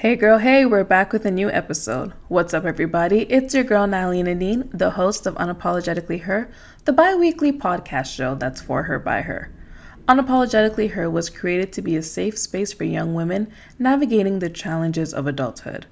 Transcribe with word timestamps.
Hey 0.00 0.14
girl, 0.14 0.38
hey, 0.38 0.64
we're 0.64 0.84
back 0.84 1.12
with 1.12 1.26
a 1.26 1.30
new 1.32 1.50
episode. 1.50 2.12
What's 2.28 2.54
up, 2.54 2.64
everybody? 2.64 3.22
It's 3.22 3.52
your 3.52 3.64
girl, 3.64 3.84
Natalie 3.88 4.22
Nadine, 4.22 4.70
the 4.72 4.90
host 4.90 5.26
of 5.26 5.34
Unapologetically 5.34 6.20
Her, 6.20 6.48
the 6.84 6.92
bi 6.92 7.16
weekly 7.16 7.50
podcast 7.50 8.14
show 8.14 8.36
that's 8.36 8.62
for 8.62 8.84
her 8.84 9.00
by 9.00 9.22
her. 9.22 9.50
Unapologetically 10.06 10.92
Her 10.92 11.10
was 11.10 11.28
created 11.28 11.72
to 11.72 11.82
be 11.82 11.96
a 11.96 12.02
safe 12.04 12.38
space 12.38 12.72
for 12.72 12.84
young 12.84 13.12
women 13.12 13.50
navigating 13.80 14.38
the 14.38 14.48
challenges 14.48 15.12
of 15.12 15.26
adulthood. 15.26 15.86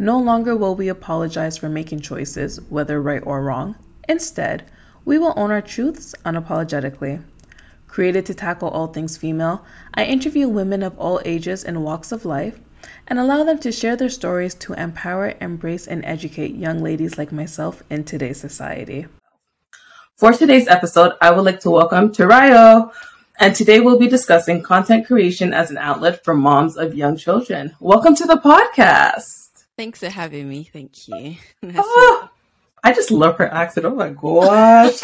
No 0.00 0.18
longer 0.18 0.56
will 0.56 0.74
we 0.74 0.88
apologize 0.88 1.56
for 1.56 1.68
making 1.68 2.00
choices, 2.00 2.60
whether 2.70 3.00
right 3.00 3.22
or 3.24 3.40
wrong. 3.40 3.76
Instead, 4.08 4.64
we 5.04 5.16
will 5.16 5.32
own 5.36 5.52
our 5.52 5.62
truths 5.62 6.12
unapologetically. 6.24 7.22
Created 7.86 8.26
to 8.26 8.34
tackle 8.34 8.70
all 8.70 8.88
things 8.88 9.16
female, 9.16 9.64
I 9.94 10.06
interview 10.06 10.48
women 10.48 10.82
of 10.82 10.98
all 10.98 11.20
ages 11.24 11.62
and 11.62 11.84
walks 11.84 12.10
of 12.10 12.24
life 12.24 12.58
and 13.06 13.18
allow 13.18 13.44
them 13.44 13.58
to 13.58 13.72
share 13.72 13.96
their 13.96 14.08
stories 14.08 14.54
to 14.56 14.72
empower, 14.74 15.34
embrace, 15.40 15.86
and 15.86 16.04
educate 16.04 16.54
young 16.54 16.82
ladies 16.82 17.18
like 17.18 17.32
myself 17.32 17.82
in 17.90 18.04
today's 18.04 18.40
society. 18.40 19.06
For 20.16 20.32
today's 20.32 20.68
episode, 20.68 21.14
I 21.20 21.30
would 21.30 21.44
like 21.44 21.60
to 21.60 21.70
welcome 21.70 22.12
Tarayo. 22.12 22.92
And 23.40 23.54
today 23.54 23.80
we'll 23.80 23.98
be 23.98 24.06
discussing 24.06 24.62
content 24.62 25.06
creation 25.06 25.52
as 25.52 25.70
an 25.70 25.78
outlet 25.78 26.24
for 26.24 26.34
moms 26.34 26.76
of 26.76 26.94
young 26.94 27.16
children. 27.16 27.74
Welcome 27.80 28.14
to 28.16 28.26
the 28.26 28.36
podcast. 28.36 29.64
Thanks 29.76 29.98
for 29.98 30.08
having 30.08 30.48
me. 30.48 30.70
Thank 30.72 31.08
you. 31.08 31.36
Oh, 31.76 32.28
I 32.84 32.92
just 32.92 33.10
love 33.10 33.38
her 33.38 33.52
accent. 33.52 33.86
Oh 33.86 33.94
my 33.94 34.10
gosh. 34.10 35.00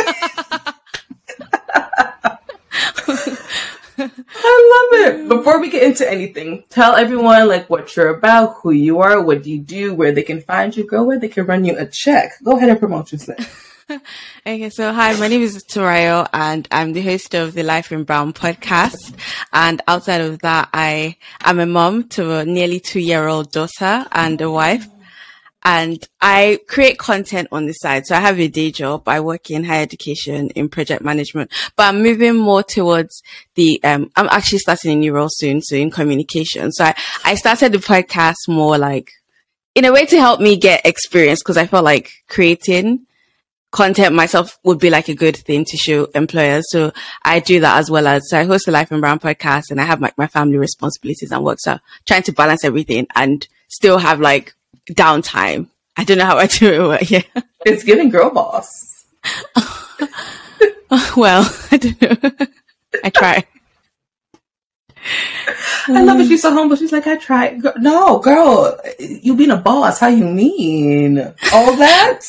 I 4.34 4.88
love 4.92 5.00
it. 5.06 5.20
Mm. 5.20 5.28
Before 5.28 5.60
we 5.60 5.70
get 5.70 5.82
into 5.82 6.10
anything, 6.10 6.64
tell 6.68 6.94
everyone 6.94 7.48
like 7.48 7.68
what 7.68 7.94
you're 7.96 8.14
about, 8.14 8.56
who 8.62 8.70
you 8.70 9.00
are, 9.00 9.20
what 9.20 9.44
you 9.46 9.58
do, 9.58 9.94
where 9.94 10.12
they 10.12 10.22
can 10.22 10.40
find 10.40 10.76
you, 10.76 10.84
go 10.86 11.02
where 11.02 11.18
they 11.18 11.28
can 11.28 11.46
run 11.46 11.64
you 11.64 11.76
a 11.76 11.86
check. 11.86 12.32
Go 12.42 12.52
ahead 12.56 12.70
and 12.70 12.78
promote 12.78 13.12
yourself. 13.12 13.66
okay, 14.46 14.70
so 14.70 14.92
hi, 14.92 15.18
my 15.18 15.26
name 15.26 15.42
is 15.42 15.64
Torayo 15.64 16.28
and 16.32 16.68
I'm 16.70 16.92
the 16.92 17.02
host 17.02 17.34
of 17.34 17.54
the 17.54 17.64
Life 17.64 17.90
in 17.90 18.04
Brown 18.04 18.32
podcast. 18.32 19.14
And 19.52 19.82
outside 19.88 20.20
of 20.20 20.38
that, 20.40 20.68
I 20.72 21.16
am 21.42 21.58
a 21.58 21.66
mom 21.66 22.08
to 22.10 22.34
a 22.34 22.44
nearly 22.44 22.78
two 22.78 23.00
year 23.00 23.26
old 23.26 23.50
daughter 23.50 24.06
and 24.12 24.40
a 24.40 24.50
wife 24.50 24.86
and 25.64 26.06
I 26.20 26.60
create 26.66 26.98
content 26.98 27.48
on 27.52 27.66
the 27.66 27.72
side. 27.72 28.06
So 28.06 28.16
I 28.16 28.20
have 28.20 28.40
a 28.40 28.48
day 28.48 28.70
job. 28.70 29.06
I 29.06 29.20
work 29.20 29.50
in 29.50 29.64
higher 29.64 29.82
education 29.82 30.50
in 30.50 30.68
project 30.68 31.02
management, 31.02 31.52
but 31.76 31.88
I'm 31.88 32.02
moving 32.02 32.36
more 32.36 32.62
towards 32.62 33.22
the, 33.54 33.82
um, 33.84 34.10
I'm 34.16 34.28
actually 34.30 34.60
starting 34.60 34.92
a 34.92 34.96
new 34.96 35.12
role 35.12 35.28
soon. 35.30 35.60
So 35.60 35.76
in 35.76 35.90
communication. 35.90 36.72
So 36.72 36.84
I, 36.84 36.94
I 37.24 37.34
started 37.34 37.72
the 37.72 37.78
podcast 37.78 38.48
more 38.48 38.78
like 38.78 39.12
in 39.74 39.84
a 39.84 39.92
way 39.92 40.06
to 40.06 40.18
help 40.18 40.40
me 40.40 40.56
get 40.56 40.86
experience 40.86 41.40
because 41.42 41.56
I 41.56 41.66
felt 41.66 41.84
like 41.84 42.10
creating 42.28 43.06
content 43.70 44.14
myself 44.14 44.58
would 44.64 44.80
be 44.80 44.90
like 44.90 45.08
a 45.08 45.14
good 45.14 45.36
thing 45.36 45.64
to 45.64 45.76
show 45.76 46.04
employers. 46.06 46.64
So 46.70 46.92
I 47.22 47.40
do 47.40 47.60
that 47.60 47.78
as 47.78 47.90
well 47.90 48.06
as 48.06 48.28
so 48.28 48.38
I 48.38 48.44
host 48.44 48.66
the 48.66 48.72
Life 48.72 48.90
in 48.90 49.00
Brown 49.00 49.20
podcast 49.20 49.70
and 49.70 49.80
I 49.80 49.84
have 49.84 50.00
like 50.00 50.18
my 50.18 50.26
family 50.26 50.58
responsibilities 50.58 51.30
and 51.30 51.44
work. 51.44 51.58
So 51.60 51.78
trying 52.06 52.24
to 52.24 52.32
balance 52.32 52.64
everything 52.64 53.06
and 53.14 53.46
still 53.68 53.98
have 53.98 54.20
like 54.20 54.54
downtime. 54.90 55.68
I 55.96 56.04
don't 56.04 56.18
know 56.18 56.24
how 56.24 56.38
I 56.38 56.46
do 56.46 56.72
it, 56.72 57.00
but 57.00 57.10
yeah. 57.10 57.42
It's 57.66 57.84
giving 57.84 58.10
girl 58.10 58.30
boss. 58.30 59.04
well, 61.16 61.48
I 61.70 61.76
don't 61.76 62.02
know. 62.02 62.46
I 63.04 63.10
try. 63.10 63.44
I 65.88 66.02
love 66.02 66.20
it. 66.20 66.28
She's 66.28 66.42
so 66.42 66.52
humble. 66.52 66.76
She's 66.76 66.92
like, 66.92 67.06
I 67.06 67.16
try. 67.16 67.58
No, 67.78 68.18
girl, 68.18 68.78
you 68.98 69.34
being 69.36 69.50
a 69.50 69.56
boss. 69.56 70.00
How 70.00 70.08
you 70.08 70.24
mean 70.24 71.18
all 71.52 71.76
that? 71.76 72.20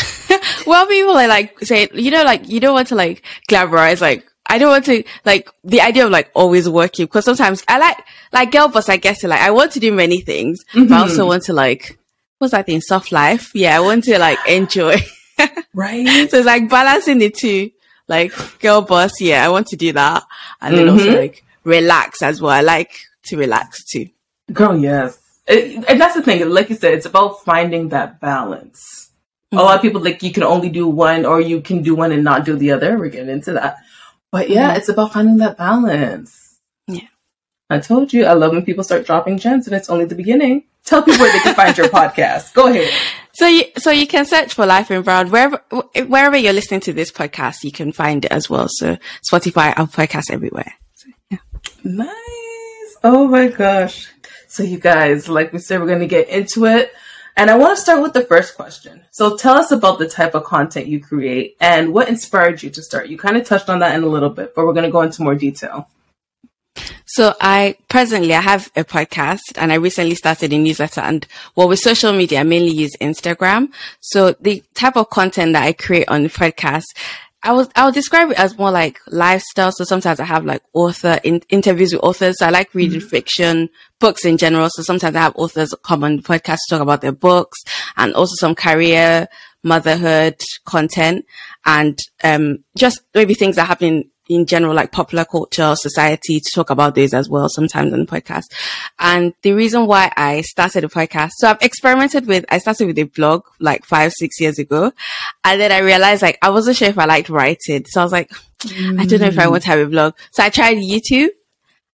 well, 0.66 0.86
people 0.86 1.16
are 1.16 1.28
like 1.28 1.58
say, 1.60 1.88
you 1.94 2.10
know, 2.10 2.24
like 2.24 2.48
you 2.48 2.60
don't 2.60 2.74
want 2.74 2.88
to 2.88 2.94
like 2.94 3.22
glamorize 3.48 4.00
like 4.00 4.26
I 4.46 4.58
don't 4.58 4.70
want 4.70 4.84
to 4.86 5.04
like 5.24 5.50
the 5.64 5.80
idea 5.80 6.04
of 6.04 6.10
like 6.10 6.30
always 6.34 6.68
working 6.68 7.06
because 7.06 7.24
sometimes 7.24 7.62
I 7.68 7.78
like 7.78 7.98
like 8.32 8.52
girl 8.52 8.68
boss. 8.68 8.88
I 8.88 8.96
guess 8.96 9.22
like 9.24 9.40
I 9.40 9.50
want 9.50 9.72
to 9.72 9.80
do 9.80 9.92
many 9.92 10.20
things, 10.20 10.64
mm-hmm. 10.72 10.88
but 10.88 10.94
I 10.94 11.00
also 11.00 11.26
want 11.26 11.44
to 11.44 11.52
like 11.52 11.98
what's 12.42 12.50
that 12.50 12.66
thing? 12.66 12.80
Soft 12.80 13.12
life. 13.12 13.52
Yeah, 13.54 13.76
I 13.76 13.80
want 13.80 14.02
to 14.04 14.18
like 14.18 14.38
enjoy. 14.48 14.96
right. 15.74 16.28
so 16.28 16.38
it's 16.38 16.46
like 16.46 16.68
balancing 16.68 17.18
the 17.18 17.30
two. 17.30 17.70
Like 18.08 18.32
girl 18.58 18.82
boss. 18.82 19.12
Yeah, 19.20 19.46
I 19.46 19.48
want 19.48 19.68
to 19.68 19.76
do 19.76 19.92
that, 19.92 20.24
and 20.60 20.74
mm-hmm. 20.74 20.84
then 20.84 20.92
also 20.92 21.06
mm-hmm. 21.06 21.16
like 21.16 21.44
relax 21.62 22.20
as 22.20 22.42
well. 22.42 22.50
I 22.50 22.60
like 22.60 22.90
to 23.26 23.36
relax 23.38 23.84
too. 23.84 24.08
Girl, 24.52 24.76
yes. 24.76 25.18
It, 25.46 25.84
and 25.88 26.00
that's 26.00 26.14
the 26.14 26.22
thing. 26.22 26.46
Like 26.50 26.68
you 26.68 26.76
said, 26.76 26.94
it's 26.94 27.06
about 27.06 27.44
finding 27.44 27.90
that 27.90 28.20
balance. 28.20 29.10
Mm-hmm. 29.52 29.58
A 29.58 29.62
lot 29.62 29.76
of 29.76 29.82
people 29.82 30.02
like 30.02 30.22
you 30.22 30.32
can 30.32 30.42
only 30.42 30.68
do 30.68 30.88
one, 30.88 31.24
or 31.24 31.40
you 31.40 31.60
can 31.60 31.82
do 31.82 31.94
one 31.94 32.10
and 32.10 32.24
not 32.24 32.44
do 32.44 32.56
the 32.56 32.72
other. 32.72 32.98
We're 32.98 33.08
getting 33.08 33.30
into 33.30 33.52
that. 33.52 33.76
But 34.32 34.50
yeah, 34.50 34.70
mm-hmm. 34.70 34.78
it's 34.78 34.88
about 34.88 35.12
finding 35.12 35.36
that 35.36 35.56
balance. 35.56 36.58
Yeah. 36.88 37.06
I 37.70 37.78
told 37.78 38.12
you, 38.12 38.24
I 38.24 38.32
love 38.32 38.52
when 38.52 38.64
people 38.64 38.82
start 38.82 39.06
dropping 39.06 39.38
gems 39.38 39.68
and 39.68 39.76
it's 39.76 39.88
only 39.88 40.06
the 40.06 40.16
beginning. 40.16 40.64
Tell 40.84 41.02
people 41.02 41.20
where 41.20 41.32
they 41.32 41.38
can 41.40 41.54
find 41.54 41.76
your 41.76 41.88
podcast. 41.88 42.54
Go 42.54 42.66
ahead. 42.66 42.92
So 43.34 43.46
you, 43.46 43.64
so 43.78 43.90
you 43.90 44.06
can 44.06 44.26
search 44.26 44.52
for 44.52 44.66
Life 44.66 44.90
in 44.90 45.02
Brown 45.02 45.30
wherever, 45.30 45.62
wherever 46.06 46.36
you're 46.36 46.52
listening 46.52 46.80
to 46.80 46.92
this 46.92 47.10
podcast, 47.10 47.64
you 47.64 47.72
can 47.72 47.92
find 47.92 48.24
it 48.24 48.32
as 48.32 48.50
well. 48.50 48.66
So 48.68 48.98
Spotify, 49.30 49.78
our 49.78 49.86
podcast 49.86 50.30
everywhere. 50.30 50.74
So, 50.94 51.10
yeah. 51.30 51.38
Nice. 51.84 52.96
Oh 53.04 53.26
my 53.28 53.48
gosh. 53.48 54.10
So 54.48 54.62
you 54.62 54.78
guys, 54.78 55.28
like 55.28 55.52
we 55.52 55.60
said, 55.60 55.80
we're 55.80 55.86
going 55.86 56.00
to 56.00 56.06
get 56.06 56.28
into 56.28 56.66
it. 56.66 56.92
And 57.36 57.48
I 57.50 57.56
want 57.56 57.74
to 57.74 57.80
start 57.80 58.02
with 58.02 58.12
the 58.12 58.24
first 58.24 58.56
question. 58.56 59.02
So 59.10 59.36
tell 59.36 59.56
us 59.56 59.72
about 59.72 59.98
the 59.98 60.08
type 60.08 60.34
of 60.34 60.44
content 60.44 60.86
you 60.86 61.00
create 61.00 61.56
and 61.60 61.94
what 61.94 62.08
inspired 62.08 62.62
you 62.62 62.68
to 62.70 62.82
start. 62.82 63.08
You 63.08 63.16
kind 63.16 63.38
of 63.38 63.46
touched 63.46 63.70
on 63.70 63.78
that 63.78 63.94
in 63.94 64.02
a 64.02 64.08
little 64.08 64.28
bit, 64.28 64.54
but 64.54 64.66
we're 64.66 64.74
going 64.74 64.84
to 64.84 64.90
go 64.90 65.00
into 65.00 65.22
more 65.22 65.34
detail. 65.34 65.88
So 67.06 67.34
I 67.40 67.76
presently 67.88 68.34
I 68.34 68.40
have 68.40 68.70
a 68.76 68.84
podcast 68.84 69.40
and 69.56 69.72
I 69.72 69.76
recently 69.76 70.14
started 70.14 70.52
a 70.52 70.58
newsletter 70.58 71.02
and 71.02 71.26
well 71.54 71.68
with 71.68 71.80
social 71.80 72.12
media 72.12 72.40
I 72.40 72.44
mainly 72.44 72.70
use 72.70 72.96
Instagram. 73.00 73.72
So 74.00 74.34
the 74.40 74.62
type 74.74 74.96
of 74.96 75.10
content 75.10 75.52
that 75.52 75.64
I 75.64 75.72
create 75.72 76.08
on 76.08 76.22
the 76.22 76.28
podcast 76.28 76.84
I 77.44 77.52
was, 77.52 77.68
I 77.74 77.84
would 77.84 77.94
describe 77.94 78.30
it 78.30 78.38
as 78.38 78.56
more 78.56 78.70
like 78.70 79.00
lifestyle. 79.08 79.72
So 79.72 79.82
sometimes 79.82 80.20
I 80.20 80.24
have 80.24 80.44
like 80.44 80.62
author 80.74 81.18
in, 81.24 81.42
interviews 81.48 81.92
with 81.92 82.04
authors. 82.04 82.38
So 82.38 82.46
I 82.46 82.50
like 82.50 82.72
reading 82.72 83.00
mm-hmm. 83.00 83.08
fiction, 83.08 83.68
books 83.98 84.24
in 84.24 84.36
general. 84.38 84.68
So 84.70 84.82
sometimes 84.82 85.16
I 85.16 85.22
have 85.22 85.34
authors 85.34 85.74
come 85.82 86.04
on 86.04 86.16
the 86.16 86.22
podcast 86.22 86.58
to 86.68 86.76
talk 86.76 86.80
about 86.80 87.00
their 87.00 87.12
books 87.12 87.58
and 87.96 88.14
also 88.14 88.34
some 88.38 88.54
career, 88.54 89.26
motherhood 89.64 90.40
content 90.66 91.24
and, 91.64 91.98
um, 92.22 92.62
just 92.76 93.00
maybe 93.12 93.34
things 93.34 93.56
that 93.56 93.66
happen 93.66 94.10
in 94.34 94.46
general, 94.46 94.74
like 94.74 94.92
popular 94.92 95.24
culture, 95.24 95.74
society 95.76 96.40
to 96.40 96.50
talk 96.54 96.70
about 96.70 96.94
these 96.94 97.14
as 97.14 97.28
well 97.28 97.48
sometimes 97.48 97.92
on 97.92 98.00
the 98.00 98.06
podcast. 98.06 98.44
And 98.98 99.34
the 99.42 99.52
reason 99.52 99.86
why 99.86 100.12
I 100.16 100.42
started 100.42 100.84
a 100.84 100.88
podcast, 100.88 101.32
so 101.36 101.48
I've 101.48 101.62
experimented 101.62 102.26
with, 102.26 102.44
I 102.48 102.58
started 102.58 102.86
with 102.86 102.98
a 102.98 103.04
blog 103.04 103.44
like 103.60 103.84
five, 103.84 104.12
six 104.12 104.40
years 104.40 104.58
ago. 104.58 104.92
And 105.44 105.60
then 105.60 105.72
I 105.72 105.78
realized 105.78 106.22
like 106.22 106.38
I 106.42 106.50
wasn't 106.50 106.76
sure 106.76 106.88
if 106.88 106.98
I 106.98 107.04
liked 107.04 107.28
writing. 107.28 107.84
So 107.86 108.00
I 108.00 108.04
was 108.04 108.12
like, 108.12 108.30
mm. 108.60 109.00
I 109.00 109.06
don't 109.06 109.20
know 109.20 109.26
if 109.26 109.38
I 109.38 109.48
want 109.48 109.62
to 109.64 109.68
have 109.68 109.80
a 109.80 109.86
blog. 109.86 110.14
So 110.32 110.42
I 110.42 110.50
tried 110.50 110.78
YouTube. 110.78 111.30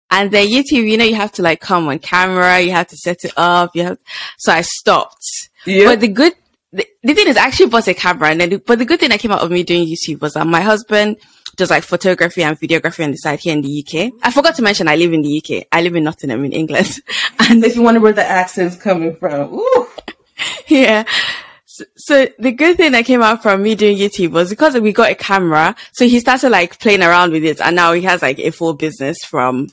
And 0.10 0.32
then 0.32 0.48
YouTube, 0.48 0.90
you 0.90 0.98
know, 0.98 1.04
you 1.04 1.16
have 1.16 1.34
to 1.34 1.42
like 1.42 1.60
come 1.60 1.88
on 1.90 2.00
camera, 2.00 2.62
you 2.62 2.72
have 2.72 2.88
to 2.88 2.96
set 2.96 3.26
it 3.26 3.34
up, 3.36 3.76
you 3.76 3.84
have, 3.84 3.98
so 4.38 4.54
I 4.54 4.62
stopped. 4.62 5.22
Yeah. 5.66 5.84
But 5.84 6.00
the 6.00 6.08
good, 6.08 6.34
the, 6.72 6.88
the 7.04 7.14
thing 7.14 7.28
is 7.28 7.36
I 7.36 7.46
actually 7.46 7.70
bought 7.70 7.90
a 7.90 7.94
camera 7.94 8.30
and 8.30 8.40
then, 8.40 8.62
but 8.66 8.80
the 8.80 8.86
good 8.86 9.02
thing 9.02 9.10
that 9.10 9.20
came 9.20 9.32
out 9.32 9.42
of 9.42 9.52
me 9.52 9.64
doing 9.64 9.86
YouTube 9.86 10.22
was 10.22 10.36
that 10.36 10.48
my 10.48 10.62
husband, 10.62 11.18
does 11.58 11.72
like 11.72 11.84
photography 11.84 12.44
and 12.44 12.58
videography 12.58 13.04
on 13.04 13.12
the 13.12 13.18
side 13.18 13.40
here 13.40 13.54
in 13.54 13.62
the 13.62 13.84
UK. 13.84 14.14
I 14.22 14.32
forgot 14.32 14.56
to 14.56 14.62
mention 14.62 14.88
I 14.88 14.96
live 14.96 15.12
in 15.12 15.24
the 15.24 15.38
UK. 15.44 15.68
I 15.72 15.82
live 15.82 15.96
in 15.96 16.04
Nottingham 16.04 16.46
in 16.46 16.54
England. 16.54 17.00
and 17.40 17.64
if 17.66 17.76
you 17.76 17.82
wonder 17.82 18.00
where 18.00 18.14
the 18.14 18.24
accent's 18.24 18.76
coming 18.76 19.16
from, 19.16 19.54
ooh. 19.54 19.88
yeah. 20.68 21.04
So, 21.66 21.84
so, 21.96 22.28
the 22.40 22.52
good 22.52 22.78
thing 22.78 22.94
that 22.94 23.06
came 23.06 23.22
out 23.22 23.44
from 23.44 23.62
me 23.62 23.76
doing 23.76 23.98
YouTube 23.98 24.32
was 24.32 24.50
because 24.50 24.80
we 24.80 24.94
got 24.94 25.12
a 25.12 25.16
camera. 25.16 25.76
So 25.94 26.08
he 26.08 26.20
started 26.20 26.50
like 26.50 26.80
playing 26.80 27.04
around 27.04 27.32
with 27.32 27.44
it 27.44 27.60
and 27.60 27.76
now 27.76 27.94
he 27.94 28.04
has 28.04 28.22
like 28.22 28.40
a 28.40 28.52
full 28.52 28.74
business 28.74 29.18
from, 29.26 29.68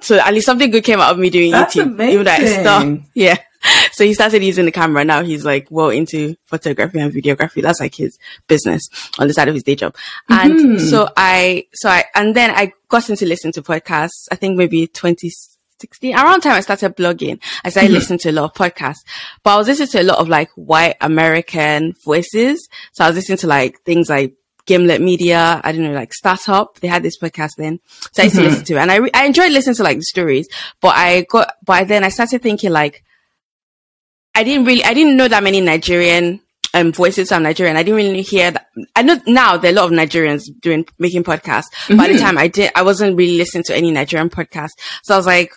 so 0.00 0.18
at 0.18 0.34
least 0.34 0.46
something 0.46 0.70
good 0.70 0.84
came 0.84 1.00
out 1.00 1.12
of 1.12 1.18
me 1.18 1.30
doing 1.30 1.52
That's 1.52 1.74
YouTube. 1.74 1.94
Amazing. 1.94 2.12
Even 2.12 2.24
though 2.24 2.32
I 2.32 2.44
stopped. 2.46 3.10
Yeah. 3.14 3.36
so 3.92 4.04
he 4.04 4.14
started 4.14 4.42
using 4.42 4.64
the 4.64 4.72
camera. 4.72 5.04
Now 5.04 5.22
he's 5.22 5.44
like 5.44 5.68
well 5.70 5.90
into 5.90 6.36
photography 6.46 6.98
and 6.98 7.12
videography. 7.12 7.62
That's 7.62 7.80
like 7.80 7.94
his 7.94 8.18
business 8.46 8.88
on 9.18 9.28
the 9.28 9.34
side 9.34 9.48
of 9.48 9.54
his 9.54 9.62
day 9.62 9.74
job. 9.74 9.94
And 10.28 10.52
mm-hmm. 10.52 10.78
so 10.78 11.08
I, 11.16 11.66
so 11.72 11.88
I, 11.88 12.04
and 12.14 12.34
then 12.34 12.50
I 12.50 12.72
got 12.88 13.08
into 13.10 13.26
listening 13.26 13.52
to 13.54 13.62
podcasts. 13.62 14.26
I 14.30 14.36
think 14.36 14.56
maybe 14.56 14.86
2016 14.86 16.14
around 16.14 16.40
time 16.40 16.54
I 16.54 16.60
started 16.60 16.96
blogging. 16.96 17.40
I 17.64 17.70
started 17.70 17.88
mm-hmm. 17.88 17.94
listening 17.94 18.18
to 18.20 18.30
a 18.30 18.32
lot 18.32 18.44
of 18.44 18.54
podcasts, 18.54 19.04
but 19.42 19.54
I 19.54 19.56
was 19.58 19.68
listening 19.68 19.88
to 19.88 20.00
a 20.00 20.04
lot 20.04 20.18
of 20.18 20.28
like 20.28 20.50
white 20.54 20.96
American 21.00 21.94
voices. 22.04 22.68
So 22.92 23.04
I 23.04 23.08
was 23.08 23.16
listening 23.16 23.38
to 23.38 23.46
like 23.46 23.82
things 23.82 24.08
like 24.08 24.34
Gimlet 24.66 25.00
Media, 25.00 25.60
I 25.64 25.72
don't 25.72 25.82
know, 25.82 25.92
like 25.92 26.14
Startup. 26.14 26.78
They 26.80 26.88
had 26.88 27.02
this 27.02 27.18
podcast 27.18 27.52
then. 27.58 27.80
So 28.12 28.22
I 28.22 28.24
used 28.24 28.36
mm-hmm. 28.36 28.44
to 28.44 28.50
listen 28.50 28.64
to 28.66 28.74
it 28.74 28.78
and 28.78 28.90
I, 28.90 28.96
re- 28.96 29.10
I 29.12 29.26
enjoyed 29.26 29.52
listening 29.52 29.76
to 29.76 29.82
like 29.82 29.96
the 29.96 30.04
stories, 30.04 30.48
but 30.80 30.94
I 30.96 31.22
got, 31.22 31.54
by 31.64 31.84
then 31.84 32.04
I 32.04 32.08
started 32.08 32.42
thinking 32.42 32.70
like, 32.70 33.04
I 34.34 34.44
didn't 34.44 34.64
really, 34.64 34.84
I 34.84 34.94
didn't 34.94 35.16
know 35.16 35.28
that 35.28 35.42
many 35.42 35.60
Nigerian 35.60 36.40
um, 36.74 36.92
voices 36.92 37.28
from 37.28 37.42
Nigerian. 37.42 37.76
I 37.76 37.82
didn't 37.82 37.96
really 37.96 38.22
hear 38.22 38.50
that. 38.50 38.66
I 38.94 39.02
know 39.02 39.20
now 39.26 39.56
there 39.56 39.70
are 39.70 39.74
a 39.74 39.76
lot 39.76 39.86
of 39.86 39.90
Nigerians 39.92 40.44
doing, 40.60 40.86
making 40.98 41.24
podcasts. 41.24 41.72
Mm-hmm. 41.86 41.96
By 41.96 42.08
the 42.08 42.18
time 42.18 42.38
I 42.38 42.48
did, 42.48 42.70
I 42.74 42.82
wasn't 42.82 43.16
really 43.16 43.36
listening 43.36 43.64
to 43.64 43.76
any 43.76 43.90
Nigerian 43.90 44.30
podcasts. 44.30 44.78
So 45.02 45.14
I 45.14 45.16
was 45.16 45.26
like, 45.26 45.52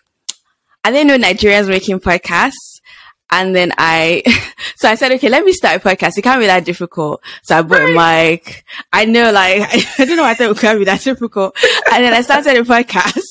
I 0.83 0.91
didn't 0.91 1.07
know 1.07 1.27
Nigerians 1.27 1.67
making 1.67 1.99
podcasts. 1.99 2.81
And 3.29 3.55
then 3.55 3.71
I, 3.77 4.21
so 4.75 4.89
I 4.89 4.95
said, 4.95 5.11
okay, 5.13 5.29
let 5.29 5.43
me 5.43 5.53
start 5.53 5.83
a 5.83 5.87
podcast. 5.87 6.17
It 6.17 6.23
can't 6.23 6.39
be 6.39 6.45
that 6.47 6.65
difficult. 6.65 7.21
So 7.43 7.57
I 7.57 7.61
bought 7.61 7.81
a 7.81 7.93
mic. 7.93 8.63
I 8.91 9.05
know, 9.05 9.31
like, 9.31 9.61
I, 9.99 10.05
don't 10.05 10.17
know. 10.17 10.25
I 10.25 10.33
thought 10.33 10.51
it 10.51 10.57
can't 10.57 10.79
be 10.79 10.85
that 10.85 11.01
difficult. 11.01 11.57
And 11.91 12.03
then 12.03 12.13
I 12.13 12.21
started 12.21 12.57
a 12.57 12.61
podcast 12.61 13.23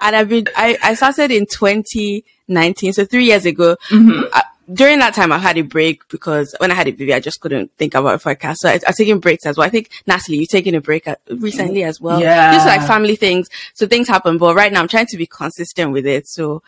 and 0.00 0.14
I've 0.14 0.28
been, 0.28 0.48
I, 0.56 0.76
I 0.82 0.94
started 0.94 1.30
in 1.30 1.46
2019. 1.46 2.92
So 2.92 3.04
three 3.04 3.26
years 3.26 3.46
ago. 3.46 3.76
Mm-hmm. 3.90 4.24
I, 4.32 4.42
during 4.72 4.98
that 4.98 5.14
time, 5.14 5.32
I've 5.32 5.40
had 5.40 5.56
a 5.56 5.62
break 5.62 6.06
because 6.08 6.54
when 6.58 6.70
I 6.70 6.74
had 6.74 6.88
a 6.88 6.92
baby, 6.92 7.14
I 7.14 7.20
just 7.20 7.40
couldn't 7.40 7.72
think 7.76 7.94
about 7.94 8.20
a 8.20 8.24
podcast. 8.24 8.56
So 8.58 8.68
I, 8.68 8.74
was 8.74 8.96
taking 8.96 9.20
breaks 9.20 9.46
as 9.46 9.56
well. 9.56 9.66
I 9.66 9.70
think 9.70 9.90
Natalie, 10.06 10.38
you've 10.38 10.48
taken 10.48 10.74
a 10.74 10.80
break 10.80 11.08
at, 11.08 11.20
recently 11.28 11.84
as 11.84 12.00
well. 12.00 12.20
Yeah. 12.20 12.52
Just 12.52 12.66
like 12.66 12.86
family 12.86 13.16
things. 13.16 13.48
So 13.74 13.86
things 13.86 14.08
happen. 14.08 14.38
But 14.38 14.54
right 14.54 14.72
now 14.72 14.80
I'm 14.80 14.88
trying 14.88 15.06
to 15.06 15.16
be 15.16 15.26
consistent 15.26 15.92
with 15.92 16.06
it. 16.06 16.28
So, 16.28 16.62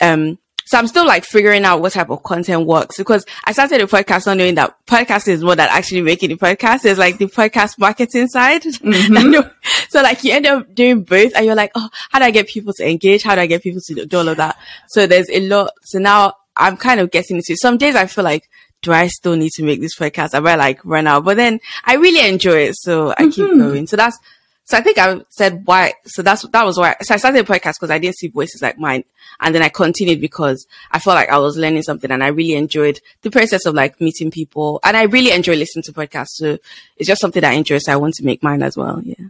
um, 0.00 0.38
so 0.66 0.78
I'm 0.78 0.86
still 0.86 1.06
like 1.06 1.24
figuring 1.24 1.64
out 1.64 1.82
what 1.82 1.92
type 1.92 2.08
of 2.08 2.22
content 2.22 2.66
works 2.66 2.96
because 2.96 3.26
I 3.44 3.52
started 3.52 3.82
a 3.82 3.86
podcast 3.86 4.26
not 4.26 4.38
knowing 4.38 4.54
that 4.54 4.74
podcast 4.86 5.28
is 5.28 5.44
more 5.44 5.54
than 5.54 5.68
actually 5.70 6.00
making 6.00 6.30
the 6.30 6.36
podcast. 6.36 6.86
It's 6.86 6.98
like 6.98 7.18
the 7.18 7.26
podcast 7.26 7.78
marketing 7.78 8.28
side. 8.28 8.62
Mm-hmm. 8.62 9.48
so 9.90 10.00
like 10.00 10.24
you 10.24 10.32
end 10.32 10.46
up 10.46 10.74
doing 10.74 11.02
both 11.02 11.32
and 11.36 11.44
you're 11.44 11.54
like, 11.54 11.72
oh, 11.74 11.90
how 12.10 12.18
do 12.18 12.24
I 12.24 12.30
get 12.30 12.48
people 12.48 12.72
to 12.74 12.88
engage? 12.88 13.22
How 13.22 13.34
do 13.34 13.42
I 13.42 13.46
get 13.46 13.62
people 13.62 13.82
to 13.82 14.06
do 14.06 14.16
all 14.16 14.28
of 14.28 14.38
that? 14.38 14.56
So 14.88 15.06
there's 15.06 15.28
a 15.28 15.46
lot. 15.46 15.72
So 15.82 15.98
now 15.98 16.32
I'm 16.56 16.76
kind 16.76 17.00
of 17.00 17.10
getting 17.10 17.36
into 17.36 17.56
some 17.56 17.78
days 17.78 17.94
I 17.94 18.06
feel 18.06 18.24
like, 18.24 18.48
do 18.82 18.92
I 18.92 19.06
still 19.06 19.36
need 19.36 19.50
to 19.52 19.62
make 19.62 19.80
this 19.80 19.96
podcast? 19.96 20.34
I 20.34 20.40
might 20.40 20.56
like 20.56 20.84
run 20.84 21.06
out, 21.06 21.24
but 21.24 21.36
then 21.36 21.60
I 21.84 21.94
really 21.94 22.28
enjoy 22.28 22.58
it. 22.66 22.76
So 22.76 23.10
I 23.10 23.14
mm-hmm. 23.14 23.30
keep 23.30 23.48
going. 23.58 23.86
So 23.86 23.96
that's, 23.96 24.18
so 24.66 24.76
I 24.78 24.82
think 24.82 24.98
I 24.98 25.20
said 25.30 25.62
why. 25.66 25.94
So 26.04 26.22
that's, 26.22 26.42
that 26.42 26.64
was 26.64 26.78
why. 26.78 26.96
So 27.00 27.14
I 27.14 27.16
started 27.16 27.40
a 27.40 27.50
podcast 27.50 27.74
because 27.74 27.90
I 27.90 27.98
didn't 27.98 28.16
see 28.16 28.28
voices 28.28 28.62
like 28.62 28.78
mine. 28.78 29.04
And 29.40 29.54
then 29.54 29.62
I 29.62 29.68
continued 29.68 30.20
because 30.20 30.66
I 30.90 30.98
felt 30.98 31.16
like 31.16 31.28
I 31.28 31.38
was 31.38 31.56
learning 31.56 31.82
something 31.82 32.10
and 32.10 32.22
I 32.22 32.28
really 32.28 32.54
enjoyed 32.54 33.00
the 33.22 33.30
process 33.30 33.66
of 33.66 33.74
like 33.74 34.00
meeting 34.00 34.30
people. 34.30 34.80
And 34.84 34.96
I 34.96 35.02
really 35.04 35.32
enjoy 35.32 35.56
listening 35.56 35.82
to 35.84 35.92
podcasts. 35.92 36.34
So 36.36 36.58
it's 36.96 37.08
just 37.08 37.20
something 37.20 37.40
that 37.40 37.52
I 37.52 37.56
enjoy. 37.56 37.78
So 37.78 37.92
I 37.92 37.96
want 37.96 38.14
to 38.14 38.24
make 38.24 38.42
mine 38.42 38.62
as 38.62 38.76
well. 38.76 39.00
Yeah. 39.02 39.26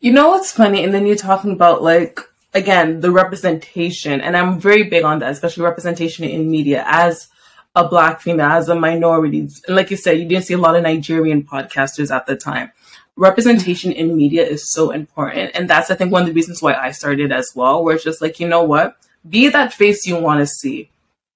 You 0.00 0.12
know 0.12 0.30
what's 0.30 0.52
funny? 0.52 0.82
And 0.84 0.94
then 0.94 1.06
you're 1.06 1.16
talking 1.16 1.52
about 1.52 1.82
like 1.82 2.20
again, 2.54 3.00
the 3.00 3.10
representation, 3.10 4.20
and 4.20 4.36
I'm 4.36 4.60
very 4.60 4.84
big 4.84 5.04
on 5.04 5.18
that, 5.18 5.32
especially 5.32 5.64
representation 5.64 6.24
in 6.24 6.50
media 6.50 6.84
as 6.86 7.28
a 7.76 7.88
black 7.88 8.20
female, 8.20 8.46
as 8.46 8.68
a 8.68 8.74
minority. 8.74 9.40
And 9.40 9.76
like 9.76 9.90
you 9.90 9.96
said, 9.96 10.18
you 10.18 10.26
didn't 10.26 10.44
see 10.44 10.54
a 10.54 10.58
lot 10.58 10.76
of 10.76 10.84
Nigerian 10.84 11.42
podcasters 11.42 12.14
at 12.14 12.26
the 12.26 12.36
time. 12.36 12.70
Representation 13.16 13.92
in 13.92 14.16
media 14.16 14.46
is 14.46 14.72
so 14.72 14.90
important. 14.90 15.52
And 15.54 15.68
that's, 15.68 15.90
I 15.90 15.96
think, 15.96 16.12
one 16.12 16.22
of 16.22 16.28
the 16.28 16.34
reasons 16.34 16.62
why 16.62 16.74
I 16.74 16.92
started 16.92 17.32
as 17.32 17.52
well, 17.54 17.82
where 17.82 17.96
it's 17.96 18.04
just 18.04 18.22
like, 18.22 18.38
you 18.38 18.48
know 18.48 18.62
what? 18.62 18.96
Be 19.28 19.48
that 19.48 19.72
face 19.72 20.06
you 20.06 20.16
want 20.16 20.40
to 20.40 20.46
see. 20.46 20.90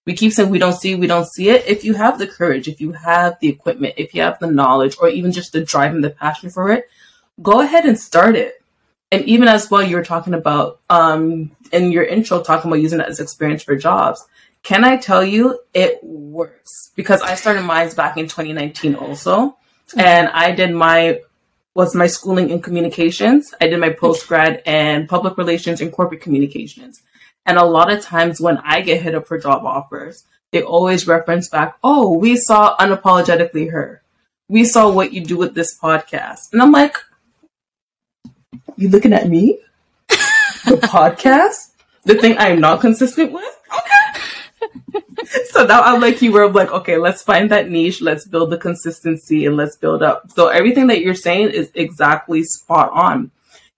We 0.05 0.15
keep 0.15 0.33
saying 0.33 0.51
we 0.51 0.59
don't 0.59 0.79
see, 0.79 0.95
we 0.95 1.07
don't 1.07 1.29
see 1.29 1.51
it. 1.51 1.67
If 1.67 1.85
you 1.85 1.95
have 1.95 2.19
the 2.19 2.27
courage, 2.27 2.67
if 2.67 2.81
you 2.81 2.93
have 2.93 3.37
the 3.41 3.49
equipment, 3.49 3.95
if 3.97 4.15
you 4.15 4.23
have 4.23 4.39
the 4.39 4.47
knowledge, 4.47 4.97
or 5.01 5.09
even 5.09 5.33
just 5.33 5.53
the 5.53 5.63
drive 5.65 5.95
and 5.95 6.03
the 6.03 6.11
passion 6.11 6.51
for 6.51 6.73
it, 6.73 6.89
go 7.43 7.61
ahead 7.61 7.85
and 7.85 7.99
start 7.99 8.35
it 8.35 8.58
and 9.11 9.25
even 9.25 9.49
as 9.49 9.71
well, 9.71 9.83
you 9.83 9.97
were 9.97 10.05
talking 10.05 10.35
about 10.35 10.81
um, 10.91 11.51
in 11.73 11.93
your 11.93 12.05
intro, 12.05 12.43
talking 12.43 12.71
about 12.71 12.83
using 12.83 12.99
that 12.99 13.09
as 13.09 13.21
experience 13.21 13.63
for 13.63 13.75
jobs. 13.75 14.25
Can 14.63 14.85
I 14.85 14.97
tell 14.97 15.25
you 15.25 15.61
it 15.73 16.03
works? 16.03 16.91
Because 16.95 17.23
I 17.23 17.35
started 17.35 17.63
mine 17.63 17.91
back 17.95 18.19
in 18.19 18.27
2019 18.27 18.97
also, 18.97 19.57
and 19.97 20.29
I 20.29 20.53
did 20.53 20.75
my 20.75 21.21
was 21.75 21.95
my 21.95 22.09
schooling 22.09 22.51
in 22.51 22.61
communications. 22.61 23.55
I 23.61 23.69
did 23.69 23.79
my 23.79 23.91
post 23.91 24.27
grad 24.27 24.63
and 24.67 25.09
public 25.09 25.39
relations 25.39 25.81
and 25.81 25.93
corporate 25.93 26.21
communications. 26.21 27.01
And 27.47 27.57
a 27.57 27.65
lot 27.65 27.93
of 27.93 28.03
times 28.03 28.41
when 28.41 28.59
I 28.59 28.81
get 28.81 29.01
hit 29.01 29.15
up 29.15 29.29
for 29.29 29.39
job 29.39 29.65
offers, 29.65 30.25
they 30.51 30.63
always 30.63 31.07
reference 31.07 31.49
back, 31.49 31.79
"Oh, 31.83 32.19
we 32.19 32.37
saw 32.37 32.77
unapologetically 32.77 33.71
her. 33.71 34.03
We 34.49 34.65
saw 34.65 34.91
what 34.91 35.13
you 35.13 35.25
do 35.25 35.37
with 35.39 35.55
this 35.55 35.79
podcast," 35.79 36.53
and 36.53 36.61
I'm 36.61 36.73
like, 36.73 36.97
you 38.77 38.89
looking 38.89 39.13
at 39.13 39.29
me? 39.29 39.59
the 40.09 40.77
podcast? 40.83 41.71
The 42.05 42.15
thing 42.15 42.39
I 42.39 42.49
am 42.49 42.61
not 42.61 42.81
consistent 42.81 43.33
with? 43.33 43.59
Okay. 43.75 44.09
so 45.51 45.65
now 45.67 45.83
I'm 45.83 46.01
like 46.01 46.23
you 46.23 46.33
were 46.33 46.49
like, 46.49 46.71
okay, 46.71 46.97
let's 46.97 47.23
find 47.23 47.51
that 47.51 47.69
niche, 47.69 48.01
let's 48.01 48.27
build 48.27 48.51
the 48.51 48.59
consistency 48.59 49.47
and 49.47 49.57
let's 49.57 49.77
build 49.77 50.03
up. 50.03 50.31
So 50.31 50.49
everything 50.49 50.87
that 50.89 51.01
you're 51.01 51.15
saying 51.15 51.51
is 51.51 51.71
exactly 51.75 52.43
spot 52.45 52.91
on. 52.93 53.31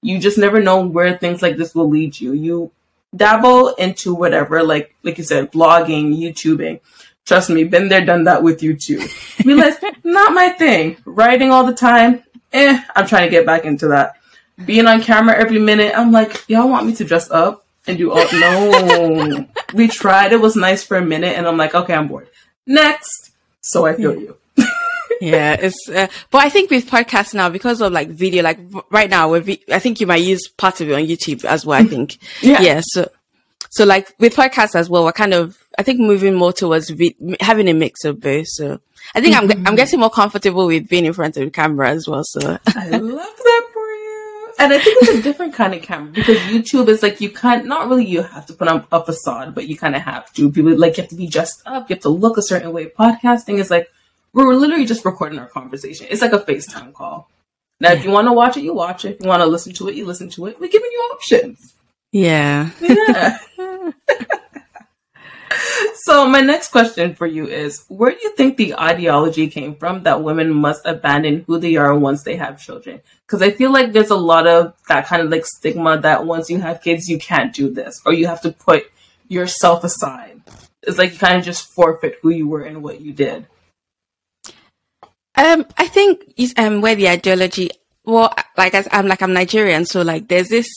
You 0.03 0.19
just 0.19 0.39
never 0.39 0.61
know 0.61 0.87
where 0.87 1.17
things 1.19 1.43
like 1.43 1.57
this 1.57 1.75
will 1.75 1.89
lead 1.89 2.19
you. 2.19 2.33
You 2.33 2.71
dabble 3.15 3.75
into 3.75 4.15
whatever, 4.15 4.63
like 4.63 4.95
like 5.03 5.19
you 5.19 5.25
said, 5.25 5.53
blogging, 5.53 6.17
YouTubing. 6.17 6.81
Trust 7.27 7.51
me, 7.51 7.65
been 7.65 7.89
there, 7.89 8.05
done 8.05 8.25
that 8.25 8.43
with 8.43 8.63
you 8.63 8.75
too. 8.77 9.07
Realize 9.45 9.77
not 10.05 10.33
my 10.33 10.49
thing. 10.51 10.97
Writing 11.05 11.51
all 11.51 11.67
the 11.67 11.75
time, 11.75 12.23
eh, 12.53 12.83
I'm 12.97 13.07
trying 13.07 13.27
to 13.27 13.31
get 13.31 13.47
back 13.47 13.65
into 13.65 13.89
that 13.89 14.20
being 14.65 14.87
on 14.87 15.03
camera 15.03 15.37
every 15.37 15.59
minute. 15.59 15.93
I'm 15.97 16.13
like, 16.13 16.49
y'all 16.49 16.69
want 16.69 16.87
me 16.87 16.95
to 16.97 17.05
dress 17.05 17.31
up 17.31 17.65
and 17.87 17.99
do 17.99 18.13
all? 18.13 18.25
No, 18.33 19.47
we 19.75 19.89
tried. 19.89 20.33
It 20.33 20.41
was 20.41 20.57
nice 20.57 20.83
for 20.83 20.97
a 20.97 21.05
minute, 21.05 21.37
and 21.37 21.47
I'm 21.47 21.57
like, 21.57 21.75
okay, 21.75 21.95
I'm 21.95 22.09
bored. 22.09 22.29
Next. 22.67 23.31
So 23.61 23.87
I 23.87 23.95
feel 23.95 24.15
you. 24.15 24.37
yeah, 25.21 25.57
it's. 25.61 25.89
Uh, 25.89 26.09
but 26.31 26.39
I 26.39 26.49
think 26.49 26.71
with 26.71 26.89
podcasts 26.89 27.35
now, 27.35 27.49
because 27.49 27.81
of 27.81 27.93
like 27.93 28.09
video, 28.09 28.43
like 28.43 28.59
right 28.91 29.11
now, 29.11 29.39
vi- 29.39 29.63
I 29.71 29.79
think 29.79 30.01
you 30.01 30.07
might 30.07 30.23
use 30.23 30.49
part 30.49 30.81
of 30.81 30.89
it 30.89 30.95
on 30.95 31.03
YouTube 31.03 31.45
as 31.45 31.67
well. 31.67 31.81
I 31.81 31.85
think. 31.85 32.19
yeah. 32.43 32.61
Yeah. 32.61 32.81
So, 32.85 33.11
so 33.71 33.85
like 33.85 34.15
with 34.19 34.35
podcasts 34.35 34.75
as 34.75 34.89
well, 34.89 35.05
we're 35.05 35.13
kind 35.13 35.35
of, 35.35 35.59
I 35.79 35.83
think, 35.83 36.01
moving 36.01 36.35
more 36.35 36.53
towards 36.53 36.91
vi- 36.91 37.17
having 37.41 37.69
a 37.69 37.75
mix 37.75 38.05
of 38.05 38.21
both. 38.21 38.47
So 38.49 38.81
I 39.15 39.21
think 39.21 39.35
mm-hmm. 39.35 39.51
I'm 39.51 39.67
I'm 39.69 39.77
getting 39.77 40.01
more 40.01 40.11
comfortable 40.11 40.67
with 40.67 40.89
being 40.89 41.05
in 41.05 41.13
front 41.13 41.37
of 41.37 41.45
the 41.45 41.51
camera 41.51 41.91
as 41.91 42.07
well. 42.07 42.23
So 42.25 42.59
I 42.67 42.89
love 42.89 43.37
that 43.37 43.67
and 44.61 44.73
I 44.73 44.79
think 44.79 45.03
it's 45.03 45.19
a 45.19 45.23
different 45.23 45.55
kind 45.55 45.75
of 45.75 45.83
camera 45.83 46.13
because 46.13 46.37
YouTube 46.39 46.89
is 46.89 47.03
like 47.03 47.21
you 47.21 47.31
can't 47.31 47.65
not 47.65 47.89
really 47.89 48.05
you 48.05 48.23
have 48.23 48.47
to 48.47 48.53
put 48.53 48.69
on 48.69 48.87
a 48.93 49.05
facade, 49.05 49.55
but 49.55 49.67
you 49.69 49.77
kind 49.77 49.97
of 49.97 50.03
have 50.03 50.33
to. 50.35 50.53
People 50.53 50.77
like 50.77 50.97
you 50.97 51.03
have 51.03 51.11
to 51.11 51.17
be 51.17 51.27
dressed 51.27 51.63
up, 51.67 51.89
you 51.89 51.95
have 51.95 52.03
to 52.03 52.11
look 52.11 52.37
a 52.37 52.43
certain 52.43 52.73
way. 52.73 52.87
Podcasting 52.87 53.59
is 53.59 53.71
like 53.71 53.89
we're 54.33 54.55
literally 54.55 54.85
just 54.85 55.05
recording 55.05 55.39
our 55.39 55.49
conversation. 55.49 56.07
It's 56.11 56.23
like 56.23 56.33
a 56.33 56.39
FaceTime 56.39 56.93
call. 56.93 57.29
Now, 57.81 57.93
if 57.93 58.05
you 58.05 58.11
want 58.11 58.29
to 58.29 58.33
watch 58.33 58.59
it, 58.59 58.63
you 58.63 58.75
watch 58.75 59.07
it. 59.07 59.15
If 59.15 59.23
you 59.23 59.29
want 59.29 59.41
to 59.41 59.47
listen 59.47 59.73
to 59.75 59.89
it, 59.89 59.95
you 59.95 60.05
listen 60.05 60.29
to 60.31 60.47
it. 60.47 60.61
We're 60.61 60.71
giving 60.71 60.91
you 60.93 60.99
options. 61.15 61.75
Yeah. 62.13 62.71
Yeah. 62.81 63.39
so 65.95 66.27
my 66.29 66.41
next 66.41 66.69
question 66.69 67.15
for 67.15 67.27
you 67.27 67.47
is 67.47 67.85
where 67.89 68.13
do 68.13 68.19
you 68.23 68.35
think 68.37 68.57
the 68.57 68.79
ideology 68.79 69.49
came 69.49 69.75
from 69.75 70.03
that 70.03 70.23
women 70.23 70.53
must 70.53 70.85
abandon 70.85 71.45
who 71.47 71.59
they 71.59 71.77
are 71.77 71.95
once 71.95 72.23
they 72.23 72.37
have 72.37 72.61
children? 72.61 73.01
Because 73.27 73.43
i 73.43 73.51
feel 73.51 73.73
like 73.73 73.93
there's 73.93 74.11
a 74.11 74.17
lot 74.17 74.47
of 74.47 74.75
that 74.89 75.07
kind 75.07 75.23
of 75.23 75.31
like 75.31 75.45
stigma 75.47 76.01
that 76.01 76.27
once 76.27 76.51
you 76.51 76.61
have 76.61 76.83
kids 76.83 77.09
you 77.09 77.19
can't 77.19 77.55
do 77.55 77.71
this 77.71 78.01
or 78.07 78.13
you 78.13 78.27
have 78.27 78.41
to 78.43 78.53
put 78.53 78.91
yourself 79.29 79.85
aside. 79.85 80.41
It's 80.83 80.99
like 80.99 81.13
you 81.13 81.19
kind 81.19 81.39
of 81.39 81.45
just 81.45 81.73
forfeit 81.73 82.19
who 82.23 82.31
you 82.31 82.49
were 82.49 82.63
and 82.63 82.83
what 82.83 83.01
you 83.01 83.13
did. 83.13 83.47
Um 85.37 85.67
i 85.77 85.87
think 85.87 86.35
um 86.57 86.81
where 86.81 86.95
the 86.95 87.09
ideology 87.09 87.71
well 88.05 88.35
like 88.57 88.75
as 88.75 88.89
i'm 88.91 89.07
like 89.07 89.23
i'm 89.23 89.33
nigerian 89.33 89.85
so 89.85 90.03
like 90.03 90.29
there's 90.29 90.49
this 90.49 90.69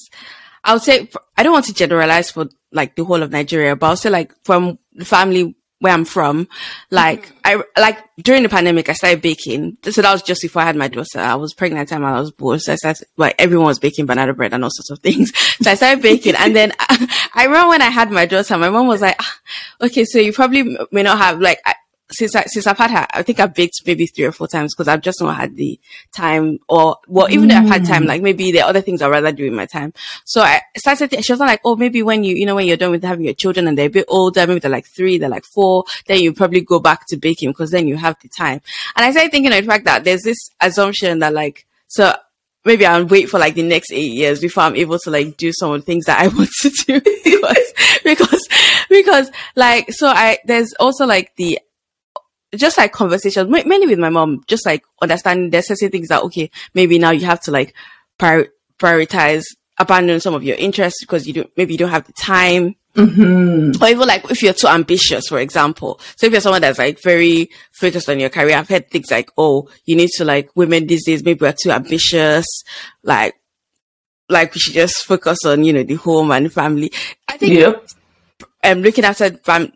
i 0.63 0.73
would 0.73 0.81
say 0.81 1.09
i 1.37 1.43
don't 1.43 1.53
want 1.53 1.65
to 1.65 1.73
generalize 1.73 2.31
for 2.31 2.47
like 2.73 2.95
the 2.95 3.05
whole 3.05 3.23
of 3.23 3.31
Nigeria, 3.31 3.75
but 3.75 3.87
also 3.87 4.09
like 4.09 4.33
from 4.43 4.79
the 4.93 5.05
family 5.05 5.55
where 5.79 5.93
I'm 5.93 6.05
from, 6.05 6.47
like 6.91 7.25
mm-hmm. 7.25 7.61
I 7.75 7.81
like 7.81 7.99
during 8.17 8.43
the 8.43 8.49
pandemic, 8.49 8.87
I 8.87 8.93
started 8.93 9.21
baking. 9.21 9.77
So 9.83 10.01
that 10.01 10.11
was 10.13 10.23
just 10.23 10.41
before 10.41 10.61
I 10.61 10.65
had 10.65 10.77
my 10.77 10.87
daughter. 10.87 11.19
I 11.19 11.35
was 11.35 11.53
pregnant 11.53 11.81
at 11.81 11.87
the 11.89 11.95
time 11.95 12.05
I 12.05 12.19
was 12.19 12.31
born. 12.31 12.59
So 12.59 12.71
I 12.71 12.75
started 12.75 13.05
like 13.17 13.35
everyone 13.37 13.67
was 13.67 13.79
baking 13.79 14.05
banana 14.05 14.33
bread 14.33 14.53
and 14.53 14.63
all 14.63 14.69
sorts 14.71 14.89
of 14.89 14.99
things. 14.99 15.31
So 15.63 15.71
I 15.71 15.75
started 15.75 16.01
baking, 16.01 16.35
and 16.35 16.55
then 16.55 16.73
I, 16.79 17.29
I 17.35 17.45
remember 17.45 17.69
when 17.69 17.81
I 17.81 17.89
had 17.89 18.11
my 18.11 18.25
daughter, 18.25 18.57
my 18.57 18.69
mom 18.69 18.87
was 18.87 19.01
like, 19.01 19.15
ah, 19.19 19.39
"Okay, 19.81 20.03
so 20.03 20.19
you 20.19 20.33
probably 20.33 20.77
may 20.91 21.03
not 21.03 21.17
have 21.19 21.39
like." 21.39 21.59
I, 21.65 21.75
since 22.13 22.35
I, 22.35 22.43
since 22.45 22.67
I've 22.67 22.77
had 22.77 22.91
her, 22.91 23.07
I 23.11 23.23
think 23.23 23.39
I've 23.39 23.53
baked 23.53 23.81
maybe 23.85 24.05
three 24.05 24.25
or 24.25 24.31
four 24.31 24.47
times 24.47 24.73
because 24.73 24.87
I've 24.87 25.01
just 25.01 25.21
not 25.21 25.35
had 25.35 25.55
the 25.55 25.79
time 26.15 26.59
or, 26.69 26.97
well, 27.07 27.29
even 27.29 27.47
mm. 27.47 27.51
though 27.51 27.57
I've 27.57 27.67
had 27.67 27.85
time, 27.85 28.05
like 28.05 28.21
maybe 28.21 28.51
there 28.51 28.63
are 28.63 28.69
other 28.69 28.81
things 28.81 29.01
I'd 29.01 29.09
rather 29.09 29.31
do 29.31 29.45
in 29.45 29.55
my 29.55 29.65
time. 29.65 29.93
So 30.25 30.41
I 30.41 30.61
started, 30.77 31.11
th- 31.11 31.25
she 31.25 31.33
was 31.33 31.39
like, 31.39 31.61
oh, 31.65 31.75
maybe 31.75 32.03
when 32.03 32.23
you, 32.23 32.35
you 32.35 32.45
know, 32.45 32.55
when 32.55 32.67
you're 32.67 32.77
done 32.77 32.91
with 32.91 33.03
having 33.03 33.25
your 33.25 33.33
children 33.33 33.67
and 33.67 33.77
they're 33.77 33.87
a 33.87 33.89
bit 33.89 34.05
older, 34.07 34.47
maybe 34.47 34.59
they're 34.59 34.71
like 34.71 34.87
three, 34.87 35.17
they're 35.17 35.29
like 35.29 35.45
four, 35.45 35.83
then 36.07 36.21
you 36.21 36.33
probably 36.33 36.61
go 36.61 36.79
back 36.79 37.05
to 37.07 37.17
baking 37.17 37.49
because 37.49 37.71
then 37.71 37.87
you 37.87 37.97
have 37.97 38.15
the 38.21 38.29
time. 38.29 38.61
And 38.95 39.05
I 39.05 39.11
started 39.11 39.31
thinking 39.31 39.51
of 39.51 39.63
the 39.63 39.69
fact 39.69 39.85
that 39.85 40.03
there's 40.03 40.21
this 40.23 40.49
assumption 40.61 41.19
that 41.19 41.33
like, 41.33 41.65
So 41.87 42.13
maybe 42.65 42.85
I'll 42.85 43.05
wait 43.05 43.29
for 43.29 43.39
like 43.39 43.55
the 43.55 43.63
next 43.63 43.91
eight 43.91 44.13
years 44.13 44.39
before 44.39 44.63
I'm 44.63 44.75
able 44.75 44.99
to 44.99 45.09
like 45.09 45.37
do 45.37 45.51
some 45.53 45.71
of 45.71 45.81
the 45.81 45.85
things 45.85 46.05
that 46.05 46.19
I 46.19 46.27
want 46.35 46.49
to 46.61 46.69
do 46.69 47.01
because, 47.23 47.73
because, 48.03 48.47
because 48.89 49.31
like, 49.55 49.91
so 49.91 50.07
I, 50.07 50.39
there's 50.45 50.73
also 50.79 51.05
like 51.05 51.35
the, 51.35 51.59
just 52.55 52.77
like 52.77 52.91
conversations, 52.91 53.49
mainly 53.49 53.87
with 53.87 53.99
my 53.99 54.09
mom, 54.09 54.43
just 54.47 54.65
like 54.65 54.83
understanding 55.01 55.49
there's 55.49 55.67
certain 55.67 55.89
things 55.89 56.09
that, 56.09 56.23
okay, 56.23 56.49
maybe 56.73 56.99
now 56.99 57.11
you 57.11 57.25
have 57.25 57.41
to 57.41 57.51
like 57.51 57.73
prior- 58.17 58.49
prioritize, 58.79 59.43
abandon 59.79 60.19
some 60.19 60.33
of 60.33 60.43
your 60.43 60.55
interests 60.57 61.01
because 61.01 61.27
you 61.27 61.33
don't, 61.33 61.51
maybe 61.57 61.73
you 61.73 61.79
don't 61.79 61.89
have 61.89 62.05
the 62.05 62.13
time 62.13 62.75
Mm-hmm. 62.95 63.83
Or 63.83 63.87
even 63.87 64.07
like 64.07 64.29
if 64.29 64.43
you're 64.43 64.53
too 64.53 64.67
ambitious, 64.67 65.27
for 65.27 65.39
example. 65.39 65.99
So 66.15 66.27
if 66.27 66.31
you're 66.31 66.41
someone 66.41 66.61
that's 66.61 66.77
like 66.77 67.01
very 67.01 67.49
focused 67.71 68.07
on 68.07 68.19
your 68.19 68.29
career, 68.29 68.55
I've 68.55 68.69
heard 68.69 68.89
things 68.89 69.09
like, 69.09 69.31
oh, 69.37 69.67
you 69.85 69.95
need 69.95 70.09
to 70.17 70.25
like 70.25 70.55
women 70.55 70.85
these 70.85 71.05
days, 71.05 71.23
maybe 71.23 71.39
we're 71.41 71.53
too 71.53 71.71
ambitious. 71.71 72.45
Like, 73.01 73.35
like 74.29 74.53
we 74.53 74.59
should 74.59 74.73
just 74.73 75.05
focus 75.05 75.39
on, 75.45 75.63
you 75.63 75.73
know, 75.73 75.83
the 75.83 75.95
home 75.95 76.31
and 76.31 76.53
family. 76.53 76.91
I 77.27 77.37
think, 77.37 77.53
yep. 77.53 77.87
um, 78.63 78.81
looking 78.81 79.05
after 79.05 79.31
fam- 79.37 79.73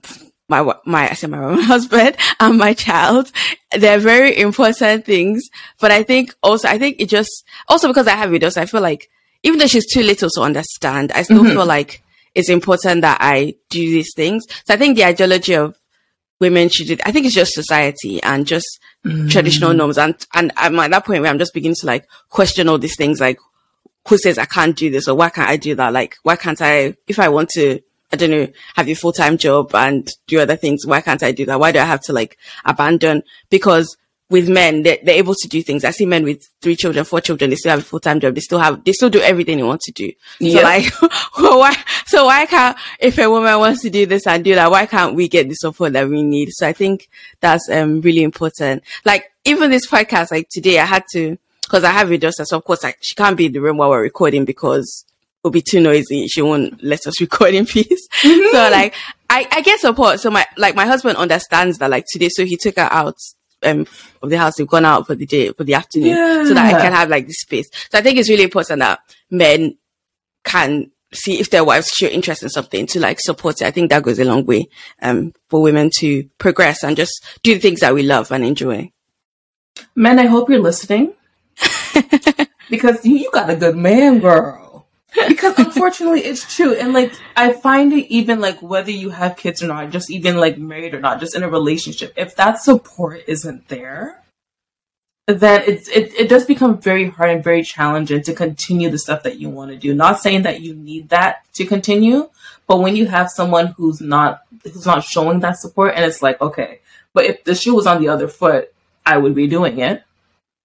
my, 0.50 0.74
my, 0.86 1.10
I 1.10 1.14
said 1.14 1.30
my, 1.30 1.40
my 1.40 1.62
husband 1.74 2.16
and 2.40 2.58
my 2.58 2.74
child, 2.74 3.32
they're 3.72 4.00
very 4.00 4.38
important 4.38 5.06
things. 5.06 5.50
But 5.80 5.92
I 5.92 6.04
think 6.04 6.36
also, 6.42 6.68
I 6.68 6.78
think 6.78 7.00
it 7.00 7.10
just, 7.10 7.46
also 7.68 7.88
because 7.88 8.08
I 8.08 8.16
have 8.16 8.30
videos, 8.30 8.58
I 8.58 8.66
feel 8.66 8.82
like 8.82 9.10
even 9.44 9.60
though 9.60 9.68
she's 9.68 9.92
too 9.92 10.02
little 10.02 10.30
to 10.30 10.42
understand, 10.42 11.12
I 11.12 11.24
still 11.24 11.44
mm-hmm. 11.44 11.54
feel 11.54 11.66
like 11.66 12.04
it's 12.34 12.50
important 12.50 13.02
that 13.02 13.18
I 13.20 13.56
do 13.70 13.80
these 13.80 14.14
things. 14.16 14.46
So 14.66 14.74
I 14.74 14.78
think 14.78 14.96
the 14.96 15.06
ideology 15.06 15.56
of 15.56 15.78
women 16.40 16.70
should 16.70 16.88
do, 16.88 16.98
I 17.04 17.12
think 17.12 17.26
it's 17.26 17.36
just 17.36 17.54
society 17.54 18.22
and 18.22 18.46
just 18.46 18.80
mm. 19.06 19.30
traditional 19.30 19.74
norms. 19.74 19.98
And, 19.98 20.16
and 20.34 20.52
I'm 20.56 20.80
at 20.80 20.92
that 20.92 21.06
point 21.06 21.22
where 21.22 21.32
I'm 21.32 21.40
just 21.40 21.54
beginning 21.54 21.78
to 21.80 21.88
like 21.88 22.08
question 22.30 22.70
all 22.70 22.78
these 22.78 22.96
things 22.96 23.20
like, 23.20 23.40
who 24.08 24.18
says 24.18 24.38
I 24.38 24.46
can't 24.46 24.76
do 24.76 24.90
this 24.90 25.08
or 25.08 25.16
why 25.16 25.30
can't 25.30 25.50
I 25.50 25.58
do 25.58 25.76
that? 25.76 25.92
Like, 25.92 26.16
why 26.24 26.36
can't 26.36 26.62
I, 26.62 26.96
if 27.08 27.20
I 27.20 27.28
want 27.30 27.50
to, 27.56 27.82
I 28.12 28.16
don't 28.16 28.32
know, 28.32 28.48
have 28.76 28.88
your 28.88 28.96
full 28.96 29.12
time 29.12 29.38
job 29.38 29.76
and 29.76 30.10
do 30.28 30.40
other 30.40 30.56
things, 30.56 30.86
why 30.86 31.02
can't 31.02 31.24
I 31.24 31.32
do 31.32 31.46
that? 31.46 31.60
Why 31.60 31.72
do 31.72 31.80
I 31.80 31.86
have 31.86 32.02
to 32.04 32.14
like 32.14 32.38
abandon? 32.64 33.24
Because 33.50 33.98
with 34.30 34.50
men, 34.50 34.84
they're, 34.84 34.98
they're 35.04 35.16
able 35.16 35.36
to 35.36 35.48
do 35.48 35.62
things. 35.62 35.86
I 35.86 35.92
see 35.92 36.06
men 36.06 36.24
with 36.24 36.46
three 36.62 36.76
children, 36.76 37.06
four 37.06 37.22
children, 37.22 37.50
they 37.50 37.56
still 37.56 37.72
have 37.72 37.80
a 37.80 37.84
full 37.84 38.00
time 38.00 38.20
job. 38.20 38.36
They 38.36 38.42
still 38.42 38.60
have, 38.60 38.84
they 38.84 38.92
still 38.92 39.10
do 39.10 39.22
everything 39.22 39.58
they 39.58 39.64
want 39.64 39.82
to 39.82 39.92
do. 39.92 40.12
Yep. 40.40 40.54
So 40.54 40.64
like, 40.64 41.12
why, 41.36 41.76
so 42.06 42.26
why 42.26 42.46
can't, 42.46 42.78
if 43.00 43.18
a 43.20 43.30
woman 43.30 43.58
wants 43.60 43.82
to 43.84 43.90
do 43.90 44.06
this 44.06 44.28
and 44.28 44.44
do 44.44 44.56
that, 44.56 44.72
why 44.72 44.86
can't 44.86 45.16
we 45.16 45.28
get 45.28 45.48
the 45.48 45.56
support 45.56 45.94
that 45.94 46.10
we 46.10 46.24
need? 46.24 46.50
So 46.52 46.68
I 46.68 46.74
think 46.74 47.10
that's, 47.40 47.70
um, 47.70 48.02
really 48.02 48.24
important. 48.24 48.84
Like, 49.06 49.32
even 49.46 49.72
this 49.72 49.88
podcast, 49.88 50.32
like 50.32 50.50
today, 50.50 50.80
I 50.80 50.86
had 50.86 51.06
to, 51.14 51.38
cause 51.70 51.86
I 51.86 51.92
have 51.92 52.12
a 52.12 52.18
daughter. 52.18 52.44
so 52.44 52.58
of 52.58 52.66
course, 52.66 52.84
like, 52.84 52.98
she 53.02 53.16
can't 53.16 53.38
be 53.38 53.46
in 53.46 53.54
the 53.54 53.60
room 53.60 53.78
while 53.78 53.90
we're 53.90 54.02
recording 54.02 54.44
because 54.44 55.06
it'll 55.44 55.52
be 55.52 55.62
too 55.62 55.80
noisy. 55.80 56.28
She 56.28 56.42
won't 56.42 56.84
let 56.84 57.06
us 57.08 57.20
record 57.22 57.54
in 57.54 57.66
peace. 57.66 58.08
Mm-hmm. 58.24 58.48
So 58.58 58.70
like, 58.72 58.94
I, 59.30 59.48
I 59.52 59.62
get 59.62 59.80
support. 59.80 60.20
So 60.20 60.32
my, 60.32 60.46
like, 60.58 60.74
my 60.74 60.86
husband 60.86 61.18
understands 61.18 61.78
that, 61.78 61.90
like, 61.90 62.06
today, 62.12 62.30
so 62.30 62.46
he 62.46 62.56
took 62.56 62.78
her 62.78 62.88
out 62.90 63.16
um, 63.64 63.86
of 64.22 64.30
the 64.30 64.38
house, 64.38 64.56
they've 64.56 64.68
gone 64.68 64.86
out 64.86 65.08
for 65.08 65.16
the 65.16 65.26
day, 65.26 65.52
for 65.52 65.64
the 65.64 65.74
afternoon, 65.74 66.10
yeah. 66.10 66.44
so 66.46 66.54
that 66.54 66.76
I 66.76 66.80
can 66.80 66.94
have 66.94 67.10
like 67.10 67.28
the 67.28 67.34
space. 67.34 67.70
So 67.92 67.98
I 67.98 68.02
think 68.02 68.18
it's 68.18 68.30
really 68.30 68.44
important 68.44 68.80
that 68.80 69.00
men 69.32 69.78
can 70.44 70.92
see 71.14 71.40
if 71.40 71.50
their 71.50 71.64
wives 71.64 71.90
show 71.90 72.08
interest 72.08 72.44
in 72.44 72.50
something 72.50 72.86
to 72.88 73.00
like 73.00 73.20
support 73.20 73.62
it. 73.62 73.66
I 73.66 73.72
think 73.72 73.90
that 73.90 74.04
goes 74.04 74.20
a 74.20 74.26
long 74.26 74.46
way, 74.46 74.68
um, 75.02 75.34
for 75.50 75.62
women 75.62 75.90
to 76.00 76.24
progress 76.38 76.84
and 76.84 76.96
just 76.96 77.14
do 77.44 77.56
the 77.56 77.60
things 77.60 77.80
that 77.80 77.94
we 77.94 78.04
love 78.04 78.32
and 78.32 78.44
enjoy. 78.44 78.92
Men, 79.96 80.20
I 80.20 80.26
hope 80.26 80.50
you're 80.50 80.60
listening 80.60 81.14
because 82.70 83.04
you, 83.06 83.18
you 83.18 83.32
got 83.32 83.50
a 83.50 83.56
good 83.56 83.76
man, 83.76 84.20
girl 84.20 84.67
because 85.28 85.58
unfortunately 85.58 86.22
it's 86.22 86.56
true. 86.56 86.74
And 86.74 86.94
like 86.94 87.14
i 87.36 87.54
find 87.54 87.94
it 87.94 88.08
even 88.12 88.40
like 88.40 88.62
whether 88.62 88.92
you 88.92 89.10
have 89.10 89.38
kids 89.38 89.64
or 89.64 89.68
not 89.68 89.90
just 89.90 90.12
even 90.12 90.38
like 90.38 90.58
married 90.58 90.94
or 90.94 91.00
not 91.00 91.20
just 91.20 91.36
in 91.36 91.44
a 91.44 91.50
relationship 91.50 92.14
if 92.16 92.36
that 92.36 92.62
support 92.62 93.22
isn't 93.28 93.68
there 93.68 94.24
then 95.28 95.64
it's 95.68 95.90
it, 95.90 96.14
it 96.14 96.30
does 96.30 96.46
become 96.46 96.80
very 96.80 97.10
hard 97.10 97.32
and 97.32 97.44
very 97.44 97.62
challenging 97.62 98.22
to 98.24 98.34
continue 98.34 98.90
the 98.90 98.98
stuff 98.98 99.24
that 99.24 99.40
you 99.40 99.50
want 99.50 99.72
to 99.72 99.78
do. 99.78 99.94
Not 99.94 100.22
saying 100.22 100.44
that 100.44 100.62
you 100.62 100.74
need 100.74 101.10
that 101.10 101.44
to 101.54 101.66
continue 101.66 102.30
but 102.68 102.80
when 102.80 102.96
you 102.96 103.08
have 103.08 103.32
someone 103.32 103.68
who's 103.68 104.02
not 104.02 104.44
who's 104.64 104.86
not 104.86 105.04
showing 105.04 105.40
that 105.40 105.58
support 105.58 105.94
and 105.96 106.06
it's 106.06 106.22
like 106.22 106.40
okay 106.42 106.82
but 107.14 107.26
if 107.26 107.44
the 107.46 107.56
shoe 107.56 107.74
was 107.74 107.88
on 107.88 108.02
the 108.02 108.10
other 108.10 108.28
foot 108.28 108.74
i 109.06 109.18
would 109.18 109.34
be 109.34 109.48
doing 109.48 109.80
it 109.80 110.04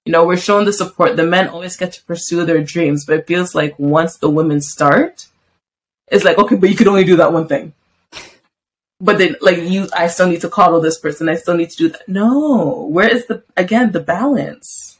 you 0.04 0.12
know, 0.12 0.26
we're 0.26 0.36
shown 0.36 0.64
the 0.64 0.72
support. 0.72 1.16
The 1.16 1.24
men 1.24 1.48
always 1.48 1.76
get 1.76 1.92
to 1.92 2.04
pursue 2.04 2.44
their 2.44 2.62
dreams, 2.62 3.04
but 3.04 3.16
it 3.16 3.26
feels 3.26 3.54
like 3.54 3.78
once 3.78 4.16
the 4.16 4.30
women 4.30 4.60
start, 4.60 5.28
it's 6.08 6.24
like, 6.24 6.38
okay, 6.38 6.56
but 6.56 6.70
you 6.70 6.76
can 6.76 6.88
only 6.88 7.04
do 7.04 7.16
that 7.16 7.32
one 7.32 7.48
thing. 7.48 7.72
But 9.00 9.18
then, 9.18 9.36
like 9.40 9.58
you, 9.58 9.88
I 9.92 10.06
still 10.06 10.28
need 10.28 10.42
to 10.42 10.48
coddle 10.48 10.80
this 10.80 10.98
person. 10.98 11.28
I 11.28 11.34
still 11.34 11.56
need 11.56 11.70
to 11.70 11.76
do 11.76 11.88
that. 11.88 12.08
No, 12.08 12.86
where 12.90 13.08
is 13.08 13.26
the 13.26 13.42
again 13.56 13.90
the 13.90 14.00
balance? 14.00 14.98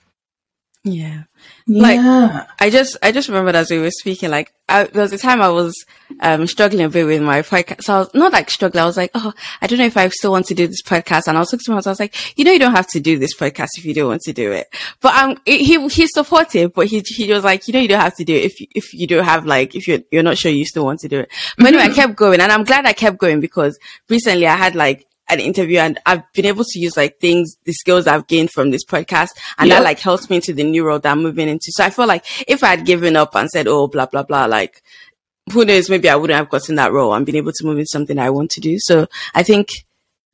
Yeah. 0.85 1.23
Like, 1.69 1.97
yeah. 1.97 2.47
I 2.59 2.69
just, 2.69 2.97
I 3.05 3.13
just 3.13 3.29
remembered 3.29 3.55
as 3.55 3.71
we 3.71 3.79
were 3.79 3.93
speaking, 3.93 4.31
like, 4.31 4.53
I, 4.69 4.85
there 4.85 5.03
was 5.03 5.13
a 5.13 5.19
time 5.19 5.41
I 5.41 5.49
was, 5.49 5.73
um, 6.19 6.49
struggling 6.49 6.85
a 6.85 6.89
bit 6.89 7.05
with 7.05 7.23
my 7.23 7.43
podcast. 7.43 7.85
So 7.85 7.95
I 7.95 7.99
was 8.01 8.15
not 8.15 8.33
like 8.33 8.51
struggling. 8.51 8.83
I 8.83 8.87
was 8.87 8.97
like, 8.97 9.13
oh, 9.15 9.33
I 9.61 9.69
don't 9.69 9.79
know 9.79 9.85
if 9.85 9.97
I 9.97 10.09
still 10.09 10.33
want 10.33 10.47
to 10.47 10.55
do 10.55 10.67
this 10.67 10.83
podcast. 10.83 11.29
And 11.29 11.37
I 11.37 11.41
was 11.41 11.51
talking 11.51 11.63
to 11.67 11.73
him, 11.73 11.75
I 11.85 11.89
was 11.89 12.01
like, 12.01 12.37
you 12.37 12.45
know, 12.45 12.51
you 12.51 12.59
don't 12.59 12.75
have 12.75 12.89
to 12.89 13.01
do 13.01 13.17
this 13.17 13.37
podcast 13.37 13.69
if 13.77 13.85
you 13.85 13.95
don't 13.95 14.09
want 14.09 14.23
to 14.23 14.33
do 14.33 14.51
it. 14.51 14.75
But, 15.01 15.15
um, 15.15 15.39
he, 15.45 15.89
he's 15.89 16.11
supportive, 16.13 16.73
but 16.73 16.89
he, 16.89 17.01
he 17.07 17.33
was 17.33 17.45
like, 17.45 17.69
you 17.69 17.75
know, 17.75 17.81
you 17.81 17.89
don't 17.89 18.01
have 18.01 18.17
to 18.17 18.25
do 18.25 18.35
it 18.35 18.45
if, 18.47 18.55
if 18.75 18.93
you 18.93 19.07
don't 19.07 19.25
have 19.25 19.47
like, 19.47 19.77
if 19.77 19.87
you're, 19.87 20.01
you're 20.11 20.25
not 20.25 20.39
sure 20.39 20.51
you 20.51 20.65
still 20.65 20.85
want 20.85 20.99
to 21.01 21.09
do 21.09 21.21
it. 21.21 21.31
But 21.59 21.69
anyway, 21.69 21.85
I 21.85 21.87
mm-hmm. 21.87 21.95
kept 21.95 22.17
going 22.17 22.41
and 22.41 22.51
I'm 22.51 22.65
glad 22.65 22.87
I 22.87 22.93
kept 22.93 23.19
going 23.19 23.39
because 23.39 23.79
recently 24.09 24.49
I 24.49 24.57
had 24.57 24.75
like, 24.75 25.07
an 25.33 25.41
interview 25.41 25.79
and 25.79 25.99
I've 26.07 26.31
been 26.33 26.47
able 26.47 26.65
to 26.65 26.79
use 26.79 26.97
like 26.97 27.19
things, 27.19 27.57
the 27.65 27.73
skills 27.73 28.07
I've 28.07 28.27
gained 28.27 28.51
from 28.51 28.71
this 28.71 28.85
podcast 28.85 29.31
and 29.59 29.69
yep. 29.69 29.79
that 29.79 29.85
like 29.85 30.01
helps 30.01 30.29
me 30.31 30.37
into 30.37 30.53
the 30.53 30.65
new 30.65 30.85
role 30.85 30.99
that 30.99 31.11
I'm 31.11 31.23
moving 31.23 31.49
into. 31.49 31.71
So 31.71 31.85
I 31.85 31.91
feel 31.91 32.07
like 32.07 32.25
if 32.49 32.63
I 32.63 32.69
had 32.69 32.87
given 32.87 33.17
up 33.17 33.35
and 33.35 33.49
said, 33.51 33.67
oh, 33.67 33.89
blah, 33.89 34.07
blah, 34.07 34.23
blah, 34.23 34.47
like 34.47 34.83
who 35.53 35.65
knows, 35.65 35.91
maybe 35.91 36.09
I 36.09 36.17
wouldn't 36.17 36.37
have 36.37 36.49
gotten 36.49 36.77
that 36.77 36.93
role 36.93 37.15
and 37.15 37.27
been 37.27 37.37
able 37.37 37.53
to 37.53 37.65
move 37.65 37.79
into 37.79 37.89
something 37.91 38.19
I 38.19 38.31
want 38.31 38.51
to 38.53 38.61
do. 38.61 38.79
So 38.79 39.07
I 39.35 39.43
think 39.43 39.71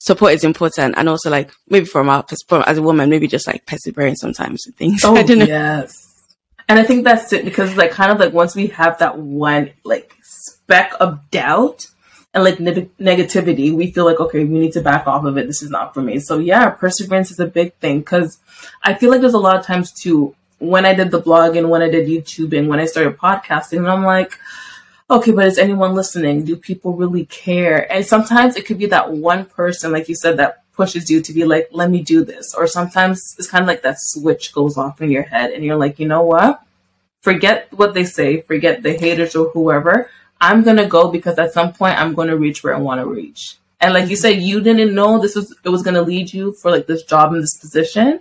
support 0.00 0.32
is 0.32 0.44
important 0.44 0.94
and 0.96 1.08
also 1.08 1.30
like 1.30 1.50
maybe 1.68 1.86
from 1.86 2.08
our 2.08 2.22
perspective 2.22 2.68
as 2.68 2.78
a 2.78 2.82
woman, 2.82 3.10
maybe 3.10 3.26
just 3.26 3.46
like 3.46 3.66
persevering 3.66 4.16
sometimes 4.16 4.66
and 4.66 4.76
things. 4.76 5.02
Oh, 5.04 5.16
I 5.16 5.22
don't 5.22 5.38
know. 5.38 5.44
Yes. 5.44 5.92
And 6.68 6.78
I 6.78 6.84
think 6.84 7.04
that's 7.04 7.32
it 7.32 7.44
because 7.44 7.76
like 7.76 7.92
kind 7.92 8.12
of 8.12 8.18
like 8.18 8.32
once 8.32 8.54
we 8.54 8.66
have 8.68 8.98
that 8.98 9.18
one 9.18 9.70
like 9.84 10.14
speck 10.22 10.92
of 11.00 11.30
doubt, 11.30 11.86
and 12.38 12.44
like 12.44 12.60
ne- 12.60 12.90
negativity, 13.00 13.74
we 13.74 13.90
feel 13.90 14.04
like, 14.04 14.20
okay, 14.20 14.44
we 14.44 14.58
need 14.58 14.72
to 14.72 14.80
back 14.80 15.06
off 15.06 15.24
of 15.24 15.36
it. 15.36 15.46
This 15.46 15.62
is 15.62 15.70
not 15.70 15.92
for 15.92 16.00
me. 16.00 16.20
So 16.20 16.38
yeah, 16.38 16.70
perseverance 16.70 17.30
is 17.30 17.40
a 17.40 17.46
big 17.46 17.74
thing 17.74 17.98
because 18.00 18.38
I 18.82 18.94
feel 18.94 19.10
like 19.10 19.20
there's 19.20 19.34
a 19.34 19.38
lot 19.38 19.56
of 19.56 19.66
times 19.66 19.92
too, 19.92 20.34
when 20.58 20.86
I 20.86 20.94
did 20.94 21.10
the 21.10 21.20
blog 21.20 21.56
and 21.56 21.70
when 21.70 21.82
I 21.82 21.88
did 21.88 22.08
YouTube 22.08 22.56
and 22.56 22.68
when 22.68 22.80
I 22.80 22.86
started 22.86 23.18
podcasting, 23.18 23.78
and 23.78 23.88
I'm 23.88 24.04
like, 24.04 24.38
okay, 25.10 25.32
but 25.32 25.46
is 25.46 25.58
anyone 25.58 25.94
listening? 25.94 26.44
Do 26.44 26.56
people 26.56 26.94
really 26.94 27.26
care? 27.26 27.90
And 27.92 28.04
sometimes 28.04 28.56
it 28.56 28.66
could 28.66 28.78
be 28.78 28.86
that 28.86 29.12
one 29.12 29.44
person, 29.44 29.92
like 29.92 30.08
you 30.08 30.14
said, 30.14 30.36
that 30.38 30.64
pushes 30.72 31.10
you 31.10 31.20
to 31.22 31.32
be 31.32 31.44
like, 31.44 31.68
let 31.72 31.90
me 31.90 32.02
do 32.02 32.24
this. 32.24 32.54
Or 32.54 32.66
sometimes 32.66 33.34
it's 33.38 33.48
kind 33.48 33.62
of 33.62 33.68
like 33.68 33.82
that 33.82 33.96
switch 33.98 34.52
goes 34.52 34.76
off 34.76 35.00
in 35.00 35.10
your 35.10 35.24
head 35.24 35.50
and 35.50 35.64
you're 35.64 35.76
like, 35.76 35.98
you 35.98 36.06
know 36.06 36.22
what? 36.22 36.60
Forget 37.20 37.68
what 37.72 37.94
they 37.94 38.04
say, 38.04 38.42
forget 38.42 38.82
the 38.82 38.94
haters 38.94 39.34
or 39.34 39.48
whoever. 39.50 40.10
I'm 40.40 40.62
gonna 40.62 40.86
go 40.86 41.08
because 41.10 41.38
at 41.38 41.52
some 41.52 41.72
point 41.72 41.98
I'm 41.98 42.14
gonna 42.14 42.36
reach 42.36 42.62
where 42.62 42.74
I 42.74 42.78
want 42.78 43.00
to 43.00 43.06
reach. 43.06 43.56
And 43.80 43.94
like 43.94 44.08
you 44.08 44.16
said, 44.16 44.42
you 44.42 44.60
didn't 44.60 44.94
know 44.94 45.20
this 45.20 45.34
was 45.34 45.56
it 45.64 45.68
was 45.68 45.82
gonna 45.82 46.02
lead 46.02 46.32
you 46.32 46.52
for 46.52 46.70
like 46.70 46.86
this 46.86 47.02
job 47.02 47.32
in 47.34 47.40
this 47.40 47.56
position, 47.58 48.20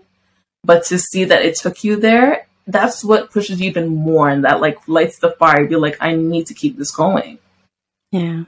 but 0.64 0.84
to 0.86 1.00
see 1.00 1.26
that 1.26 1.44
it 1.44 1.56
took 1.56 1.84
you 1.84 1.96
there, 1.96 2.48
that's 2.68 3.04
what 3.04 3.32
pushes 3.32 3.60
you 3.60 3.68
even 3.68 3.88
more, 3.88 4.30
and 4.30 4.44
that 4.44 4.62
like 4.62 4.88
lights 4.88 5.20
the 5.20 5.32
fire. 5.32 5.68
You're 5.68 5.80
like, 5.80 5.98
I 6.00 6.16
need 6.16 6.48
to 6.48 6.54
keep 6.54 6.78
this 6.78 6.92
going. 6.92 7.40
Yeah. 8.12 8.44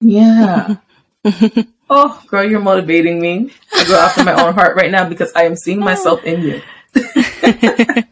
Yeah. 0.00 0.76
oh, 1.90 2.22
girl, 2.26 2.48
you're 2.48 2.60
motivating 2.60 3.20
me 3.20 3.52
to 3.76 3.86
go 3.86 3.98
after 3.98 4.24
my 4.24 4.42
own 4.42 4.54
heart 4.54 4.76
right 4.76 4.90
now 4.90 5.08
because 5.08 5.32
I 5.34 5.44
am 5.44 5.56
seeing 5.56 5.80
myself 5.80 6.24
in 6.24 6.42
you. 6.42 6.62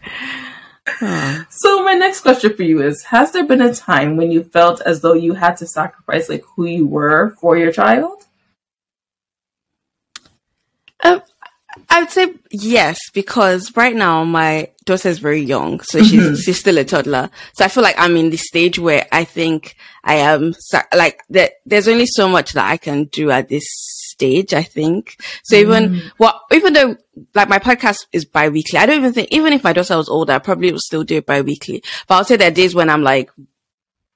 So 1.51 1.83
my 1.85 1.95
next 1.95 2.21
question 2.21 2.55
for 2.55 2.63
you 2.63 2.83
is: 2.83 3.05
Has 3.05 3.33
there 3.33 3.45
been 3.45 3.61
a 3.61 3.75
time 3.75 4.17
when 4.17 4.31
you 4.31 4.45
felt 4.45 4.81
as 4.83 5.01
though 5.01 5.15
you 5.15 5.35
had 5.35 5.57
to 5.59 5.67
sacrifice 5.67 6.29
like 6.29 6.45
who 6.55 6.65
you 6.65 6.87
were 6.87 7.31
for 7.41 7.57
your 7.57 7.73
child? 7.73 8.25
Um, 11.05 11.23
I 11.89 11.99
I 11.99 12.03
would 12.03 12.11
say 12.11 12.35
yes, 12.51 12.99
because 13.13 13.77
right 13.77 13.95
now 13.95 14.23
my 14.25 14.71
daughter 14.85 15.09
is 15.09 15.19
very 15.19 15.43
young, 15.43 15.81
so 15.81 16.03
she's 16.03 16.23
mm-hmm. 16.23 16.35
she's 16.37 16.61
still 16.61 16.79
a 16.79 16.85
toddler. 16.85 17.29
So 17.55 17.65
I 17.65 17.69
feel 17.69 17.83
like 17.83 17.99
I'm 17.99 18.17
in 18.17 18.31
the 18.31 18.37
stage 18.37 18.79
where 18.79 19.07
I 19.11 19.25
think 19.25 19.75
I 20.05 20.17
am 20.17 20.55
like 20.95 21.23
that. 21.31 21.55
There's 21.67 21.89
only 21.89 22.07
so 22.07 22.29
much 22.29 22.53
that 22.53 22.71
I 22.71 22.77
can 22.77 23.05
do 23.05 23.33
at 23.33 23.49
this 23.49 23.67
stage. 24.19 24.53
I 24.53 24.63
think 24.63 25.17
so. 25.45 25.57
Even 25.57 25.91
mm. 25.91 26.11
well, 26.19 26.43
even 26.53 26.73
though 26.73 26.97
like 27.35 27.49
my 27.49 27.59
podcast 27.59 28.07
is 28.13 28.25
bi-weekly, 28.25 28.79
I 28.79 28.87
don't 28.87 28.99
even 28.99 29.13
think 29.13 29.29
even 29.31 29.53
if 29.53 29.65
my 29.65 29.73
daughter 29.73 29.97
was 29.97 30.09
older, 30.09 30.33
I 30.33 30.39
probably 30.39 30.73
would 30.73 30.81
still 30.81 31.05
do 31.05 31.19
it 31.19 31.27
bi-weekly. 31.27 31.83
But 32.07 32.15
I'll 32.15 32.25
say 32.25 32.37
there 32.37 32.49
are 32.49 32.55
days 32.55 32.75
when 32.75 32.91
I'm 32.91 33.03
like, 33.03 33.31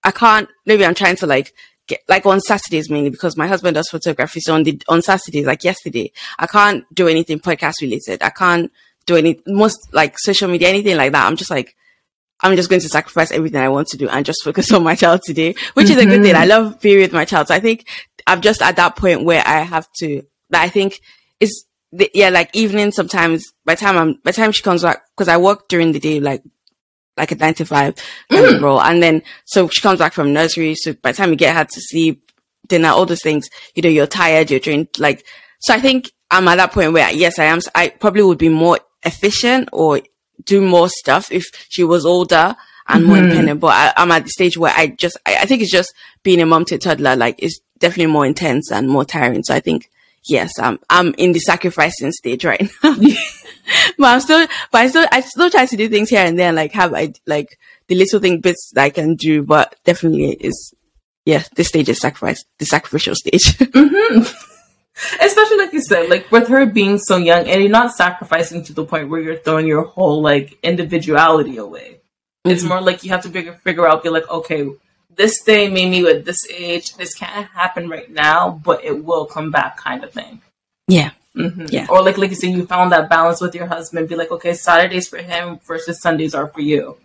I 0.05 0.11
can't. 0.11 0.49
Maybe 0.67 0.85
I'm 0.85 0.95
trying 0.95 1.17
to 1.17 1.27
like 1.27 1.55
get 1.87 2.01
like 2.09 2.27
on 2.27 2.41
Saturdays 2.41 2.91
mainly 2.91 3.11
because 3.11 3.37
my 3.37 3.47
husband 3.47 3.75
does 3.75 3.89
photography. 3.89 4.41
So 4.41 4.55
on 4.55 4.65
the 4.65 4.83
on 4.89 5.03
Saturdays, 5.03 5.47
like 5.47 5.65
yesterday, 5.65 6.13
I 6.39 6.47
can't 6.47 6.85
do 6.93 7.09
anything 7.09 7.39
podcast 7.39 7.81
related. 7.81 8.23
I 8.23 8.31
can't 8.31 8.73
do 9.07 9.17
any 9.17 9.41
most 9.47 9.79
like 9.93 10.19
social 10.19 10.49
media, 10.49 10.69
anything 10.69 10.97
like 10.97 11.13
that. 11.13 11.27
I'm 11.27 11.37
just 11.37 11.51
like 11.51 11.77
I'm 12.43 12.57
just 12.57 12.69
going 12.69 12.83
to 12.83 12.89
sacrifice 12.89 13.31
everything 13.31 13.61
I 13.61 13.69
want 13.69 13.89
to 13.89 13.97
do 13.97 14.09
and 14.09 14.27
just 14.27 14.43
focus 14.43 14.73
on 14.77 14.83
my 14.83 14.95
child 14.95 15.23
today, 15.25 15.55
which 15.75 15.87
mm-hmm. 15.87 15.99
is 15.99 16.05
a 16.05 16.07
good 16.07 16.23
thing. 16.23 16.35
I 16.35 16.41
mm-hmm. 16.41 16.51
love 16.51 16.81
being 16.81 16.99
with 16.99 17.13
my 17.13 17.25
child. 17.25 17.49
So 17.49 17.55
I 17.55 17.61
think 17.61 17.87
I'm 18.27 18.41
just 18.41 18.63
at 18.63 18.77
that 18.77 18.97
point 18.97 19.25
where 19.25 19.43
I 19.47 19.61
have 19.61 19.89
to, 19.99 20.23
that 20.51 20.63
I 20.63 20.69
think 20.69 21.01
it's 21.41 21.65
the, 21.93 22.11
yeah, 22.15 22.31
like 22.31 22.55
evening 22.55 22.93
sometimes 22.93 23.45
by 23.65 23.75
time 23.75 23.97
I'm, 23.97 24.15
by 24.25 24.31
time 24.31 24.53
she 24.53 24.63
comes 24.63 24.83
back, 24.83 25.03
cause 25.17 25.29
I 25.29 25.37
work 25.37 25.69
during 25.69 25.93
the 25.93 26.01
day, 26.01 26.21
like 26.21 26.43
like 27.17 27.31
a 27.31 27.35
nine 27.35 27.55
to 27.55 27.65
five 27.65 27.95
mm. 28.31 28.61
role. 28.61 28.81
And 28.81 29.03
then, 29.03 29.23
so 29.45 29.69
she 29.69 29.83
comes 29.83 29.99
back 29.99 30.13
from 30.13 30.33
nursery. 30.33 30.75
So 30.75 30.95
by 30.95 31.13
the 31.13 31.19
time 31.19 31.31
you 31.31 31.37
get 31.37 31.55
her 31.55 31.65
to 31.65 31.81
sleep, 31.81 32.31
dinner, 32.69 32.89
all 32.89 33.07
those 33.07 33.23
things, 33.23 33.49
you 33.75 33.83
know, 33.83 33.89
you're 33.89 34.07
tired, 34.07 34.51
you're 34.51 34.61
drained. 34.61 34.89
Like, 34.99 35.25
so 35.61 35.75
I 35.75 35.81
think 35.81 36.11
I'm 36.31 36.49
at 36.49 36.57
that 36.57 36.73
point 36.73 36.93
where, 36.93 37.11
yes, 37.13 37.39
I 37.39 37.45
am, 37.45 37.61
I 37.75 37.89
probably 37.89 38.23
would 38.23 38.39
be 38.39 38.49
more 38.49 38.79
efficient 39.03 39.69
or 39.73 40.01
do 40.45 40.61
more 40.61 40.89
stuff 40.89 41.31
if 41.31 41.45
she 41.69 41.85
was 41.85 42.07
older 42.07 42.57
and 42.89 43.03
mm-hmm. 43.03 43.07
more 43.07 43.19
independent. 43.19 43.61
But 43.61 43.95
I, 43.97 44.03
am 44.03 44.11
at 44.11 44.25
the 44.25 44.31
stage 44.31 44.57
where 44.57 44.73
I 44.75 44.89
just, 44.89 45.19
I, 45.27 45.39
I, 45.43 45.45
think 45.45 45.63
it's 45.63 45.71
just 45.71 45.93
being 46.23 46.41
a 46.41 46.47
mom 46.47 46.65
to 46.67 46.77
a 46.77 46.79
toddler, 46.79 47.17
like, 47.17 47.43
is 47.43 47.61
definitely 47.83 48.13
more 48.13 48.25
intense 48.25 48.71
and 48.73 48.89
more 48.89 49.05
tiring. 49.05 49.43
So 49.43 49.55
I 49.55 49.61
think, 49.61 49.91
yes, 50.25 50.53
I'm, 50.59 50.79
I'm 50.89 51.15
in 51.19 51.33
the 51.33 51.41
sacrificing 51.41 52.13
stage 52.13 52.45
right 52.45 52.63
now. 52.83 52.97
but 53.99 54.07
I'm 54.07 54.21
still, 54.21 54.47
but 54.71 54.81
I 54.81 54.89
still, 54.89 55.07
I 55.13 55.21
still 55.21 55.51
try 55.51 55.67
to 55.67 55.77
do 55.77 55.89
things 55.89 56.09
here 56.09 56.25
and 56.25 56.39
there, 56.39 56.53
like 56.53 56.73
have 56.73 56.95
I 56.95 57.13
like 57.27 57.59
the 57.89 57.97
little 57.97 58.21
thing 58.21 58.41
bits 58.41 58.71
that 58.75 58.85
I 58.85 58.91
can 58.91 59.17
do, 59.17 59.43
but 59.43 59.77
definitely 59.85 60.33
is, 60.33 60.73
yeah, 61.27 61.43
this 61.57 61.69
stage 61.69 61.89
is 61.89 61.99
sacrifice, 61.99 62.45
the 62.59 62.65
sacrificial 62.65 63.15
stage. 63.15 63.43
mm-hmm. 63.59 64.23
Especially 65.21 65.57
like 65.57 65.73
you 65.73 65.81
said, 65.81 66.09
like 66.09 66.31
with 66.31 66.49
her 66.49 66.67
being 66.67 66.99
so 66.99 67.17
young 67.17 67.49
and 67.49 67.61
you're 67.61 67.71
not 67.71 67.95
sacrificing 67.95 68.63
to 68.65 68.73
the 68.73 68.85
point 68.85 69.09
where 69.09 69.21
you're 69.21 69.39
throwing 69.39 69.67
your 69.67 69.83
whole 69.83 70.23
like 70.23 70.59
individuality 70.63 71.57
away. 71.57 72.01
Mm-hmm. 72.45 72.51
It's 72.51 72.63
more 72.63 72.81
like 72.81 73.03
you 73.03 73.11
have 73.11 73.23
to 73.23 73.31
figure, 73.31 73.55
figure 73.55 73.89
out, 73.89 74.05
be 74.05 74.11
like, 74.11 74.31
okay, 74.31 74.69
this 75.17 75.43
day 75.43 75.69
made 75.69 75.91
me 75.91 76.09
at 76.09 76.25
this 76.25 76.39
age, 76.51 76.95
this 76.97 77.15
can't 77.15 77.47
happen 77.49 77.89
right 77.89 78.11
now, 78.11 78.61
but 78.65 78.85
it 78.85 79.05
will 79.05 79.27
come 79.27 79.51
back 79.51 79.77
kind 79.77 80.05
of 80.05 80.13
thing. 80.13 80.41
Yeah. 80.89 81.11
Mm-hmm. 81.37 81.67
Yeah. 81.69 81.87
Or 81.89 82.03
like 82.03 82.19
like 82.19 82.31
you 82.31 82.37
said, 82.37 82.51
you 82.51 82.67
found 82.67 82.93
that 82.93 83.09
balance 83.09 83.41
with 83.41 83.55
your 83.55 83.67
husband. 83.67 84.09
Be 84.09 84.17
like, 84.17 84.31
okay, 84.31 84.53
Saturdays 84.53 85.09
for 85.09 85.19
him 85.19 85.61
versus 85.67 86.01
Sundays 86.01 86.35
are 86.35 86.49
for 86.49 86.61
you. 86.61 86.97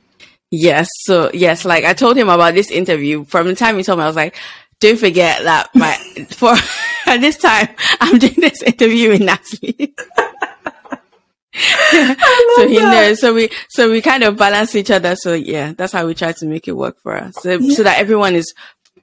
Yes. 0.52 0.88
So 1.04 1.32
yes, 1.34 1.66
like 1.66 1.86
I 1.86 1.94
told 1.94 2.18
him 2.18 2.30
about 2.30 2.54
this 2.54 2.72
interview. 2.72 3.26
From 3.26 3.48
the 3.48 3.56
time 3.56 3.78
he 3.78 3.84
told 3.84 4.00
me, 4.00 4.04
I 4.04 4.08
was 4.08 4.16
like, 4.16 4.36
don't 4.80 5.00
forget 5.00 5.44
that 5.44 5.70
my 5.74 5.94
for 6.32 6.56
this 7.18 7.38
time 7.38 7.70
I'm 8.02 8.20
doing 8.20 8.36
this 8.38 8.62
interview 8.62 9.10
with 9.10 9.22
Natalie. 9.22 9.96
so 11.54 12.68
he 12.68 12.78
that. 12.78 12.92
knows. 12.92 13.22
So 13.22 13.34
we 13.34 13.50
so 13.70 13.92
we 13.92 14.02
kind 14.02 14.24
of 14.24 14.38
balance 14.38 14.76
each 14.76 14.92
other. 14.92 15.16
So 15.16 15.34
yeah, 15.34 15.74
that's 15.76 15.94
how 15.94 16.06
we 16.06 16.14
try 16.14 16.32
to 16.34 16.46
make 16.46 16.68
it 16.68 16.74
work 16.74 17.00
for 17.02 17.18
us. 17.18 17.36
So, 17.42 17.54
yeah. 17.54 17.76
so 17.76 17.84
that 17.84 18.00
everyone 18.00 18.36
is 18.36 18.54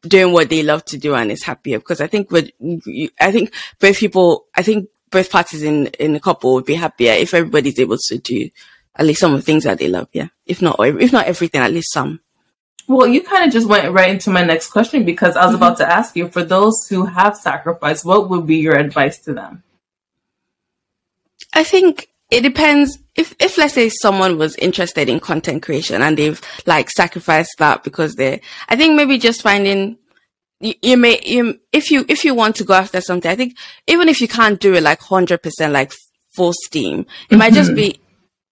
doing 0.02 0.32
what 0.32 0.50
they 0.50 0.62
love 0.62 0.84
to 0.86 0.98
do 0.98 1.14
and 1.14 1.32
is 1.32 1.42
happier. 1.42 1.78
Because 1.78 2.00
I 2.00 2.06
think 2.06 2.30
with 2.30 2.50
I 3.20 3.32
think 3.32 3.52
both 3.80 3.98
people 3.98 4.46
I 4.54 4.62
think 4.62 4.88
both 5.10 5.30
parties 5.30 5.62
in 5.62 5.86
in 5.98 6.14
a 6.14 6.20
couple 6.20 6.54
would 6.54 6.66
be 6.66 6.74
happier 6.74 7.12
if 7.12 7.34
everybody's 7.34 7.78
able 7.78 7.98
to 7.98 8.18
do 8.18 8.50
at 8.96 9.06
least 9.06 9.20
some 9.20 9.32
of 9.34 9.40
the 9.40 9.44
things 9.44 9.64
that 9.64 9.78
they 9.78 9.88
love. 9.88 10.08
Yeah, 10.12 10.28
if 10.46 10.62
not 10.62 10.78
if 10.80 11.12
not 11.12 11.26
everything, 11.26 11.60
at 11.60 11.72
least 11.72 11.92
some. 11.92 12.20
Well, 12.86 13.06
you 13.06 13.22
kind 13.22 13.46
of 13.46 13.52
just 13.52 13.66
went 13.66 13.90
right 13.92 14.10
into 14.10 14.28
my 14.28 14.42
next 14.42 14.70
question 14.70 15.04
because 15.04 15.36
I 15.36 15.46
was 15.46 15.54
mm-hmm. 15.54 15.62
about 15.62 15.78
to 15.78 15.90
ask 15.90 16.14
you 16.16 16.28
for 16.28 16.44
those 16.44 16.86
who 16.88 17.06
have 17.06 17.34
sacrificed, 17.34 18.04
what 18.04 18.28
would 18.28 18.46
be 18.46 18.56
your 18.56 18.76
advice 18.76 19.18
to 19.20 19.32
them? 19.32 19.62
I 21.54 21.64
think 21.64 22.08
it 22.30 22.40
depends 22.40 22.98
if 23.16 23.34
if 23.38 23.58
let's 23.58 23.74
say 23.74 23.88
someone 23.88 24.38
was 24.38 24.56
interested 24.56 25.08
in 25.08 25.20
content 25.20 25.62
creation 25.62 26.02
and 26.02 26.16
they've 26.16 26.40
like 26.66 26.90
sacrificed 26.90 27.54
that 27.58 27.84
because 27.84 28.14
they're 28.14 28.40
I 28.68 28.76
think 28.76 28.96
maybe 28.96 29.18
just 29.18 29.42
finding 29.42 29.98
you, 30.60 30.74
you 30.82 30.96
may 30.96 31.20
you, 31.24 31.60
if 31.72 31.90
you 31.90 32.04
if 32.08 32.24
you 32.24 32.34
want 32.34 32.56
to 32.56 32.64
go 32.64 32.74
after 32.74 33.00
something, 33.00 33.30
I 33.30 33.36
think 33.36 33.56
even 33.86 34.08
if 34.08 34.20
you 34.20 34.28
can't 34.28 34.60
do 34.60 34.74
it 34.74 34.82
like 34.82 35.00
hundred 35.00 35.42
percent 35.42 35.72
like 35.72 35.92
full 36.34 36.52
steam, 36.52 37.00
it 37.00 37.06
mm-hmm. 37.06 37.38
might 37.38 37.52
just 37.52 37.70
mm-hmm. 37.70 37.76
be 37.76 38.00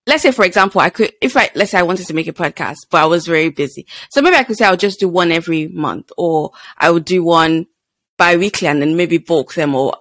let's 0.07 0.23
say 0.23 0.33
for 0.33 0.45
example, 0.45 0.81
I 0.81 0.91
could 0.91 1.13
if 1.21 1.37
I 1.37 1.51
let's 1.55 1.71
say 1.71 1.79
I 1.79 1.83
wanted 1.85 2.07
to 2.07 2.15
make 2.15 2.29
a 2.29 2.33
podcast, 2.33 2.79
but 2.91 3.03
I 3.03 3.07
was 3.07 3.27
very 3.27 3.51
busy. 3.51 3.87
So 4.11 4.21
maybe 4.21 4.37
I 4.37 4.45
could 4.45 4.57
say 4.57 4.67
I'll 4.67 4.77
just 4.77 5.01
do 5.01 5.09
one 5.09 5.33
every 5.33 5.69
month 5.69 6.13
or 6.17 6.53
I 6.77 6.91
would 6.91 7.05
do 7.05 7.25
one 7.25 7.67
bi-weekly 8.19 8.69
and 8.69 8.83
then 8.83 8.97
maybe 8.97 9.19
bulk 9.19 9.55
them 9.55 9.75
or 9.75 9.97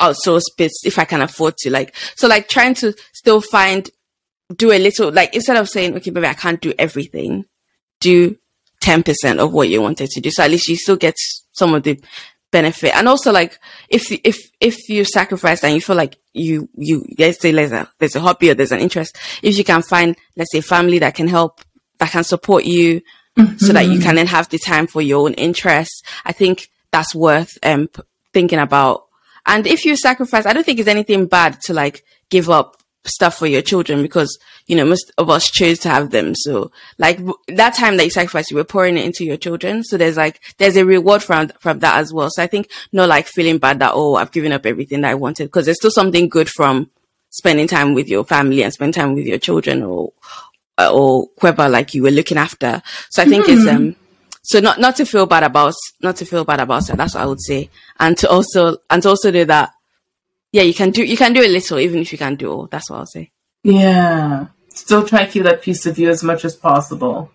outsource 0.00 0.44
bits 0.56 0.82
if 0.84 0.98
I 0.98 1.04
can 1.04 1.22
afford 1.22 1.56
to. 1.58 1.70
Like 1.70 1.94
so 2.16 2.28
like 2.28 2.48
trying 2.48 2.74
to 2.74 2.94
still 3.12 3.40
find 3.40 3.90
do 4.56 4.72
a 4.72 4.78
little 4.78 5.12
like 5.12 5.34
instead 5.34 5.56
of 5.56 5.68
saying, 5.68 5.96
okay, 5.96 6.10
maybe 6.10 6.26
I 6.26 6.34
can't 6.34 6.60
do 6.60 6.72
everything, 6.78 7.44
do 8.00 8.36
10% 8.82 9.38
of 9.38 9.52
what 9.52 9.68
you 9.68 9.82
wanted 9.82 10.08
to 10.10 10.20
do. 10.20 10.30
So 10.30 10.42
at 10.42 10.50
least 10.50 10.68
you 10.68 10.76
still 10.76 10.96
get 10.96 11.14
some 11.52 11.74
of 11.74 11.82
the 11.82 12.02
benefit. 12.50 12.96
And 12.96 13.08
also 13.08 13.32
like 13.32 13.58
if, 13.88 14.10
if, 14.24 14.38
if 14.60 14.88
you 14.88 15.04
sacrifice 15.04 15.62
and 15.62 15.74
you 15.74 15.80
feel 15.80 15.96
like 15.96 16.16
you, 16.32 16.68
you, 16.74 17.04
let's 17.18 17.40
say 17.40 17.52
there's 17.52 17.72
a, 17.72 17.88
there's 17.98 18.16
a 18.16 18.20
hobby 18.20 18.50
or 18.50 18.54
there's 18.54 18.72
an 18.72 18.80
interest, 18.80 19.16
if 19.42 19.56
you 19.56 19.64
can 19.64 19.82
find, 19.82 20.16
let's 20.36 20.52
say 20.52 20.60
family 20.60 20.98
that 21.00 21.14
can 21.14 21.28
help, 21.28 21.60
that 21.98 22.10
can 22.10 22.24
support 22.24 22.64
you 22.64 23.02
mm-hmm. 23.38 23.56
so 23.58 23.72
that 23.72 23.86
you 23.86 23.94
mm-hmm. 23.94 24.02
can 24.02 24.14
then 24.16 24.26
have 24.26 24.48
the 24.48 24.58
time 24.58 24.86
for 24.86 25.02
your 25.02 25.22
own 25.24 25.34
interests, 25.34 26.02
I 26.24 26.32
think 26.32 26.70
that's 26.90 27.14
worth, 27.14 27.56
um, 27.62 27.88
thinking 28.32 28.58
about. 28.58 29.06
And 29.46 29.66
if 29.66 29.84
you 29.84 29.96
sacrifice, 29.96 30.46
I 30.46 30.52
don't 30.52 30.64
think 30.64 30.78
it's 30.78 30.88
anything 30.88 31.26
bad 31.26 31.60
to 31.62 31.74
like 31.74 32.04
give 32.28 32.50
up 32.50 32.80
stuff 33.04 33.38
for 33.38 33.46
your 33.46 33.62
children 33.62 34.02
because 34.02 34.38
you 34.66 34.76
know 34.76 34.84
most 34.84 35.10
of 35.16 35.30
us 35.30 35.50
chose 35.50 35.78
to 35.80 35.88
have 35.88 36.10
them. 36.10 36.34
So 36.34 36.70
like 36.98 37.18
that 37.48 37.74
time 37.74 37.96
that 37.96 38.04
you 38.04 38.10
sacrifice 38.10 38.50
you 38.50 38.56
were 38.56 38.64
pouring 38.64 38.98
it 38.98 39.04
into 39.04 39.24
your 39.24 39.36
children. 39.36 39.82
So 39.84 39.96
there's 39.96 40.16
like 40.16 40.40
there's 40.58 40.76
a 40.76 40.84
reward 40.84 41.22
from 41.22 41.48
from 41.58 41.78
that 41.80 41.98
as 41.98 42.12
well. 42.12 42.30
So 42.30 42.42
i 42.42 42.46
think 42.46 42.70
not 42.92 43.08
like 43.08 43.26
feeling 43.26 43.58
bad 43.58 43.78
that 43.80 43.92
oh 43.94 44.16
i've 44.16 44.32
given 44.32 44.52
up 44.52 44.66
everything 44.66 45.00
that 45.02 45.10
i 45.10 45.14
wanted 45.14 45.44
because 45.44 45.64
there's 45.64 45.78
still 45.78 45.90
something 45.90 46.28
good 46.28 46.48
from 46.48 46.90
spending 47.30 47.68
time 47.68 47.94
with 47.94 48.08
your 48.08 48.24
family 48.24 48.62
and 48.62 48.72
spend 48.72 48.92
time 48.92 49.14
with 49.14 49.26
your 49.26 49.38
children 49.38 49.82
or 49.82 50.12
or 50.78 51.28
whoever 51.40 51.68
like 51.68 51.94
you 51.94 52.02
were 52.02 52.10
looking 52.10 52.38
after. 52.38 52.82
So 53.10 53.22
i 53.22 53.26
think 53.26 53.46
mm-hmm. 53.46 53.60
it's 53.60 53.68
um 53.68 53.96
so 54.42 54.60
not 54.60 54.80
not 54.80 54.96
to 54.96 55.04
feel 55.04 55.26
bad 55.26 55.42
about 55.42 55.74
not 56.02 56.16
to 56.16 56.24
feel 56.24 56.44
bad 56.44 56.60
about 56.60 56.88
it 56.88 56.96
that's 56.96 57.14
what 57.14 57.22
i 57.22 57.26
would 57.26 57.40
say 57.40 57.68
and 57.98 58.16
to 58.16 58.28
also 58.28 58.76
and 58.88 59.02
to 59.02 59.08
also 59.08 59.30
do 59.30 59.44
that 59.44 59.72
yeah, 60.52 60.62
you 60.62 60.74
can 60.74 60.90
do 60.90 61.04
you 61.04 61.16
can 61.16 61.32
do 61.32 61.42
a 61.42 61.48
little 61.48 61.78
even 61.78 62.00
if 62.00 62.12
you 62.12 62.18
can't 62.18 62.38
do 62.38 62.50
all. 62.50 62.66
That's 62.66 62.90
what 62.90 62.98
I'll 62.98 63.06
say. 63.06 63.30
Yeah, 63.62 64.46
still 64.70 65.06
try 65.06 65.24
to 65.24 65.30
keep 65.30 65.44
that 65.44 65.62
piece 65.62 65.86
of 65.86 65.98
you 65.98 66.10
as 66.10 66.22
much 66.22 66.44
as 66.44 66.56
possible. 66.56 67.30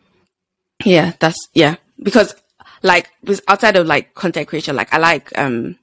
Yeah, 0.84 1.14
that's 1.20 1.48
yeah 1.54 1.78
because 2.02 2.36
like 2.84 3.10
outside 3.48 3.78
of 3.78 3.88
like 3.88 4.14
content 4.16 4.48
creation, 4.48 4.76
like 4.76 4.94
I 4.94 4.98
like 4.98 5.38
um. 5.38 5.78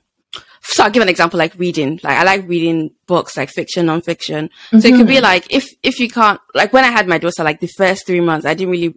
So 0.64 0.84
I'll 0.84 0.90
give 0.90 1.02
an 1.02 1.08
example, 1.08 1.38
like 1.38 1.58
reading. 1.58 1.98
Like 2.04 2.18
I 2.18 2.22
like 2.22 2.46
reading 2.46 2.92
books, 3.08 3.36
like 3.36 3.50
fiction, 3.50 3.86
non-fiction. 3.86 4.46
Mm-hmm. 4.46 4.78
So 4.78 4.88
it 4.88 4.96
could 4.96 5.08
be 5.08 5.14
mm-hmm. 5.14 5.24
like 5.24 5.52
if 5.52 5.68
if 5.82 5.98
you 5.98 6.08
can't, 6.08 6.40
like 6.54 6.72
when 6.72 6.84
I 6.84 6.90
had 6.90 7.08
my 7.08 7.18
daughter, 7.18 7.42
like 7.42 7.58
the 7.58 7.66
first 7.66 8.06
three 8.06 8.20
months, 8.20 8.46
I 8.46 8.54
didn't 8.54 8.70
really. 8.70 8.94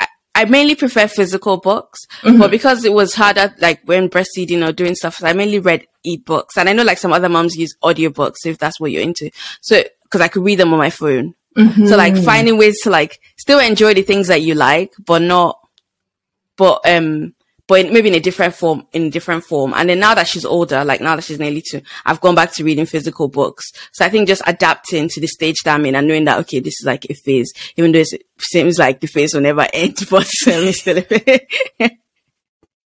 I, 0.00 0.08
I 0.34 0.44
mainly 0.46 0.74
prefer 0.74 1.06
physical 1.06 1.58
books, 1.58 2.06
mm-hmm. 2.22 2.38
but 2.38 2.50
because 2.50 2.84
it 2.84 2.92
was 2.92 3.14
harder, 3.14 3.54
like 3.58 3.82
when 3.84 4.08
breastfeeding 4.08 4.66
or 4.66 4.72
doing 4.72 4.96
stuff, 4.96 5.22
I 5.22 5.32
mainly 5.32 5.60
read 5.60 5.86
e-books. 6.02 6.56
And 6.56 6.68
I 6.68 6.72
know 6.72 6.82
like 6.82 6.98
some 6.98 7.12
other 7.12 7.28
moms 7.28 7.56
use 7.56 7.76
audiobooks 7.84 8.44
if 8.44 8.58
that's 8.58 8.80
what 8.80 8.90
you're 8.90 9.02
into. 9.02 9.30
So, 9.60 9.84
cause 10.10 10.20
I 10.20 10.28
could 10.28 10.42
read 10.42 10.58
them 10.58 10.72
on 10.72 10.78
my 10.78 10.90
phone. 10.90 11.34
Mm-hmm. 11.56 11.86
So 11.86 11.96
like 11.96 12.16
finding 12.16 12.58
ways 12.58 12.80
to 12.82 12.90
like 12.90 13.20
still 13.36 13.60
enjoy 13.60 13.94
the 13.94 14.02
things 14.02 14.26
that 14.26 14.42
you 14.42 14.54
like, 14.54 14.92
but 15.04 15.22
not, 15.22 15.60
but, 16.56 16.80
um, 16.84 17.34
but 17.66 17.90
maybe 17.90 18.08
in 18.08 18.14
a 18.14 18.20
different 18.20 18.54
form, 18.54 18.86
in 18.92 19.04
a 19.04 19.10
different 19.10 19.44
form. 19.44 19.72
And 19.74 19.88
then 19.88 20.00
now 20.00 20.14
that 20.14 20.28
she's 20.28 20.44
older, 20.44 20.84
like 20.84 21.00
now 21.00 21.16
that 21.16 21.24
she's 21.24 21.38
nearly 21.38 21.62
two, 21.62 21.80
I've 22.04 22.20
gone 22.20 22.34
back 22.34 22.52
to 22.54 22.64
reading 22.64 22.86
physical 22.86 23.28
books. 23.28 23.70
So 23.92 24.04
I 24.04 24.10
think 24.10 24.28
just 24.28 24.42
adapting 24.46 25.08
to 25.08 25.20
the 25.20 25.26
stage 25.26 25.56
that 25.64 25.74
I'm 25.74 25.86
in 25.86 25.94
and 25.94 26.06
knowing 26.06 26.24
that, 26.24 26.38
okay, 26.40 26.60
this 26.60 26.80
is 26.80 26.86
like 26.86 27.06
a 27.08 27.14
phase, 27.14 27.52
even 27.76 27.92
though 27.92 28.00
it 28.00 28.22
seems 28.38 28.78
like 28.78 29.00
the 29.00 29.06
phase 29.06 29.34
will 29.34 29.40
never 29.40 29.66
end, 29.72 29.96
but 30.10 30.26
um, 30.46 30.64
it's 30.64 30.80
still 30.80 30.98
a 30.98 31.02
phase. 31.02 31.40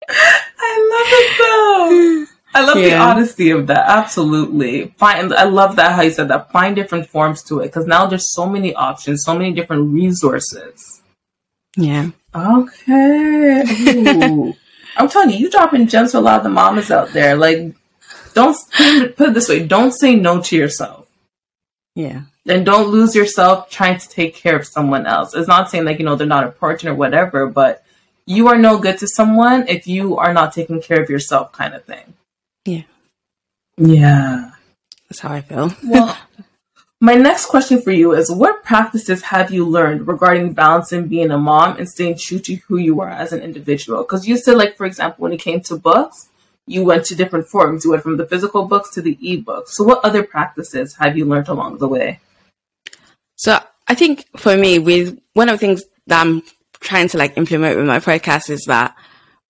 I 0.08 0.78
love 0.92 1.08
it 1.10 1.38
though. 1.38 2.26
I 2.54 2.64
love 2.64 2.78
yeah. 2.78 2.88
the 2.88 2.98
honesty 2.98 3.50
of 3.50 3.66
that. 3.66 3.88
Absolutely. 3.88 4.94
Find 4.98 5.34
I 5.34 5.44
love 5.44 5.76
that 5.76 5.92
how 5.92 6.02
you 6.02 6.10
said 6.10 6.28
that. 6.28 6.50
Find 6.52 6.74
different 6.74 7.06
forms 7.06 7.42
to 7.44 7.60
it 7.60 7.66
because 7.66 7.86
now 7.86 8.06
there's 8.06 8.32
so 8.32 8.46
many 8.46 8.74
options, 8.74 9.24
so 9.24 9.36
many 9.36 9.52
different 9.52 9.92
resources. 9.92 11.02
Yeah. 11.76 12.10
Okay. 12.34 13.62
I'm 14.96 15.08
telling 15.08 15.30
you, 15.30 15.36
you 15.36 15.50
dropping 15.50 15.86
gems 15.88 16.12
for 16.12 16.18
a 16.18 16.20
lot 16.20 16.38
of 16.38 16.42
the 16.44 16.48
mamas 16.48 16.90
out 16.90 17.12
there. 17.12 17.36
Like, 17.36 17.74
don't 18.34 18.56
put 19.16 19.28
it 19.28 19.34
this 19.34 19.48
way: 19.48 19.66
don't 19.66 19.92
say 19.92 20.14
no 20.14 20.40
to 20.42 20.56
yourself. 20.56 21.06
Yeah. 21.94 22.22
And 22.46 22.64
don't 22.64 22.88
lose 22.88 23.14
yourself 23.16 23.70
trying 23.70 23.98
to 23.98 24.08
take 24.08 24.34
care 24.34 24.56
of 24.56 24.66
someone 24.66 25.06
else. 25.06 25.34
It's 25.34 25.48
not 25.48 25.70
saying 25.70 25.84
like 25.84 25.98
you 25.98 26.04
know 26.04 26.14
they're 26.14 26.26
not 26.26 26.44
important 26.44 26.90
or 26.90 26.94
whatever, 26.94 27.46
but 27.46 27.84
you 28.26 28.48
are 28.48 28.58
no 28.58 28.78
good 28.78 28.98
to 28.98 29.08
someone 29.08 29.66
if 29.68 29.86
you 29.86 30.16
are 30.18 30.32
not 30.32 30.52
taking 30.52 30.80
care 30.82 31.02
of 31.02 31.08
yourself, 31.08 31.52
kind 31.52 31.74
of 31.74 31.84
thing. 31.84 32.14
Yeah. 32.64 32.82
Yeah. 33.76 34.50
That's 35.08 35.20
how 35.20 35.32
I 35.32 35.40
feel. 35.40 35.72
well, 35.84 36.16
my 37.00 37.14
next 37.14 37.46
question 37.46 37.82
for 37.82 37.92
you 37.92 38.12
is 38.12 38.30
what 38.30 38.64
practices 38.64 39.22
have 39.22 39.50
you 39.50 39.66
learned 39.66 40.08
regarding 40.08 40.54
balancing 40.54 41.08
being 41.08 41.30
a 41.30 41.38
mom 41.38 41.76
and 41.76 41.88
staying 41.88 42.16
true 42.18 42.38
to 42.38 42.54
who 42.54 42.78
you 42.78 43.00
are 43.00 43.10
as 43.10 43.32
an 43.32 43.40
individual? 43.40 44.02
Because 44.02 44.26
you 44.26 44.36
said, 44.38 44.56
like, 44.56 44.76
for 44.76 44.86
example, 44.86 45.22
when 45.22 45.32
it 45.32 45.40
came 45.40 45.60
to 45.62 45.76
books, 45.76 46.28
you 46.66 46.84
went 46.84 47.04
to 47.06 47.14
different 47.14 47.46
forms. 47.46 47.84
You 47.84 47.90
went 47.90 48.02
from 48.02 48.16
the 48.16 48.26
physical 48.26 48.64
books 48.64 48.90
to 48.94 49.02
the 49.02 49.16
e-books. 49.20 49.76
So 49.76 49.84
what 49.84 50.04
other 50.04 50.22
practices 50.22 50.96
have 50.96 51.16
you 51.16 51.26
learned 51.26 51.48
along 51.48 51.78
the 51.78 51.88
way? 51.88 52.20
So 53.36 53.58
I 53.86 53.94
think 53.94 54.26
for 54.36 54.56
me, 54.56 54.78
with 54.78 55.18
one 55.34 55.48
of 55.48 55.54
the 55.54 55.58
things 55.58 55.84
that 56.06 56.26
I'm 56.26 56.42
trying 56.80 57.08
to 57.08 57.18
like 57.18 57.36
implement 57.36 57.76
with 57.76 57.86
my 57.86 58.00
podcast 58.00 58.50
is 58.50 58.64
that 58.66 58.96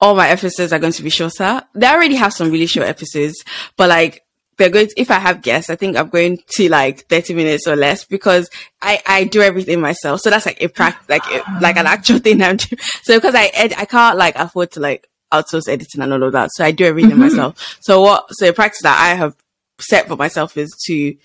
all 0.00 0.14
my 0.14 0.28
episodes 0.28 0.72
are 0.72 0.78
going 0.78 0.92
to 0.92 1.02
be 1.02 1.11
shorter. 1.11 1.62
They 1.74 1.87
already 1.87 2.16
have 2.16 2.32
some 2.32 2.50
really 2.50 2.66
short 2.66 2.88
episodes, 2.88 3.44
but 3.76 3.88
like 3.88 4.22
they're 4.57 4.71
going 4.71 4.87
to, 4.88 5.01
if 5.01 5.11
I 5.11 5.19
have 5.19 5.42
guests, 5.42 5.71
I 5.71 5.77
think 5.77 5.97
I'm 5.97 6.09
going 6.09 6.38
to 6.57 6.69
like 6.69 7.07
30 7.09 7.35
minutes 7.35 7.66
or 7.66 7.77
less 7.77 8.05
because 8.05 8.49
I, 8.81 9.03
I 9.07 9.25
do 9.25 9.42
everything 9.42 9.81
myself. 9.81 10.21
So 10.21 10.31
that's 10.31 10.47
like 10.47 10.62
a 10.62 10.69
practice, 10.69 11.09
like, 11.09 11.27
a, 11.27 11.59
like 11.61 11.77
an 11.77 11.87
actual 11.87 12.19
thing 12.21 12.42
I'm 12.42 12.57
doing. 12.57 12.81
So 13.03 13.16
because 13.16 13.35
I, 13.35 13.51
ed- 13.55 13.75
I 13.77 13.85
can't 13.85 14.16
like 14.16 14.37
afford 14.37 14.73
to 14.73 14.81
like 14.81 15.09
outsource 15.33 15.69
editing 15.69 16.03
and 16.03 16.12
all 16.12 16.23
of 16.23 16.33
that. 16.33 16.51
So 16.53 16.64
I 16.64 16.71
do 16.71 16.85
everything 16.85 17.12
mm-hmm. 17.12 17.21
myself. 17.21 17.79
So 17.81 18.01
what, 18.01 18.27
so 18.31 18.49
a 18.49 18.53
practice 18.53 18.83
that 18.83 18.99
I 18.99 19.14
have 19.14 19.37
set 19.79 20.09
for 20.09 20.16
myself 20.16 20.57
is 20.57 20.75
to 20.87 21.16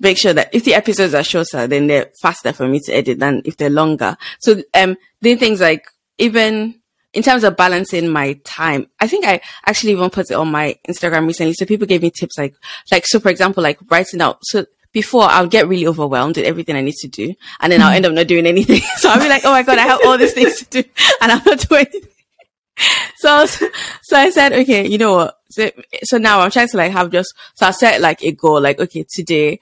make 0.00 0.18
sure 0.18 0.32
that 0.32 0.52
if 0.52 0.64
the 0.64 0.74
episodes 0.74 1.14
are 1.14 1.22
shorter, 1.22 1.66
then 1.66 1.86
they're 1.86 2.10
faster 2.20 2.52
for 2.52 2.66
me 2.66 2.80
to 2.80 2.92
edit 2.92 3.18
than 3.18 3.42
if 3.44 3.56
they're 3.56 3.70
longer. 3.70 4.16
So, 4.40 4.62
um, 4.74 4.96
doing 5.22 5.38
things 5.38 5.60
like 5.60 5.86
even 6.18 6.80
in 7.14 7.22
terms 7.22 7.44
of 7.44 7.56
balancing 7.56 8.10
my 8.10 8.34
time, 8.44 8.88
I 9.00 9.06
think 9.06 9.24
I 9.24 9.40
actually 9.66 9.92
even 9.92 10.10
put 10.10 10.30
it 10.30 10.34
on 10.34 10.50
my 10.50 10.76
Instagram 10.88 11.26
recently. 11.26 11.54
So 11.54 11.64
people 11.64 11.86
gave 11.86 12.02
me 12.02 12.10
tips 12.10 12.36
like, 12.36 12.54
like, 12.90 13.06
so 13.06 13.20
for 13.20 13.30
example, 13.30 13.62
like 13.62 13.78
writing 13.90 14.20
out. 14.20 14.38
So 14.42 14.66
before 14.92 15.24
I'll 15.24 15.46
get 15.46 15.68
really 15.68 15.86
overwhelmed 15.86 16.36
with 16.36 16.46
everything 16.46 16.76
I 16.76 16.80
need 16.80 16.94
to 16.96 17.08
do 17.08 17.34
and 17.60 17.72
then 17.72 17.82
I'll 17.82 17.90
hmm. 17.90 17.96
end 17.96 18.06
up 18.06 18.12
not 18.12 18.26
doing 18.26 18.46
anything. 18.46 18.80
so 18.96 19.08
I'll 19.08 19.20
be 19.20 19.28
like, 19.28 19.44
oh 19.44 19.52
my 19.52 19.62
God, 19.62 19.78
I 19.78 19.82
have 19.82 20.00
all 20.04 20.18
these 20.18 20.34
things 20.34 20.58
to 20.58 20.82
do 20.82 20.88
and 21.20 21.32
I'm 21.32 21.42
not 21.44 21.58
doing 21.68 21.86
anything. 21.86 22.10
So, 23.16 23.46
so 23.46 24.16
I 24.16 24.30
said, 24.30 24.52
okay, 24.52 24.86
you 24.86 24.98
know 24.98 25.14
what? 25.14 25.38
So, 25.50 25.70
so 26.02 26.18
now 26.18 26.40
I'm 26.40 26.50
trying 26.50 26.68
to 26.68 26.76
like 26.76 26.92
have 26.92 27.10
just, 27.10 27.32
so 27.54 27.66
I 27.66 27.70
set 27.70 28.00
like 28.00 28.22
a 28.22 28.32
goal, 28.32 28.60
like, 28.60 28.80
okay, 28.80 29.06
today 29.08 29.60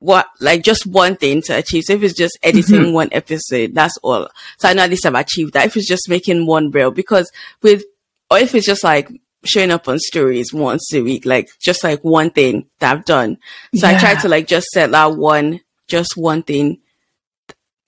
what 0.00 0.26
like 0.40 0.62
just 0.62 0.86
one 0.86 1.16
thing 1.16 1.42
to 1.42 1.56
achieve. 1.56 1.84
So 1.84 1.94
if 1.94 2.02
it's 2.02 2.16
just 2.16 2.38
editing 2.42 2.76
mm-hmm. 2.76 2.92
one 2.92 3.08
episode, 3.12 3.74
that's 3.74 3.96
all. 3.98 4.28
So 4.58 4.68
I 4.68 4.72
know 4.72 4.82
at 4.82 4.90
least 4.90 5.06
I've 5.06 5.14
achieved 5.14 5.54
that. 5.54 5.66
If 5.66 5.76
it's 5.76 5.88
just 5.88 6.08
making 6.08 6.46
one 6.46 6.70
reel, 6.70 6.90
because 6.90 7.30
with 7.62 7.84
or 8.30 8.38
if 8.38 8.54
it's 8.54 8.66
just 8.66 8.84
like 8.84 9.10
showing 9.44 9.70
up 9.70 9.88
on 9.88 9.98
stories 9.98 10.52
once 10.52 10.92
a 10.92 11.00
week, 11.00 11.24
like 11.24 11.48
just 11.60 11.82
like 11.82 12.02
one 12.04 12.30
thing 12.30 12.66
that 12.78 12.92
I've 12.92 13.04
done. 13.04 13.38
So 13.74 13.88
yeah. 13.88 13.96
I 13.96 14.00
try 14.00 14.14
to 14.14 14.28
like 14.28 14.46
just 14.46 14.68
set 14.68 14.90
that 14.92 15.16
one, 15.16 15.60
just 15.88 16.16
one 16.16 16.42
thing, 16.42 16.78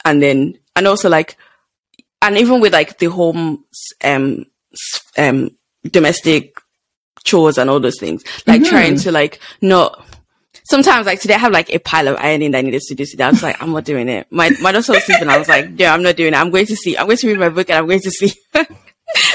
and 0.05 0.23
then 0.23 0.59
and 0.75 0.87
also 0.89 1.09
like 1.09 1.37
and 2.23 2.37
even 2.39 2.61
with 2.61 2.73
like 2.73 2.99
the 2.99 3.07
home 3.07 3.65
um 4.03 4.47
um 5.17 5.51
domestic 5.85 6.59
chores 7.23 7.59
and 7.59 7.71
all 7.71 7.79
those 7.79 8.01
things, 8.01 8.25
like 8.47 8.63
mm-hmm. 8.63 8.71
trying 8.71 8.97
to 8.97 9.13
like 9.13 9.41
not 9.61 10.05
sometimes 10.71 11.05
like 11.05 11.21
today 11.21 11.35
I 11.35 11.39
have 11.39 11.53
like 11.53 11.69
a 11.75 11.79
pile 11.79 12.09
of 12.09 12.17
ironing 12.17 12.53
that 12.53 12.59
I 12.59 12.63
needed 12.63 12.81
to 12.81 12.95
do 12.95 13.05
today. 13.05 13.25
I 13.25 13.31
was 13.31 13.43
like, 13.43 13.61
I'm 13.61 13.73
not 13.73 13.85
doing 13.85 14.09
it. 14.09 14.29
My 14.31 14.51
my 14.63 14.73
daughter 14.73 14.93
was 14.93 15.05
sleeping. 15.05 15.29
I 15.29 15.37
was 15.37 15.49
like, 15.49 15.69
yeah, 15.75 15.93
I'm 15.93 16.03
not 16.03 16.17
doing 16.17 16.33
it. 16.33 16.37
I'm 16.37 16.51
going 16.51 16.67
to 16.67 16.77
sleep. 16.77 16.99
I'm 16.99 17.07
going 17.07 17.19
to 17.19 17.29
read 17.29 17.39
my 17.39 17.49
book 17.49 17.69
and 17.69 17.79
I'm 17.79 17.87
going 17.87 18.01
to 18.01 18.11
sleep. 18.11 18.35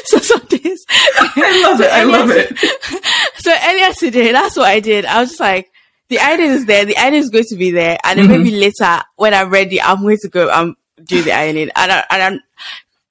so 0.06 0.18
some 0.20 0.46
days 0.46 0.86
I 0.90 1.62
love 1.64 1.82
it. 1.82 1.92
I 1.92 2.04
love 2.16 2.30
it. 2.32 3.04
So 3.46 3.54
earlier 3.64 3.94
today, 3.94 4.32
that's 4.32 4.58
what 4.58 4.68
I 4.68 4.80
did. 4.80 5.06
I 5.06 5.20
was 5.20 5.30
just 5.30 5.40
like, 5.40 5.70
the 6.10 6.18
iron 6.18 6.40
is 6.40 6.66
there, 6.66 6.84
the 6.84 6.98
iron 6.98 7.14
is 7.14 7.30
going 7.30 7.44
to 7.50 7.56
be 7.56 7.70
there, 7.70 7.96
and 8.04 8.18
then 8.18 8.26
mm-hmm. 8.28 8.44
maybe 8.44 8.56
later 8.56 9.04
when 9.18 9.36
I'm 9.36 9.52
ready, 9.52 9.80
I'm 9.80 10.02
going 10.02 10.18
to 10.22 10.30
go 10.30 10.50
and 10.50 10.76
do 11.04 11.22
the 11.22 11.32
ironing. 11.32 11.70
And 11.76 11.92
I, 11.92 12.04
and 12.10 12.24
I'm 12.24 12.40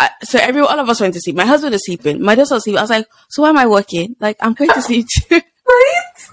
I, 0.01 0.11
so 0.25 0.41
every 0.41 0.61
all 0.63 0.81
of 0.81 0.89
us 0.89 1.01
went 1.01 1.15
to 1.15 1.21
sleep. 1.21 1.37
My 1.37 1.47
husband 1.47 1.71
was 1.71 1.87
sleeping. 1.87 2.21
My 2.21 2.35
daughter 2.35 2.57
was 2.57 2.65
sleeping. 2.65 2.79
I 2.79 2.83
was 2.83 2.91
like, 2.91 3.07
so 3.29 3.43
why 3.43 3.51
am 3.51 3.59
I 3.59 3.67
working? 3.67 4.17
Like 4.19 4.37
I'm 4.41 4.55
going 4.55 4.71
to 4.71 4.83
sleep 4.83 5.07
too. 5.09 5.37
right? 5.37 6.31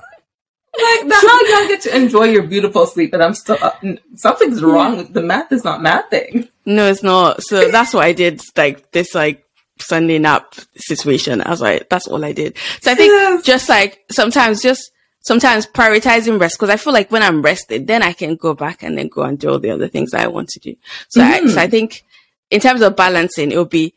Like 0.81 1.07
the 1.07 1.15
how 1.27 1.59
y'all 1.59 1.67
get 1.67 1.81
to 1.81 1.95
enjoy 1.95 2.25
your 2.25 2.43
beautiful 2.43 2.85
sleep, 2.85 3.11
but 3.11 3.21
I'm 3.21 3.33
still 3.33 3.57
uh, 3.61 3.71
something's 4.15 4.61
wrong. 4.61 5.11
The 5.11 5.21
math 5.21 5.51
is 5.51 5.63
not 5.63 5.81
mathing. 5.81 6.49
No, 6.65 6.87
it's 6.87 7.03
not. 7.03 7.43
So 7.43 7.67
that's 7.71 7.93
what 7.93 8.05
I 8.05 8.13
did. 8.13 8.41
Like 8.55 8.91
this, 8.91 9.15
like 9.15 9.45
Sunday 9.79 10.19
nap 10.19 10.55
situation. 10.75 11.41
I 11.41 11.49
was 11.49 11.61
like, 11.61 11.89
that's 11.89 12.07
all 12.07 12.23
I 12.23 12.33
did. 12.33 12.57
So 12.81 12.91
I 12.91 12.95
think 12.95 13.11
yes. 13.11 13.43
just 13.43 13.69
like 13.69 14.03
sometimes, 14.11 14.61
just 14.61 14.91
sometimes 15.21 15.67
prioritizing 15.67 16.39
rest 16.39 16.57
because 16.57 16.69
I 16.69 16.77
feel 16.77 16.93
like 16.93 17.11
when 17.11 17.23
I'm 17.23 17.41
rested, 17.41 17.87
then 17.87 18.03
I 18.03 18.13
can 18.13 18.35
go 18.35 18.53
back 18.53 18.83
and 18.83 18.97
then 18.97 19.07
go 19.07 19.23
and 19.23 19.39
do 19.39 19.49
all 19.49 19.59
the 19.59 19.71
other 19.71 19.87
things 19.87 20.13
I 20.13 20.27
want 20.27 20.49
to 20.49 20.59
do. 20.59 20.75
So, 21.09 21.21
mm-hmm. 21.21 21.47
I, 21.47 21.51
so 21.51 21.61
I 21.61 21.67
think 21.67 22.03
in 22.49 22.59
terms 22.59 22.81
of 22.81 22.95
balancing, 22.95 23.51
it 23.51 23.57
will 23.57 23.65
be 23.65 23.93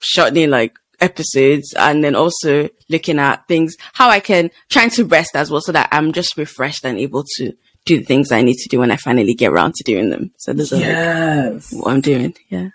shortening 0.00 0.50
like 0.50 0.78
episodes 1.00 1.74
and 1.74 2.04
then 2.04 2.14
also 2.14 2.68
looking 2.88 3.18
at 3.18 3.46
things, 3.48 3.76
how 3.92 4.08
I 4.08 4.20
can 4.20 4.50
trying 4.68 4.90
to 4.90 5.04
rest 5.04 5.34
as 5.34 5.50
well 5.50 5.60
so 5.60 5.72
that 5.72 5.88
I'm 5.92 6.12
just 6.12 6.36
refreshed 6.36 6.84
and 6.84 6.98
able 6.98 7.24
to 7.36 7.52
do 7.84 7.98
the 7.98 8.04
things 8.04 8.30
I 8.32 8.42
need 8.42 8.58
to 8.58 8.68
do 8.68 8.80
when 8.80 8.90
I 8.90 8.96
finally 8.96 9.34
get 9.34 9.52
around 9.52 9.74
to 9.74 9.84
doing 9.84 10.10
them. 10.10 10.32
So 10.36 10.52
this 10.52 10.72
is 10.72 10.80
yes. 10.80 11.72
like 11.72 11.84
what 11.84 11.92
I'm 11.94 12.00
doing. 12.00 12.34
Yeah. 12.48 12.68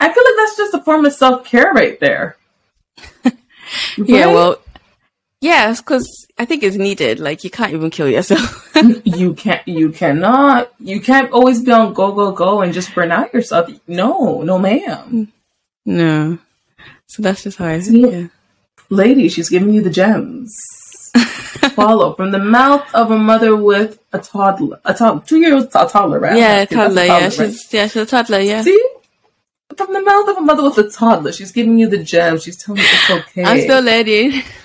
I 0.00 0.12
feel 0.12 0.24
like 0.24 0.34
that's 0.36 0.56
just 0.56 0.74
a 0.74 0.82
form 0.82 1.04
of 1.04 1.12
self 1.12 1.44
care 1.44 1.72
right 1.72 1.98
there. 2.00 2.36
right? 3.24 3.34
Yeah, 3.96 4.26
well, 4.26 4.60
yes, 5.40 5.80
because 5.80 6.26
I 6.38 6.44
think 6.44 6.62
it's 6.62 6.76
needed. 6.76 7.18
Like 7.18 7.44
you 7.44 7.50
can't 7.50 7.72
even 7.72 7.90
kill 7.90 8.08
yourself. 8.08 8.70
you 9.04 9.34
can't. 9.34 9.66
You 9.66 9.90
cannot. 9.90 10.72
You 10.78 11.00
can't 11.00 11.32
always 11.32 11.62
be 11.62 11.72
on 11.72 11.92
go 11.94 12.12
go 12.12 12.32
go 12.32 12.62
and 12.62 12.72
just 12.72 12.94
burn 12.94 13.10
out 13.10 13.34
yourself. 13.34 13.68
No, 13.86 14.42
no, 14.42 14.58
ma'am. 14.58 15.32
No. 15.84 16.38
So 17.08 17.22
that's 17.22 17.42
just 17.42 17.58
how 17.58 17.66
I 17.66 17.80
see 17.80 18.04
it. 18.04 18.30
Lady, 18.90 19.28
she's 19.28 19.48
giving 19.48 19.72
you 19.72 19.82
the 19.82 19.90
gems. 19.90 20.54
Follow 21.74 22.14
from 22.14 22.30
the 22.32 22.38
mouth 22.38 22.86
of 22.94 23.10
a 23.10 23.18
mother 23.18 23.56
with 23.56 23.98
a 24.12 24.18
toddler, 24.18 24.78
a 24.84 24.92
toddler, 24.92 25.22
two 25.26 25.40
year 25.40 25.54
old 25.54 25.68
a 25.74 25.88
toddler, 25.88 26.20
right? 26.20 26.36
Yeah, 26.36 26.66
toddler, 26.66 27.06
toddler, 27.06 27.22
yeah, 27.24 27.28
she's 27.30 27.72
yeah, 27.72 27.86
she's 27.86 28.02
a 28.02 28.06
toddler, 28.06 28.40
yeah. 28.40 28.62
See, 28.62 28.88
from 29.74 29.94
the 29.94 30.02
mouth 30.02 30.28
of 30.28 30.36
a 30.36 30.40
mother 30.42 30.62
with 30.64 30.78
a 30.78 30.90
toddler, 30.90 31.32
she's 31.32 31.50
giving 31.50 31.78
you 31.78 31.88
the 31.88 31.98
gems. 31.98 32.42
She's 32.42 32.62
telling 32.62 32.82
you 32.82 32.86
it's 32.86 33.10
okay. 33.10 33.44
I'm 33.44 33.60
still 33.62 33.80
lady. 33.80 34.44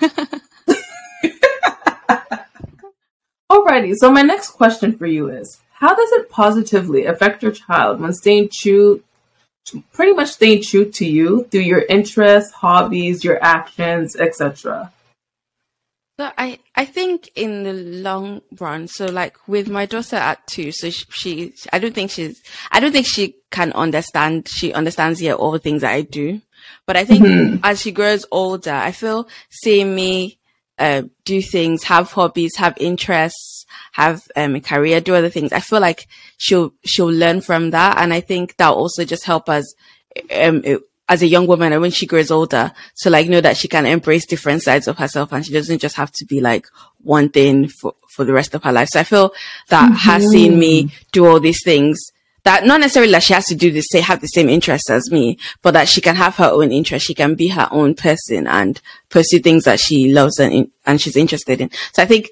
Alrighty, 3.50 3.94
so 3.96 4.10
my 4.10 4.22
next 4.22 4.50
question 4.50 4.96
for 4.98 5.06
you 5.06 5.30
is: 5.30 5.60
How 5.72 5.94
does 5.94 6.12
it 6.12 6.28
positively 6.28 7.06
affect 7.06 7.42
your 7.42 7.52
child 7.52 8.00
when 8.00 8.12
staying 8.12 8.50
true 8.52 9.02
pretty 9.92 10.12
much 10.12 10.30
staying 10.30 10.62
true 10.62 10.90
to 10.90 11.06
you 11.06 11.44
through 11.50 11.62
your 11.62 11.82
interests, 11.82 12.52
hobbies, 12.52 13.24
your 13.24 13.42
actions, 13.42 14.16
etc. 14.16 14.92
So 16.18 16.30
I, 16.38 16.60
I 16.76 16.84
think 16.84 17.30
in 17.34 17.64
the 17.64 17.72
long 17.72 18.42
run, 18.60 18.86
so 18.86 19.06
like 19.06 19.36
with 19.48 19.68
my 19.68 19.84
daughter 19.84 20.14
at 20.14 20.46
two, 20.46 20.70
so 20.70 20.88
she, 20.90 21.04
she, 21.10 21.54
I 21.72 21.80
don't 21.80 21.94
think 21.94 22.12
she's, 22.12 22.40
I 22.70 22.78
don't 22.78 22.92
think 22.92 23.06
she 23.06 23.34
can 23.50 23.72
understand, 23.72 24.48
she 24.48 24.72
understands 24.72 25.20
yet 25.20 25.36
all 25.36 25.50
the 25.50 25.58
things 25.58 25.80
that 25.80 25.90
I 25.90 26.02
do. 26.02 26.40
But 26.86 26.96
I 26.96 27.04
think 27.04 27.24
mm-hmm. 27.24 27.56
as 27.64 27.80
she 27.80 27.90
grows 27.90 28.24
older, 28.30 28.72
I 28.72 28.92
feel 28.92 29.28
seeing 29.50 29.92
me, 29.94 30.38
uh, 30.78 31.02
do 31.24 31.40
things, 31.40 31.84
have 31.84 32.12
hobbies, 32.12 32.56
have 32.56 32.74
interests, 32.78 33.64
have 33.92 34.22
um, 34.36 34.56
a 34.56 34.60
career, 34.60 35.00
do 35.00 35.14
other 35.14 35.30
things. 35.30 35.52
I 35.52 35.60
feel 35.60 35.80
like 35.80 36.08
she'll 36.36 36.72
she'll 36.84 37.12
learn 37.12 37.40
from 37.40 37.70
that, 37.70 37.98
and 37.98 38.12
I 38.12 38.20
think 38.20 38.56
that'll 38.56 38.76
also 38.76 39.04
just 39.04 39.24
help 39.24 39.48
us 39.48 39.74
um, 40.34 40.62
as 41.08 41.22
a 41.22 41.26
young 41.26 41.46
woman, 41.46 41.72
and 41.72 41.82
when 41.82 41.90
she 41.90 42.06
grows 42.06 42.30
older, 42.30 42.72
to 43.02 43.10
like 43.10 43.28
know 43.28 43.40
that 43.40 43.56
she 43.56 43.68
can 43.68 43.86
embrace 43.86 44.26
different 44.26 44.62
sides 44.62 44.88
of 44.88 44.98
herself, 44.98 45.32
and 45.32 45.44
she 45.44 45.52
doesn't 45.52 45.80
just 45.80 45.96
have 45.96 46.10
to 46.12 46.24
be 46.24 46.40
like 46.40 46.66
one 46.98 47.28
thing 47.28 47.68
for 47.68 47.94
for 48.08 48.24
the 48.24 48.32
rest 48.32 48.54
of 48.54 48.62
her 48.64 48.72
life. 48.72 48.88
So 48.88 49.00
I 49.00 49.04
feel 49.04 49.32
that 49.68 49.84
mm-hmm. 49.84 50.10
her 50.10 50.20
seeing 50.20 50.58
me 50.58 50.92
do 51.12 51.26
all 51.26 51.40
these 51.40 51.62
things 51.62 51.98
that 52.44 52.66
not 52.66 52.80
necessarily 52.80 53.12
that 53.12 53.22
she 53.22 53.32
has 53.32 53.46
to 53.46 53.54
do 53.54 53.70
the 53.70 53.80
same, 53.80 54.02
have 54.02 54.20
the 54.20 54.26
same 54.28 54.48
interests 54.48 54.90
as 54.90 55.10
me, 55.10 55.38
but 55.62 55.72
that 55.72 55.88
she 55.88 56.00
can 56.00 56.14
have 56.16 56.36
her 56.36 56.50
own 56.50 56.72
interests. 56.72 57.06
She 57.06 57.14
can 57.14 57.34
be 57.34 57.48
her 57.48 57.68
own 57.70 57.94
person 57.94 58.46
and 58.46 58.80
pursue 59.08 59.38
things 59.38 59.64
that 59.64 59.80
she 59.80 60.12
loves 60.12 60.38
and, 60.38 60.70
and 60.84 61.00
she's 61.00 61.16
interested 61.16 61.60
in. 61.60 61.70
So 61.92 62.02
I 62.02 62.06
think 62.06 62.28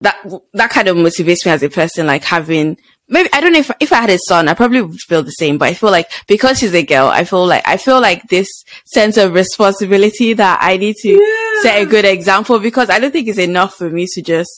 that, 0.00 0.16
that 0.54 0.70
kind 0.70 0.88
of 0.88 0.96
motivates 0.96 1.46
me 1.46 1.52
as 1.52 1.62
a 1.62 1.70
person, 1.70 2.08
like 2.08 2.24
having, 2.24 2.76
maybe, 3.08 3.28
I 3.32 3.40
don't 3.40 3.52
know 3.52 3.60
if, 3.60 3.70
if 3.78 3.92
I 3.92 4.00
had 4.00 4.10
a 4.10 4.18
son, 4.18 4.48
I 4.48 4.54
probably 4.54 4.82
would 4.82 5.00
feel 5.00 5.22
the 5.22 5.30
same, 5.30 5.58
but 5.58 5.68
I 5.68 5.74
feel 5.74 5.92
like 5.92 6.10
because 6.26 6.58
she's 6.58 6.74
a 6.74 6.84
girl, 6.84 7.06
I 7.06 7.22
feel 7.22 7.46
like, 7.46 7.62
I 7.64 7.76
feel 7.76 8.00
like 8.00 8.24
this 8.24 8.48
sense 8.84 9.16
of 9.16 9.32
responsibility 9.32 10.32
that 10.32 10.58
I 10.60 10.76
need 10.76 10.96
to 10.96 11.08
yeah. 11.08 11.62
set 11.62 11.82
a 11.82 11.86
good 11.86 12.04
example 12.04 12.58
because 12.58 12.90
I 12.90 12.98
don't 12.98 13.12
think 13.12 13.28
it's 13.28 13.38
enough 13.38 13.76
for 13.76 13.88
me 13.88 14.08
to 14.14 14.22
just, 14.22 14.50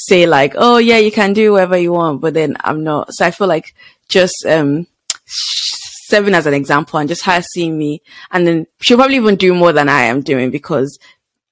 say 0.00 0.26
like, 0.26 0.54
oh 0.56 0.78
yeah, 0.78 0.98
you 0.98 1.12
can 1.12 1.32
do 1.32 1.52
whatever 1.52 1.76
you 1.76 1.92
want, 1.92 2.20
but 2.20 2.34
then 2.34 2.56
I'm 2.60 2.82
not. 2.84 3.12
So 3.12 3.26
I 3.26 3.30
feel 3.30 3.46
like 3.46 3.74
just 4.08 4.44
um 4.46 4.86
serving 5.26 6.34
as 6.34 6.46
an 6.46 6.54
example 6.54 6.98
and 6.98 7.08
just 7.08 7.24
her 7.24 7.40
seeing 7.40 7.78
me 7.78 8.02
and 8.32 8.46
then 8.46 8.66
she'll 8.80 8.96
probably 8.96 9.16
even 9.16 9.36
do 9.36 9.54
more 9.54 9.72
than 9.72 9.88
I 9.88 10.02
am 10.04 10.22
doing 10.22 10.50
because 10.50 10.98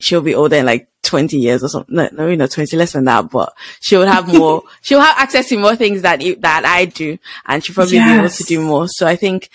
she'll 0.00 0.20
be 0.20 0.34
older 0.34 0.56
in 0.56 0.66
like 0.66 0.88
20 1.04 1.36
years 1.36 1.62
or 1.62 1.68
something. 1.68 1.94
No, 1.94 2.08
no, 2.12 2.26
you 2.26 2.36
know, 2.36 2.48
20 2.48 2.76
less 2.76 2.92
than 2.92 3.04
that, 3.04 3.30
but 3.30 3.52
she'll 3.80 4.04
have 4.04 4.26
more, 4.26 4.64
she'll 4.82 5.00
have 5.00 5.16
access 5.16 5.48
to 5.48 5.58
more 5.58 5.76
things 5.76 6.02
that, 6.02 6.20
that 6.40 6.64
I 6.64 6.86
do 6.86 7.18
and 7.46 7.64
she'll 7.64 7.74
probably 7.74 7.96
yes. 7.96 8.10
be 8.10 8.18
able 8.18 8.28
to 8.28 8.44
do 8.44 8.60
more. 8.60 8.88
So 8.88 9.06
I 9.06 9.14
think 9.14 9.48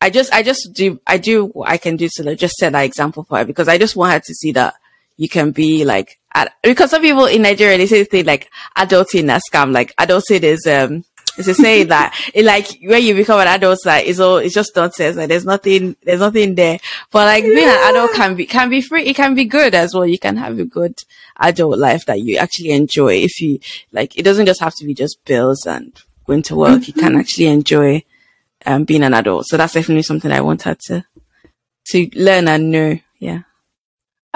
I 0.00 0.10
just, 0.10 0.32
I 0.32 0.42
just 0.42 0.72
do, 0.72 1.00
I 1.06 1.18
do 1.18 1.46
what 1.46 1.68
I 1.68 1.76
can 1.76 1.96
do 1.96 2.08
to 2.14 2.22
like, 2.22 2.38
just 2.38 2.54
set 2.54 2.72
that 2.72 2.84
example 2.84 3.24
for 3.24 3.38
her 3.38 3.44
because 3.44 3.66
I 3.66 3.78
just 3.78 3.96
want 3.96 4.12
her 4.12 4.20
to 4.20 4.34
see 4.34 4.52
that 4.52 4.74
you 5.16 5.28
can 5.28 5.50
be 5.50 5.84
like, 5.84 6.18
because 6.62 6.90
some 6.90 7.02
people 7.02 7.26
in 7.26 7.42
Nigeria, 7.42 7.78
they 7.78 7.86
say 7.86 8.04
things 8.04 8.26
like 8.26 8.50
adulting 8.76 9.34
a 9.34 9.40
scam, 9.50 9.72
like 9.72 9.94
adulting 9.96 10.42
is, 10.42 10.66
um, 10.66 11.04
it's 11.38 11.48
a 11.48 11.54
saying 11.54 11.88
that 11.88 12.18
it 12.32 12.44
like 12.44 12.66
when 12.82 13.02
you 13.02 13.14
become 13.14 13.40
an 13.40 13.46
adult, 13.46 13.84
like 13.84 14.06
it's 14.06 14.20
all 14.20 14.38
it's 14.38 14.54
just 14.54 14.74
nonsense. 14.74 15.16
Like 15.16 15.28
there's 15.28 15.44
nothing, 15.44 15.94
there's 16.02 16.20
nothing 16.20 16.54
there. 16.54 16.78
But 17.10 17.26
like 17.26 17.44
yeah. 17.44 17.54
being 17.54 17.68
an 17.68 17.90
adult 17.90 18.12
can 18.14 18.34
be 18.36 18.46
can 18.46 18.70
be 18.70 18.80
free. 18.80 19.04
It 19.04 19.16
can 19.16 19.34
be 19.34 19.44
good 19.44 19.74
as 19.74 19.94
well. 19.94 20.06
You 20.06 20.18
can 20.18 20.36
have 20.36 20.58
a 20.58 20.64
good 20.64 20.98
adult 21.38 21.78
life 21.78 22.06
that 22.06 22.22
you 22.22 22.38
actually 22.38 22.70
enjoy. 22.70 23.16
If 23.16 23.40
you 23.40 23.58
like, 23.92 24.18
it 24.18 24.22
doesn't 24.22 24.46
just 24.46 24.60
have 24.60 24.74
to 24.76 24.86
be 24.86 24.94
just 24.94 25.22
bills 25.26 25.66
and 25.66 25.92
going 26.26 26.42
to 26.44 26.56
work. 26.56 26.80
Mm-hmm. 26.80 26.84
You 26.86 26.92
can 26.94 27.10
mm-hmm. 27.10 27.20
actually 27.20 27.46
enjoy 27.46 28.02
um, 28.64 28.84
being 28.84 29.02
an 29.02 29.14
adult. 29.14 29.46
So 29.46 29.56
that's 29.56 29.74
definitely 29.74 30.02
something 30.02 30.32
I 30.32 30.40
want 30.40 30.62
her 30.62 30.76
to 30.86 31.04
to 31.88 32.10
learn 32.14 32.48
and 32.48 32.70
know. 32.70 32.98
Yeah. 33.18 33.42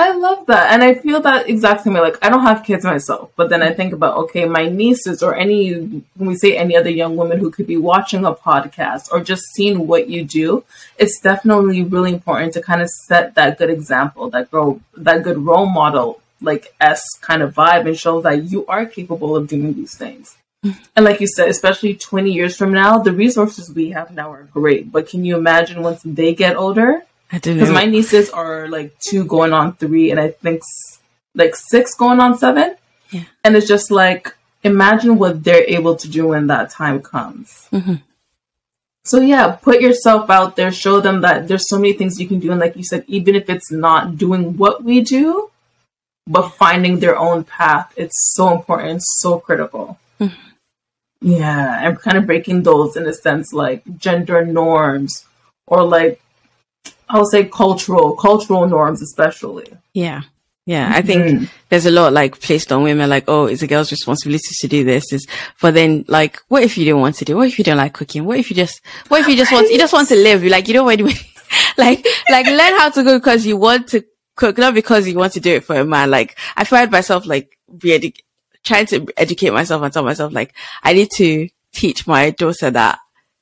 I 0.00 0.12
love 0.12 0.46
that. 0.46 0.72
And 0.72 0.82
I 0.82 0.94
feel 0.94 1.20
that 1.20 1.48
exact 1.48 1.82
same 1.82 1.92
way. 1.92 2.00
Like, 2.00 2.18
I 2.24 2.30
don't 2.30 2.42
have 2.42 2.64
kids 2.64 2.84
myself, 2.84 3.30
but 3.36 3.50
then 3.50 3.62
I 3.62 3.74
think 3.74 3.92
about, 3.92 4.16
okay, 4.24 4.46
my 4.46 4.66
nieces 4.66 5.22
or 5.22 5.34
any, 5.34 5.72
when 6.16 6.28
we 6.28 6.36
say 6.36 6.56
any 6.56 6.74
other 6.76 6.88
young 6.90 7.16
woman 7.16 7.38
who 7.38 7.50
could 7.50 7.66
be 7.66 7.76
watching 7.76 8.24
a 8.24 8.32
podcast 8.32 9.12
or 9.12 9.20
just 9.20 9.42
seeing 9.54 9.86
what 9.86 10.08
you 10.08 10.24
do, 10.24 10.64
it's 10.98 11.20
definitely 11.20 11.82
really 11.82 12.12
important 12.12 12.54
to 12.54 12.62
kind 12.62 12.80
of 12.80 12.88
set 12.88 13.34
that 13.34 13.58
good 13.58 13.68
example, 13.68 14.30
that 14.30 14.50
girl, 14.50 14.80
that 14.96 15.22
good 15.22 15.38
role 15.38 15.66
model, 15.66 16.20
like 16.40 16.74
S 16.80 17.02
kind 17.20 17.42
of 17.42 17.54
vibe 17.54 17.86
and 17.86 17.98
show 17.98 18.20
that 18.22 18.44
you 18.44 18.64
are 18.66 18.86
capable 18.86 19.36
of 19.36 19.48
doing 19.48 19.74
these 19.74 19.94
things. 19.94 20.36
And 20.96 21.04
like 21.04 21.20
you 21.20 21.26
said, 21.26 21.48
especially 21.48 21.94
20 21.94 22.32
years 22.32 22.56
from 22.56 22.72
now, 22.72 22.98
the 22.98 23.12
resources 23.12 23.72
we 23.72 23.90
have 23.90 24.10
now 24.10 24.30
are 24.30 24.42
great. 24.44 24.92
But 24.92 25.08
can 25.08 25.24
you 25.24 25.36
imagine 25.36 25.82
once 25.82 26.02
they 26.04 26.34
get 26.34 26.56
older? 26.56 27.02
I 27.32 27.38
didn't 27.38 27.58
because 27.58 27.72
my 27.72 27.86
nieces 27.86 28.30
are 28.30 28.68
like 28.68 28.98
two 28.98 29.24
going 29.24 29.52
on 29.52 29.76
three, 29.76 30.10
and 30.10 30.18
I 30.18 30.30
think 30.30 30.62
like 31.34 31.54
six 31.54 31.94
going 31.94 32.20
on 32.20 32.38
seven. 32.38 32.76
Yeah. 33.10 33.24
And 33.44 33.56
it's 33.56 33.68
just 33.68 33.90
like 33.90 34.36
imagine 34.62 35.18
what 35.18 35.42
they're 35.42 35.64
able 35.64 35.96
to 35.96 36.08
do 36.08 36.28
when 36.28 36.48
that 36.48 36.70
time 36.70 37.00
comes. 37.00 37.68
Mm-hmm. 37.72 37.94
So 39.04 39.20
yeah, 39.20 39.52
put 39.52 39.80
yourself 39.80 40.28
out 40.28 40.56
there, 40.56 40.70
show 40.70 41.00
them 41.00 41.22
that 41.22 41.48
there's 41.48 41.68
so 41.68 41.76
many 41.78 41.94
things 41.94 42.20
you 42.20 42.28
can 42.28 42.38
do, 42.38 42.50
and 42.50 42.60
like 42.60 42.76
you 42.76 42.84
said, 42.84 43.04
even 43.06 43.34
if 43.34 43.48
it's 43.48 43.72
not 43.72 44.18
doing 44.18 44.56
what 44.56 44.84
we 44.84 45.00
do, 45.00 45.50
but 46.26 46.50
finding 46.50 47.00
their 47.00 47.18
own 47.18 47.44
path, 47.44 47.92
it's 47.96 48.34
so 48.34 48.52
important, 48.52 49.02
so 49.02 49.38
critical. 49.40 49.98
Mm-hmm. 50.20 50.48
Yeah, 51.22 51.80
I'm 51.82 51.96
kind 51.96 52.18
of 52.18 52.26
breaking 52.26 52.62
those 52.62 52.96
in 52.96 53.06
a 53.06 53.12
sense, 53.12 53.52
like 53.52 53.82
gender 53.98 54.44
norms 54.44 55.24
or 55.66 55.82
like 55.82 56.20
I 57.10 57.18
would 57.18 57.28
say 57.28 57.44
cultural, 57.44 58.14
cultural 58.14 58.66
norms, 58.68 59.02
especially. 59.02 59.66
Yeah. 59.92 60.22
Yeah, 60.66 60.92
I 60.94 61.02
think 61.02 61.22
mm-hmm. 61.24 61.44
there's 61.68 61.86
a 61.86 61.90
lot 61.90 62.12
like 62.12 62.40
placed 62.40 62.70
on 62.70 62.84
women, 62.84 63.10
like, 63.10 63.24
oh, 63.26 63.46
it's 63.46 63.62
a 63.62 63.66
girl's 63.66 63.90
responsibility 63.90 64.54
to 64.60 64.68
do 64.68 64.84
this. 64.84 65.12
Is, 65.12 65.26
but 65.60 65.74
then, 65.74 66.04
like, 66.06 66.38
what 66.46 66.62
if 66.62 66.78
you 66.78 66.84
don't 66.84 67.00
want 67.00 67.16
to 67.16 67.24
do? 67.24 67.36
What 67.36 67.48
if 67.48 67.58
you 67.58 67.64
don't 67.64 67.78
like 67.78 67.92
cooking? 67.92 68.24
What 68.24 68.38
if 68.38 68.50
you 68.50 68.56
just, 68.56 68.80
what 69.08 69.22
if 69.22 69.26
you 69.26 69.36
just 69.36 69.50
want, 69.50 69.68
you 69.68 69.78
just 69.78 69.92
want 69.92 70.06
to 70.08 70.14
live? 70.22 70.44
Like, 70.44 70.68
you 70.68 70.74
don't 70.74 70.86
want 70.86 71.00
to, 71.00 71.04
like, 71.78 72.06
like, 72.30 72.46
learn 72.46 72.78
how 72.78 72.90
to 72.90 73.02
cook 73.02 73.22
because 73.22 73.44
you 73.44 73.56
want 73.56 73.88
to 73.88 74.04
cook, 74.36 74.58
not 74.58 74.74
because 74.74 75.08
you 75.08 75.16
want 75.16 75.32
to 75.32 75.40
do 75.40 75.54
it 75.54 75.64
for 75.64 75.74
a 75.74 75.84
man. 75.84 76.08
Like, 76.08 76.38
I 76.56 76.62
find 76.62 76.88
myself 76.88 77.26
like, 77.26 77.58
re 77.82 78.14
trying 78.62 78.86
to 78.86 79.08
educate 79.16 79.50
myself 79.50 79.82
and 79.82 79.92
tell 79.92 80.04
myself, 80.04 80.32
like, 80.32 80.54
I 80.84 80.92
need 80.92 81.08
to 81.16 81.48
teach 81.72 82.06
my 82.06 82.30
daughter 82.30 82.70
that 82.70 83.00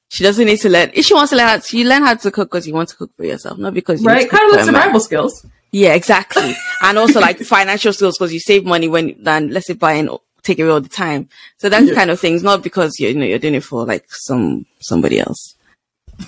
she 0.08 0.24
doesn't 0.24 0.44
need 0.44 0.58
to 0.60 0.68
learn. 0.68 0.90
If 0.94 1.04
she 1.04 1.14
wants 1.14 1.30
to 1.30 1.36
learn 1.36 1.48
how 1.48 1.58
to, 1.58 1.78
you 1.78 1.84
learn 1.84 2.02
how 2.02 2.14
to 2.14 2.30
cook 2.30 2.48
because 2.48 2.66
you 2.66 2.74
want 2.74 2.88
to 2.90 2.96
cook 2.96 3.10
for 3.16 3.24
yourself, 3.24 3.58
not 3.58 3.74
because 3.74 4.02
you 4.02 4.08
right. 4.08 4.28
Kind 4.28 4.50
of 4.50 4.56
like 4.56 4.64
survival 4.64 5.00
skills. 5.00 5.46
Yeah, 5.70 5.94
exactly. 5.94 6.54
and 6.82 6.98
also 6.98 7.20
like 7.20 7.38
financial 7.40 7.92
skills 7.92 8.16
because 8.16 8.32
you 8.32 8.40
save 8.40 8.64
money 8.64 8.88
when 8.88 9.22
than 9.22 9.50
let's 9.50 9.66
say 9.66 9.74
buying 9.74 10.08
take 10.42 10.58
away 10.58 10.70
all 10.70 10.80
the 10.80 10.88
time. 10.88 11.28
So 11.58 11.68
that 11.68 11.84
yeah. 11.84 11.94
kind 11.94 12.10
of 12.10 12.18
things, 12.18 12.42
not 12.42 12.62
because 12.62 12.98
you 12.98 13.14
know 13.14 13.26
you're 13.26 13.38
doing 13.38 13.54
it 13.54 13.64
for 13.64 13.84
like 13.84 14.06
some 14.08 14.64
somebody 14.80 15.20
else. 15.20 15.54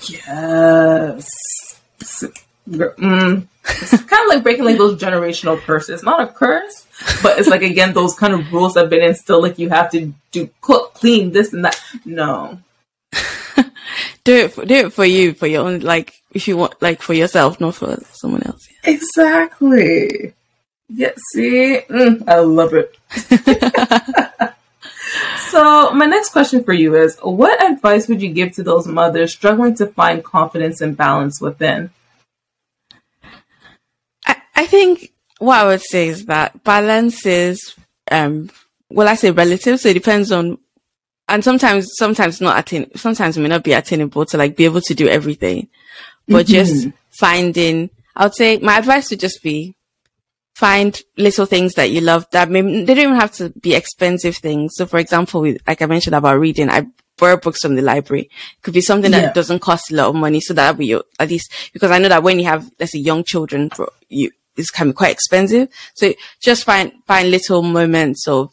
Yes. 0.08 1.26
Mm. 2.68 3.46
It's 3.64 4.02
kind 4.04 4.22
of 4.22 4.28
like 4.28 4.42
breaking 4.42 4.64
like 4.64 4.78
those 4.78 5.00
generational 5.00 5.58
curses. 5.58 6.02
Not 6.02 6.20
a 6.20 6.26
curse, 6.26 6.86
but 7.22 7.38
it's 7.38 7.48
like 7.48 7.62
again 7.62 7.94
those 7.94 8.14
kind 8.14 8.34
of 8.34 8.52
rules 8.52 8.74
that 8.74 8.82
have 8.82 8.90
been 8.90 9.02
instilled. 9.02 9.42
Like 9.42 9.58
you 9.58 9.70
have 9.70 9.90
to 9.92 10.12
do 10.32 10.50
cook, 10.60 10.94
clean, 10.94 11.32
this 11.32 11.52
and 11.52 11.64
that. 11.64 11.80
No, 12.04 12.58
do 14.24 14.34
it 14.34 14.52
for, 14.52 14.64
do 14.64 14.74
it 14.74 14.92
for 14.92 15.04
you 15.04 15.34
for 15.34 15.46
your 15.46 15.66
own 15.66 15.80
like 15.80 16.14
if 16.32 16.46
you 16.48 16.56
want 16.56 16.80
like 16.80 17.02
for 17.02 17.14
yourself 17.14 17.60
not 17.60 17.74
for 17.74 17.96
someone 18.12 18.42
else 18.44 18.66
yeah. 18.84 18.90
exactly. 18.90 20.34
Yeah 20.88 21.12
see? 21.32 21.80
Mm, 21.88 22.28
i 22.28 22.38
love 22.40 22.74
it. 22.74 22.96
So 25.50 25.90
my 25.92 26.06
next 26.06 26.30
question 26.30 26.62
for 26.62 26.72
you 26.72 26.94
is 26.94 27.18
what 27.22 27.64
advice 27.64 28.06
would 28.06 28.22
you 28.22 28.32
give 28.32 28.52
to 28.52 28.62
those 28.62 28.86
mothers 28.86 29.32
struggling 29.32 29.74
to 29.76 29.86
find 29.88 30.22
confidence 30.22 30.80
and 30.80 30.96
balance 30.96 31.40
within? 31.40 31.90
I, 34.24 34.36
I 34.54 34.66
think 34.66 35.12
what 35.38 35.58
i 35.58 35.66
would 35.66 35.80
say 35.80 36.08
is 36.08 36.26
that 36.26 36.62
balance 36.62 37.24
is 37.26 37.74
um 38.10 38.50
well 38.90 39.08
i 39.08 39.14
say 39.14 39.30
relative 39.30 39.80
so 39.80 39.88
it 39.88 39.94
depends 39.94 40.30
on 40.30 40.58
and 41.30 41.42
sometimes, 41.42 41.88
sometimes 41.94 42.40
not 42.40 42.58
attain, 42.58 42.90
sometimes 42.96 43.36
it 43.36 43.40
may 43.40 43.48
not 43.48 43.64
be 43.64 43.72
attainable 43.72 44.26
to 44.26 44.36
like 44.36 44.56
be 44.56 44.64
able 44.64 44.80
to 44.82 44.94
do 44.94 45.08
everything, 45.08 45.68
but 46.28 46.46
mm-hmm. 46.46 46.52
just 46.52 46.88
finding, 47.10 47.90
I 48.16 48.24
would 48.24 48.34
say 48.34 48.58
my 48.58 48.78
advice 48.78 49.10
would 49.10 49.20
just 49.20 49.42
be 49.42 49.76
find 50.54 51.00
little 51.16 51.46
things 51.46 51.74
that 51.74 51.90
you 51.90 52.00
love 52.00 52.26
that 52.32 52.50
may, 52.50 52.60
they 52.60 52.94
don't 52.94 52.98
even 52.98 53.14
have 53.14 53.32
to 53.32 53.50
be 53.60 53.74
expensive 53.74 54.36
things. 54.36 54.72
So 54.74 54.84
for 54.84 54.98
example, 54.98 55.40
with, 55.40 55.58
like 55.66 55.80
I 55.80 55.86
mentioned 55.86 56.14
about 56.14 56.38
reading, 56.38 56.68
I 56.68 56.86
borrow 57.16 57.36
books 57.36 57.62
from 57.62 57.76
the 57.76 57.82
library. 57.82 58.24
It 58.24 58.62
could 58.62 58.74
be 58.74 58.80
something 58.80 59.10
that 59.12 59.22
yeah. 59.22 59.32
doesn't 59.32 59.60
cost 59.60 59.90
a 59.90 59.94
lot 59.94 60.08
of 60.08 60.16
money. 60.16 60.40
So 60.40 60.52
that 60.54 60.70
would 60.70 60.78
be 60.78 60.86
your, 60.86 61.04
at 61.18 61.28
least, 61.28 61.52
because 61.72 61.90
I 61.90 61.98
know 61.98 62.08
that 62.08 62.22
when 62.22 62.38
you 62.38 62.46
have, 62.46 62.70
let's 62.78 62.92
say 62.92 62.98
young 62.98 63.24
children, 63.24 63.70
for 63.70 63.90
you, 64.08 64.32
this 64.56 64.70
can 64.70 64.88
be 64.88 64.92
quite 64.92 65.12
expensive. 65.12 65.68
So 65.94 66.12
just 66.40 66.64
find, 66.64 66.92
find 67.06 67.30
little 67.30 67.62
moments 67.62 68.26
of 68.26 68.52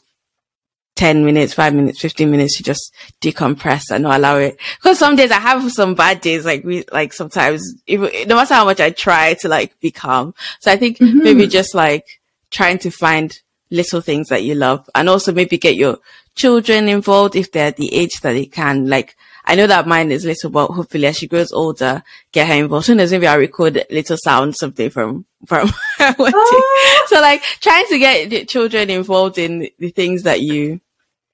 10 0.98 1.24
minutes, 1.24 1.54
5 1.54 1.74
minutes, 1.76 2.02
15 2.02 2.30
minutes 2.30 2.58
to 2.58 2.64
just 2.64 2.94
decompress 3.22 3.84
and 3.92 4.04
not 4.04 4.18
allow 4.18 4.38
it. 4.38 4.60
Cause 4.82 5.00
some 5.00 5.16
days 5.16 5.32
I 5.32 5.40
have 5.40 5.72
some 5.72 5.96
bad 5.96 6.22
days, 6.22 6.44
like 6.44 6.64
we, 6.64 6.84
like 6.92 7.14
sometimes, 7.14 7.76
even, 7.86 8.10
no 8.28 8.36
matter 8.36 8.56
how 8.56 8.66
much 8.66 8.80
I 8.80 8.90
try 8.90 9.36
to 9.36 9.48
like 9.48 9.80
be 9.80 9.92
calm. 9.92 10.34
So 10.60 10.72
I 10.72 10.76
think 10.76 10.98
mm-hmm. 10.98 11.20
maybe 11.20 11.48
just 11.48 11.76
like 11.76 12.20
trying 12.50 12.80
to 12.80 12.92
find 12.92 13.40
little 13.70 14.02
things 14.02 14.30
that 14.30 14.44
you 14.44 14.56
love 14.56 14.90
and 14.96 15.08
also 15.08 15.32
maybe 15.32 15.58
get 15.58 15.76
your 15.76 16.00
children 16.36 16.88
involved 16.90 17.36
if 17.36 17.52
they're 17.52 17.72
the 17.72 17.94
age 17.94 18.22
that 18.22 18.34
they 18.34 18.46
can. 18.46 18.88
Like, 18.88 19.16
I 19.46 19.56
know 19.56 19.68
that 19.68 19.88
mine 19.88 20.12
is 20.12 20.26
little, 20.26 20.50
but 20.50 20.68
hopefully 20.68 21.06
as 21.08 21.18
she 21.18 21.28
grows 21.28 21.52
older, 21.52 22.04
get 22.32 22.48
her 22.48 22.54
involved. 22.54 22.88
So 22.88 22.96
maybe 22.96 23.28
I'll 23.28 23.40
record 23.40 23.86
little 23.90 24.18
sound 24.18 24.56
something 24.56 24.90
from, 24.90 25.26
from 25.46 25.70
oh. 26.00 27.04
So 27.08 27.22
like 27.22 27.44
trying 27.62 27.86
to 27.88 28.00
get 28.00 28.50
children 28.50 28.90
involved 28.90 29.38
in 29.38 29.70
the 29.80 29.90
things 29.90 30.24
that 30.24 30.42
you 30.42 30.82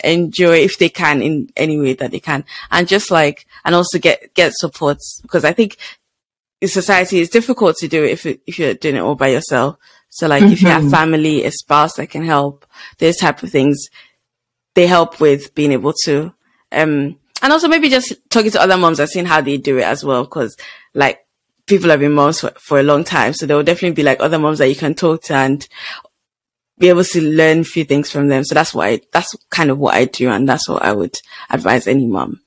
enjoy 0.03 0.57
if 0.57 0.77
they 0.77 0.89
can 0.89 1.21
in 1.21 1.49
any 1.55 1.79
way 1.79 1.93
that 1.93 2.11
they 2.11 2.19
can 2.19 2.43
and 2.71 2.87
just 2.87 3.11
like 3.11 3.45
and 3.65 3.75
also 3.75 3.97
get 3.97 4.33
get 4.33 4.53
support 4.53 4.97
because 5.21 5.45
i 5.45 5.53
think 5.53 5.77
in 6.61 6.67
society 6.67 7.19
it's 7.19 7.31
difficult 7.31 7.75
to 7.77 7.87
do 7.87 8.03
it 8.03 8.11
if 8.11 8.25
if 8.25 8.59
you're 8.59 8.73
doing 8.73 8.95
it 8.95 8.99
all 8.99 9.15
by 9.15 9.29
yourself 9.29 9.77
so 10.09 10.27
like 10.27 10.43
mm-hmm. 10.43 10.53
if 10.53 10.61
you 10.61 10.67
have 10.67 10.81
mm-hmm. 10.81 10.91
family 10.91 11.43
a 11.43 11.51
spouse 11.51 11.93
that 11.95 12.07
can 12.07 12.23
help 12.23 12.65
those 12.99 13.17
type 13.17 13.41
of 13.43 13.49
things 13.49 13.87
they 14.75 14.87
help 14.87 15.19
with 15.19 15.53
being 15.55 15.71
able 15.71 15.93
to 16.03 16.33
um 16.71 17.17
and 17.43 17.51
also 17.51 17.67
maybe 17.67 17.89
just 17.89 18.13
talking 18.29 18.51
to 18.51 18.61
other 18.61 18.77
moms 18.77 18.99
and 18.99 19.09
seeing 19.09 19.25
how 19.25 19.41
they 19.41 19.57
do 19.57 19.77
it 19.77 19.83
as 19.83 20.03
well. 20.03 20.25
Cause 20.25 20.55
like 20.93 21.19
people 21.67 21.89
have 21.89 21.99
been 21.99 22.13
moms 22.13 22.39
for, 22.39 22.51
for 22.51 22.79
a 22.79 22.83
long 22.83 23.03
time. 23.03 23.33
So 23.33 23.45
there 23.45 23.57
will 23.57 23.65
definitely 23.65 23.95
be 23.95 24.03
like 24.03 24.21
other 24.21 24.39
moms 24.39 24.59
that 24.59 24.69
you 24.69 24.75
can 24.75 24.95
talk 24.95 25.23
to 25.23 25.35
and 25.35 25.67
be 26.79 26.89
able 26.89 27.03
to 27.03 27.21
learn 27.21 27.59
a 27.59 27.63
few 27.63 27.85
things 27.85 28.09
from 28.09 28.27
them. 28.27 28.43
So 28.43 28.55
that's 28.55 28.73
why, 28.73 29.01
that's 29.11 29.35
kind 29.49 29.69
of 29.69 29.77
what 29.77 29.95
I 29.95 30.05
do. 30.05 30.29
And 30.29 30.47
that's 30.47 30.67
what 30.67 30.83
I 30.83 30.91
would 30.91 31.15
advise 31.49 31.87
any 31.87 32.07
mom. 32.07 32.41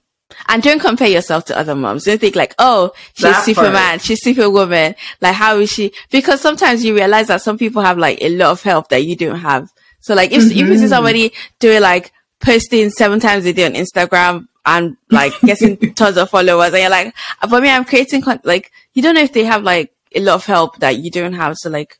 And 0.48 0.62
don't 0.62 0.80
compare 0.80 1.08
yourself 1.08 1.44
to 1.46 1.58
other 1.58 1.74
moms. 1.74 2.04
Don't 2.04 2.20
think 2.20 2.34
like, 2.34 2.54
oh, 2.58 2.92
she's 3.14 3.22
that 3.22 3.44
Superman, 3.44 3.72
part. 3.72 4.02
she's 4.02 4.22
Superwoman. 4.22 4.94
Like, 5.20 5.34
how 5.34 5.58
is 5.58 5.70
she? 5.70 5.92
Because 6.10 6.40
sometimes 6.40 6.84
you 6.84 6.94
realize 6.94 7.28
that 7.28 7.42
some 7.42 7.58
people 7.58 7.82
have 7.82 7.96
like 7.98 8.20
a 8.20 8.28
lot 8.30 8.50
of 8.50 8.62
help 8.62 8.88
that 8.88 9.04
you 9.04 9.16
don't 9.16 9.38
have. 9.38 9.70
So 10.00 10.14
like, 10.14 10.32
if, 10.32 10.42
mm-hmm. 10.42 10.50
if 10.50 10.56
you 10.56 10.74
see 10.74 10.82
mm-hmm. 10.82 10.88
somebody 10.88 11.32
doing 11.60 11.80
like 11.80 12.12
posting 12.40 12.90
seven 12.90 13.20
times 13.20 13.46
a 13.46 13.52
day 13.52 13.66
on 13.66 13.72
Instagram 13.74 14.48
and 14.64 14.96
like 15.10 15.32
getting 15.44 15.94
tons 15.94 16.16
of 16.16 16.30
followers 16.30 16.72
and 16.72 16.82
you're 16.82 16.90
like, 16.90 17.14
for 17.48 17.60
me, 17.60 17.70
I'm 17.70 17.84
creating 17.84 18.22
con- 18.22 18.40
like, 18.44 18.72
you 18.94 19.02
don't 19.02 19.14
know 19.14 19.22
if 19.22 19.32
they 19.32 19.44
have 19.44 19.62
like 19.62 19.92
a 20.14 20.20
lot 20.20 20.34
of 20.34 20.46
help 20.46 20.78
that 20.80 20.98
you 20.98 21.10
don't 21.10 21.34
have. 21.34 21.56
So 21.56 21.70
like, 21.70 21.98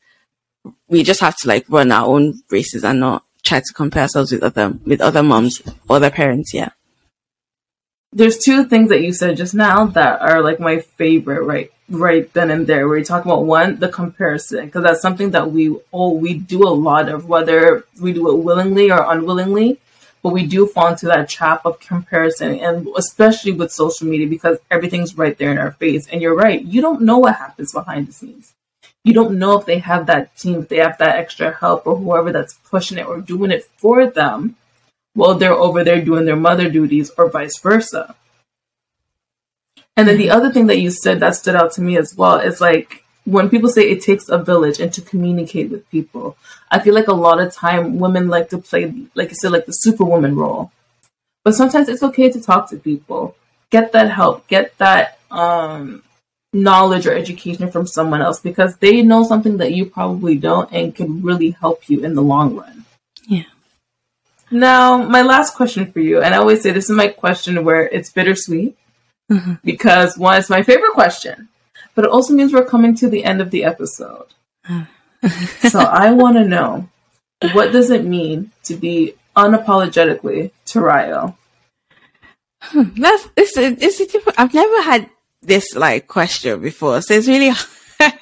we 0.89 1.03
just 1.03 1.21
have 1.21 1.37
to 1.37 1.49
like 1.49 1.65
run 1.69 1.93
our 1.93 2.07
own 2.07 2.43
races 2.51 2.85
and 2.85 3.01
not 3.01 3.25
try 3.43 3.61
to 3.61 3.73
compare 3.75 4.03
ourselves 4.03 4.33
with 4.33 4.43
other, 4.43 4.71
with 4.85 5.01
other 5.01 5.23
moms, 5.23 5.63
or 5.89 5.97
other 5.97 6.11
parents. 6.11 6.53
Yeah 6.53 6.71
there's 8.17 8.39
two 8.39 8.65
things 8.65 8.89
that 8.89 9.03
you 9.03 9.13
said 9.13 9.37
just 9.37 9.55
now 9.55 9.85
that 9.85 10.21
are 10.23 10.43
like 10.43 10.59
my 10.59 10.79
favorite 10.79 11.43
right 11.43 11.71
right 11.91 12.33
then 12.33 12.51
and 12.51 12.67
there 12.67 12.89
where 12.89 12.97
you 12.97 13.05
talk 13.05 13.27
about 13.27 13.45
one 13.45 13.79
the 13.79 13.89
comparison 13.89 14.65
because 14.65 14.83
that's 14.83 15.03
something 15.03 15.33
that 15.33 15.53
we 15.53 15.77
oh 15.93 16.13
we 16.13 16.33
do 16.33 16.67
a 16.67 16.79
lot 16.89 17.11
of 17.11 17.27
whether 17.27 17.85
we 18.01 18.15
do 18.15 18.31
it 18.31 18.43
willingly 18.43 18.91
or 18.91 19.13
unwillingly 19.13 19.79
but 20.23 20.33
we 20.33 20.47
do 20.47 20.67
fall 20.67 20.89
into 20.89 21.07
that 21.07 21.29
trap 21.29 21.61
of 21.67 21.79
comparison 21.79 22.59
and 22.59 22.89
especially 22.97 23.53
with 23.53 23.71
social 23.71 24.07
media 24.07 24.27
because 24.27 24.57
everything's 24.71 25.17
right 25.19 25.37
there 25.37 25.53
in 25.53 25.59
our 25.59 25.73
face 25.73 26.09
and 26.09 26.23
you're 26.23 26.35
right 26.35 26.65
you 26.65 26.81
don't 26.81 27.03
know 27.03 27.19
what 27.19 27.37
happens 27.37 27.71
behind 27.71 28.09
the 28.09 28.13
scenes 28.13 28.55
you 29.07 29.12
don't 29.12 29.38
know 29.38 29.57
if 29.57 29.66
they 29.66 29.79
have 29.79 30.07
that 30.07 30.37
team 30.37 30.62
if 30.62 30.69
they 30.69 30.79
have 30.79 30.99
that 30.99 31.14
extra 31.16 31.53
help 31.53 31.87
or 31.87 31.97
whoever 31.97 32.33
that's 32.33 32.55
pushing 32.69 32.99
it 32.99 33.07
or 33.07 33.21
doing 33.21 33.53
it 33.53 33.64
for 33.77 34.05
them 34.05 34.57
while 35.14 35.37
they're 35.37 35.53
over 35.53 35.85
there 35.85 36.05
doing 36.05 36.25
their 36.25 36.42
mother 36.49 36.69
duties 36.69 37.12
or 37.16 37.31
vice 37.31 37.57
versa. 37.61 38.16
And 39.97 40.09
then 40.09 40.19
the 40.19 40.31
other 40.31 40.53
thing 40.53 40.66
that 40.66 40.81
you 40.81 40.90
said 40.90 41.21
that 41.21 41.37
stood 41.37 41.55
out 41.55 41.73
to 41.75 41.83
me 41.83 41.97
as 41.97 42.16
well 42.16 42.38
is 42.40 42.61
like 42.61 43.05
when 43.25 43.49
people 43.49 43.69
say 43.69 43.83
it 43.83 44.03
takes 44.03 44.29
a 44.29 44.38
village 44.38 44.81
and 44.81 44.92
to 44.95 45.01
communicate 45.01 45.71
with 45.71 45.88
people, 45.88 46.37
I 46.73 46.81
feel 46.81 46.95
like 46.95 47.07
a 47.07 47.14
lot 47.14 47.40
of 47.40 47.55
time 47.55 48.01
women 48.01 48.27
like 48.27 48.49
to 48.49 48.59
play, 48.59 48.92
like 49.14 49.31
you 49.31 49.37
said, 49.37 49.53
like 49.53 49.66
the 49.66 49.73
superwoman 49.73 50.35
role. 50.35 50.73
But 51.45 51.55
sometimes 51.55 51.88
it's 51.88 52.03
okay 52.03 52.29
to 52.33 52.42
talk 52.42 52.71
to 52.71 52.77
people, 52.77 53.37
get 53.71 53.92
that 53.92 54.11
help, 54.11 54.49
get 54.49 54.77
that 54.79 55.21
um, 55.31 56.03
knowledge 56.57 57.07
or 57.07 57.14
education 57.14 57.71
from 57.71 57.87
someone 57.87 58.23
else 58.23 58.40
because 58.40 58.77
they 58.79 59.03
know 59.03 59.25
something 59.25 59.59
that 59.59 59.73
you 59.73 59.87
probably 59.87 60.37
don't 60.37 60.73
and 60.73 60.95
can 60.95 61.23
really 61.23 61.51
help 61.51 61.88
you 61.88 62.05
in 62.05 62.14
the 62.14 62.23
long 62.23 62.57
run. 62.57 62.85
Yeah. 63.29 63.45
Now, 64.51 64.97
my 64.97 65.23
last 65.23 65.55
question 65.55 65.92
for 65.92 66.01
you, 66.01 66.23
and 66.23 66.35
I 66.35 66.38
always 66.38 66.62
say 66.62 66.71
this 66.71 66.88
is 66.88 66.97
my 66.97 67.09
question 67.09 67.64
where 67.64 67.87
it's 67.87 68.12
bittersweet 68.12 68.77
mm-hmm. 69.31 69.55
because 69.64 70.16
one, 70.16 70.38
it's 70.38 70.51
my 70.51 70.62
favorite 70.62 70.92
question, 70.92 71.49
but 71.95 72.05
it 72.05 72.11
also 72.11 72.33
means 72.33 72.53
we're 72.53 72.64
coming 72.64 72.95
to 72.97 73.09
the 73.09 73.25
end 73.25 73.40
of 73.40 73.51
the 73.51 73.64
episode. 73.64 74.29
so 75.69 75.81
I 75.81 76.12
want 76.12 76.37
to 76.37 76.45
know 76.45 76.88
what 77.53 77.73
does 77.73 77.90
it 77.90 78.05
mean 78.05 78.53
to 78.64 78.77
be 78.77 79.14
unapologetically 79.37 80.53
Tarayo? 80.64 81.37
Hmm, 82.61 83.01
that's 83.01 83.29
it's 83.37 83.57
a, 83.57 83.66
it's 83.66 84.01
a 84.01 84.07
different. 84.07 84.40
I've 84.40 84.55
never 84.55 84.83
had 84.83 85.11
this 85.47 85.75
like 85.75 86.07
question 86.09 86.61
before, 86.61 87.01
so 87.03 87.15
it's 87.15 87.29
really. 87.29 87.51
I, 88.01 88.13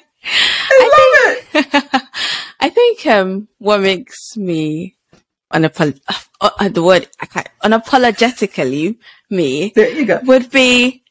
I 0.71 1.41
think, 1.43 1.65
it. 1.65 2.03
I 2.59 2.69
think 2.69 3.05
um, 3.07 3.47
what 3.59 3.81
makes 3.81 4.35
me 4.35 4.95
unapol- 5.53 5.99
uh, 6.41 6.49
uh, 6.59 6.69
the 6.69 6.83
word 6.83 7.07
unapologetically 7.63 8.97
me 9.29 9.71
there 9.75 9.89
you 9.89 10.05
go 10.05 10.19
would 10.23 10.49
be 10.51 11.03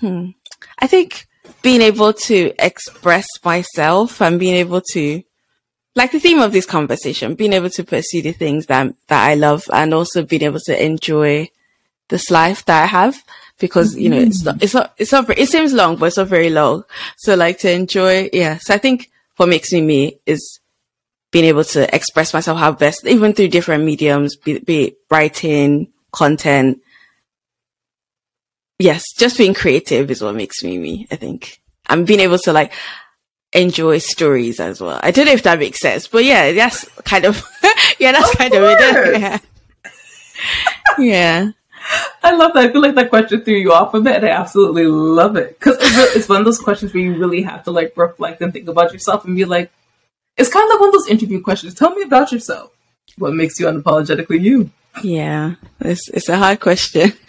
hmm, 0.00 0.30
I 0.78 0.86
think 0.86 1.26
being 1.62 1.82
able 1.82 2.12
to 2.12 2.52
express 2.58 3.26
myself 3.44 4.20
and 4.20 4.38
being 4.40 4.54
able 4.54 4.80
to 4.92 5.22
like 5.94 6.12
the 6.12 6.20
theme 6.20 6.40
of 6.40 6.52
this 6.52 6.66
conversation 6.66 7.34
being 7.34 7.52
able 7.52 7.70
to 7.70 7.84
pursue 7.84 8.22
the 8.22 8.32
things 8.32 8.66
that 8.66 8.94
that 9.08 9.28
I 9.30 9.34
love 9.34 9.64
and 9.72 9.92
also 9.92 10.22
being 10.22 10.42
able 10.42 10.60
to 10.66 10.84
enjoy 10.84 11.48
this 12.08 12.30
life 12.30 12.64
that 12.66 12.84
I 12.84 12.86
have 12.86 13.22
because 13.58 13.92
mm-hmm. 13.92 14.00
you 14.00 14.08
know 14.10 14.18
it's 14.18 14.44
not 14.44 14.62
it's 14.62 14.74
not 14.74 14.94
it's 14.98 15.12
not 15.12 15.38
it 15.38 15.48
seems 15.48 15.72
long 15.72 15.96
but 15.96 16.06
it's 16.06 16.16
not 16.16 16.28
very 16.28 16.50
long 16.50 16.84
so 17.16 17.34
like 17.34 17.58
to 17.58 17.70
enjoy 17.70 18.28
yeah 18.32 18.58
so 18.58 18.74
I 18.74 18.78
think 18.78 19.10
what 19.36 19.48
makes 19.48 19.72
me 19.72 19.80
me 19.80 20.18
is 20.26 20.60
being 21.36 21.44
able 21.44 21.64
to 21.64 21.94
express 21.94 22.32
myself 22.32 22.58
how 22.58 22.72
best, 22.72 23.06
even 23.06 23.32
through 23.32 23.48
different 23.48 23.84
mediums, 23.84 24.36
be, 24.36 24.58
be 24.58 24.84
it 24.84 24.96
writing, 25.10 25.92
content. 26.12 26.80
Yes, 28.78 29.04
just 29.18 29.38
being 29.38 29.54
creative 29.54 30.10
is 30.10 30.22
what 30.22 30.34
makes 30.34 30.62
me 30.62 30.78
me, 30.78 31.06
I 31.10 31.16
think. 31.16 31.60
And 31.88 32.06
being 32.06 32.20
able 32.20 32.38
to 32.38 32.52
like 32.52 32.72
enjoy 33.52 33.98
stories 33.98 34.60
as 34.60 34.80
well. 34.80 35.00
I 35.02 35.10
don't 35.10 35.26
know 35.26 35.32
if 35.32 35.42
that 35.42 35.58
makes 35.58 35.80
sense, 35.80 36.06
but 36.08 36.24
yeah, 36.24 36.52
that's 36.52 36.84
kind 37.02 37.24
of, 37.24 37.46
yeah, 37.98 38.12
that's 38.12 38.32
of 38.32 38.38
kind 38.38 38.52
course. 38.52 38.80
of 38.80 39.22
it. 39.22 39.42
Yeah. 40.98 40.98
yeah. 40.98 41.50
I 42.22 42.34
love 42.34 42.52
that. 42.54 42.68
I 42.68 42.72
feel 42.72 42.82
like 42.82 42.94
that 42.96 43.10
question 43.10 43.42
threw 43.42 43.54
you 43.54 43.72
off 43.72 43.94
a 43.94 44.00
bit, 44.00 44.24
I 44.24 44.30
absolutely 44.30 44.86
love 44.86 45.36
it 45.36 45.58
because 45.58 45.76
it's 46.16 46.28
one 46.28 46.40
of 46.40 46.44
those 46.44 46.58
questions 46.58 46.92
where 46.92 47.02
you 47.02 47.16
really 47.16 47.42
have 47.42 47.64
to 47.64 47.70
like 47.70 47.96
reflect 47.96 48.40
and 48.40 48.52
think 48.52 48.68
about 48.68 48.92
yourself 48.92 49.24
and 49.24 49.36
be 49.36 49.44
like, 49.44 49.70
it's 50.36 50.52
kind 50.52 50.64
of 50.64 50.70
like 50.70 50.80
one 50.80 50.88
of 50.88 50.94
those 50.94 51.08
interview 51.08 51.40
questions. 51.40 51.74
Tell 51.74 51.94
me 51.94 52.02
about 52.02 52.32
yourself. 52.32 52.72
What 53.16 53.34
makes 53.34 53.58
you 53.58 53.66
unapologetically 53.66 54.40
you? 54.40 54.70
Yeah, 55.02 55.54
it's 55.80 56.08
it's 56.08 56.28
a 56.28 56.36
hard 56.36 56.60
question. 56.60 57.12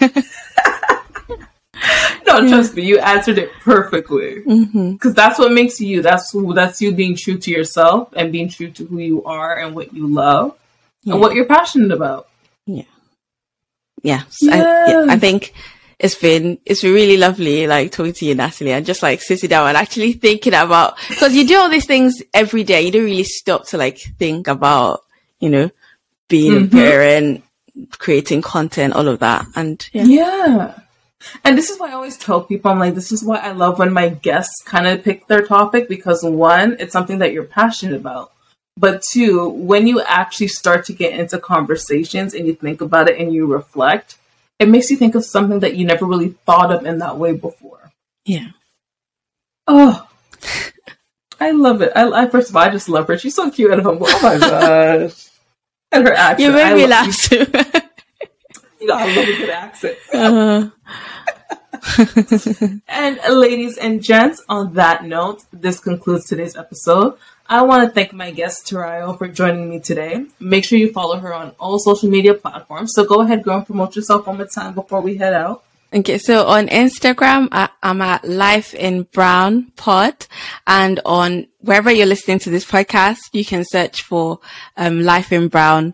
no, 2.26 2.48
trust 2.48 2.76
me, 2.76 2.84
you 2.84 3.00
answered 3.00 3.38
it 3.38 3.52
perfectly. 3.62 4.36
Because 4.36 4.58
mm-hmm. 4.58 5.12
that's 5.12 5.40
what 5.40 5.52
makes 5.52 5.80
you. 5.80 6.02
That's 6.02 6.36
that's 6.54 6.82
you 6.82 6.94
being 6.94 7.16
true 7.16 7.38
to 7.38 7.52
yourself 7.52 8.10
and 8.16 8.32
being 8.32 8.50
true 8.50 8.72
to 8.72 8.86
who 8.86 9.00
you 9.00 9.24
are 9.24 9.60
and 9.60 9.76
what 9.76 9.94
you 9.94 10.08
love 10.08 10.58
yeah. 11.04 11.14
and 11.14 11.22
what 11.22 11.36
you're 11.36 11.46
passionate 11.46 11.92
about. 11.92 12.30
Yeah. 12.66 12.84
Yeah. 14.04 14.24
So 14.30 14.52
I, 14.52 14.58
yeah. 14.58 15.06
I 15.10 15.18
think 15.18 15.54
it's 16.00 16.16
been 16.16 16.60
it's 16.66 16.82
been 16.82 16.94
really 16.94 17.18
lovely 17.18 17.66
like 17.66 17.92
talking 17.92 18.14
to 18.14 18.26
you 18.26 18.36
natalie 18.36 18.72
and 18.72 18.86
just 18.86 19.02
like 19.02 19.20
sitting 19.20 19.50
down 19.50 19.68
and 19.68 19.76
actually 19.76 20.14
thinking 20.14 20.54
about 20.54 20.96
because 21.10 21.36
you 21.36 21.48
do 21.48 21.58
all 21.58 21.70
these 21.70 21.88
things 21.88 22.22
every 22.36 22.64
day 22.64 22.84
you 22.84 22.92
don't 22.92 23.04
really 23.04 23.24
stop 23.24 23.66
to 23.66 23.78
like 23.78 23.98
think 24.20 24.48
about 24.48 25.04
you 25.40 25.50
know 25.50 25.72
being 26.28 26.52
mm-hmm. 26.52 26.78
a 26.78 26.80
parent 26.80 27.44
creating 27.98 28.44
content 28.44 28.94
all 28.94 29.08
of 29.08 29.18
that 29.18 29.44
and 29.56 29.90
yeah. 29.92 30.04
yeah 30.04 30.80
and 31.44 31.58
this 31.58 31.70
is 31.70 31.80
why 31.80 31.90
I 31.90 31.94
always 31.94 32.18
tell 32.18 32.42
people, 32.42 32.72
I'm 32.72 32.80
like, 32.80 32.96
this 32.96 33.12
is 33.12 33.24
why 33.24 33.38
I 33.38 33.52
love 33.52 33.80
when 33.80 33.92
my 33.92 34.10
guests 34.10 34.64
kind 34.64 34.88
of 34.88 35.04
pick 35.04 35.28
their 35.28 35.42
topic 35.42 35.90
because 35.90 36.24
one, 36.24 36.78
it's 36.80 36.94
something 36.94 37.20
that 37.20 37.34
you're 37.34 37.44
passionate 37.44 37.96
about. 37.96 38.32
But 38.78 39.02
two, 39.02 39.50
when 39.50 39.88
you 39.88 40.02
actually 40.02 40.50
start 40.50 40.86
to 40.86 40.94
get 40.94 41.20
into 41.20 41.40
conversations 41.40 42.36
and 42.36 42.46
you 42.46 42.54
think 42.54 42.80
about 42.80 43.10
it 43.10 43.20
and 43.20 43.34
you 43.34 43.48
reflect, 43.48 44.18
it 44.60 44.70
makes 44.70 44.92
you 44.92 44.98
think 44.98 45.16
of 45.16 45.26
something 45.26 45.60
that 45.62 45.76
you 45.76 45.86
never 45.86 46.06
really 46.06 46.36
thought 46.46 46.72
of 46.72 46.86
in 46.86 47.00
that 47.00 47.18
way 47.18 47.34
before. 47.34 47.92
Yeah. 48.26 48.50
Oh, 49.66 50.08
I 51.40 51.52
love 51.52 51.82
it. 51.82 51.92
I, 51.96 52.10
I 52.10 52.28
first 52.30 52.50
of 52.50 52.56
all, 52.56 52.64
I 52.64 52.70
just 52.70 52.88
love 52.88 53.08
her. 53.08 53.18
She's 53.18 53.36
so 53.36 53.50
cute 53.50 53.72
and 53.72 53.82
humble. 53.82 54.06
Oh 54.08 54.20
my 54.22 54.38
gosh. 54.40 55.30
And 55.92 56.08
her 56.08 56.14
accent. 56.14 56.40
You 56.40 56.52
made 56.52 56.76
me 56.76 56.88
laugh 56.88 57.20
too. 57.20 57.38
you 58.80 58.88
know, 58.88 58.96
I 58.96 59.16
love 59.16 59.28
a 59.28 59.38
good 59.38 59.50
accent. 59.50 59.98
Uh-huh. 60.14 60.70
and 62.88 63.20
ladies 63.30 63.78
and 63.78 64.04
gents, 64.04 64.44
on 64.50 64.74
that 64.74 65.06
note, 65.06 65.44
this 65.52 65.80
concludes 65.80 66.26
today's 66.26 66.56
episode. 66.56 67.18
I 67.50 67.62
want 67.62 67.88
to 67.88 67.90
thank 67.90 68.12
my 68.12 68.32
guest 68.32 68.68
Tarayo 68.68 69.18
for 69.18 69.28
joining 69.28 69.70
me 69.70 69.80
today. 69.80 70.26
Make 70.40 70.66
sure 70.66 70.78
you 70.78 70.92
follow 70.92 71.18
her 71.18 71.34
on 71.34 71.56
all 71.60 71.80
social 71.80 72.10
media 72.10 72.34
platforms. 72.34 72.92
So 72.94 73.06
go 73.06 73.22
ahead, 73.22 73.44
go 73.44 73.56
and 73.56 73.66
promote 73.66 73.96
yourself 73.96 74.28
one 74.28 74.38
more 74.38 74.48
time 74.48 74.74
before 74.74 75.00
we 75.00 75.16
head 75.16 75.34
out. 75.34 75.64
Okay, 75.94 76.18
so 76.18 76.46
on 76.46 76.68
Instagram, 76.68 77.48
I, 77.54 77.70
am 77.82 78.02
at 78.02 78.28
Life 78.28 78.76
in 78.76 79.04
Brown 79.04 79.72
Pod, 79.78 80.28
and 80.66 81.00
on 81.06 81.48
wherever 81.60 81.90
you're 81.90 82.06
listening 82.06 82.40
to 82.40 82.50
this 82.50 82.66
podcast, 82.66 83.20
you 83.32 83.46
can 83.46 83.64
search 83.64 84.02
for 84.02 84.42
um, 84.76 85.04
Life 85.04 85.32
in 85.32 85.48
Brown 85.48 85.94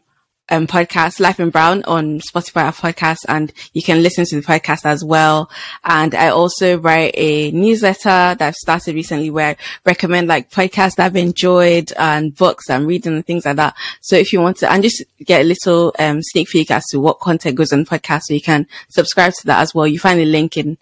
um, 0.53 0.67
podcast, 0.67 1.19
Life 1.19 1.39
in 1.39 1.49
Brown 1.49 1.83
on 1.85 2.19
Spotify 2.19 2.71
podcast 2.73 3.25
and 3.27 3.51
you 3.73 3.81
can 3.81 4.03
listen 4.03 4.25
to 4.25 4.35
the 4.35 4.41
podcast 4.41 4.85
as 4.85 5.03
well. 5.03 5.49
And 5.83 6.13
I 6.13 6.29
also 6.29 6.77
write 6.77 7.13
a 7.15 7.49
newsletter 7.51 8.03
that 8.03 8.41
I've 8.41 8.55
started 8.55 8.93
recently 8.93 9.31
where 9.31 9.51
I 9.51 9.57
recommend 9.83 10.27
like 10.27 10.51
podcasts 10.51 10.99
I've 10.99 11.15
enjoyed 11.15 11.91
and 11.97 12.35
books 12.35 12.69
I'm 12.69 12.85
reading 12.85 13.15
and 13.15 13.25
things 13.25 13.45
like 13.45 13.55
that. 13.55 13.75
So 14.01 14.15
if 14.15 14.31
you 14.31 14.41
want 14.41 14.57
to, 14.57 14.71
and 14.71 14.83
just 14.83 15.03
get 15.19 15.41
a 15.41 15.43
little, 15.45 15.93
um, 15.97 16.21
sneak 16.21 16.49
peek 16.49 16.69
as 16.69 16.85
to 16.91 16.99
what 16.99 17.19
content 17.19 17.55
goes 17.55 17.73
on 17.73 17.79
the 17.79 17.89
podcast, 17.89 18.23
so 18.25 18.35
you 18.35 18.41
can 18.41 18.67
subscribe 18.89 19.33
to 19.33 19.47
that 19.47 19.61
as 19.61 19.73
well. 19.73 19.87
You 19.87 19.97
find 19.97 20.19
the 20.19 20.25
link 20.25 20.55
in, 20.57 20.77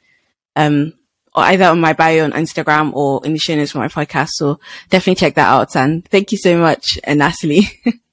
um, 0.57 0.93
or 1.34 1.43
either 1.43 1.65
on 1.65 1.80
my 1.80 1.93
bio 1.93 2.26
on 2.26 2.34
Instagram 2.34 2.93
or 2.93 3.26
in 3.26 3.32
the 3.32 3.39
show 3.39 3.55
notes 3.55 3.72
for 3.72 3.78
my 3.78 3.88
podcast. 3.88 4.32
So 4.34 4.59
definitely 4.89 5.15
check 5.15 5.36
that 5.36 5.47
out. 5.47 5.78
And 5.78 6.05
thank 6.09 6.34
you 6.34 6.38
so 6.38 6.57
much, 6.59 6.99
Natalie. 7.07 7.69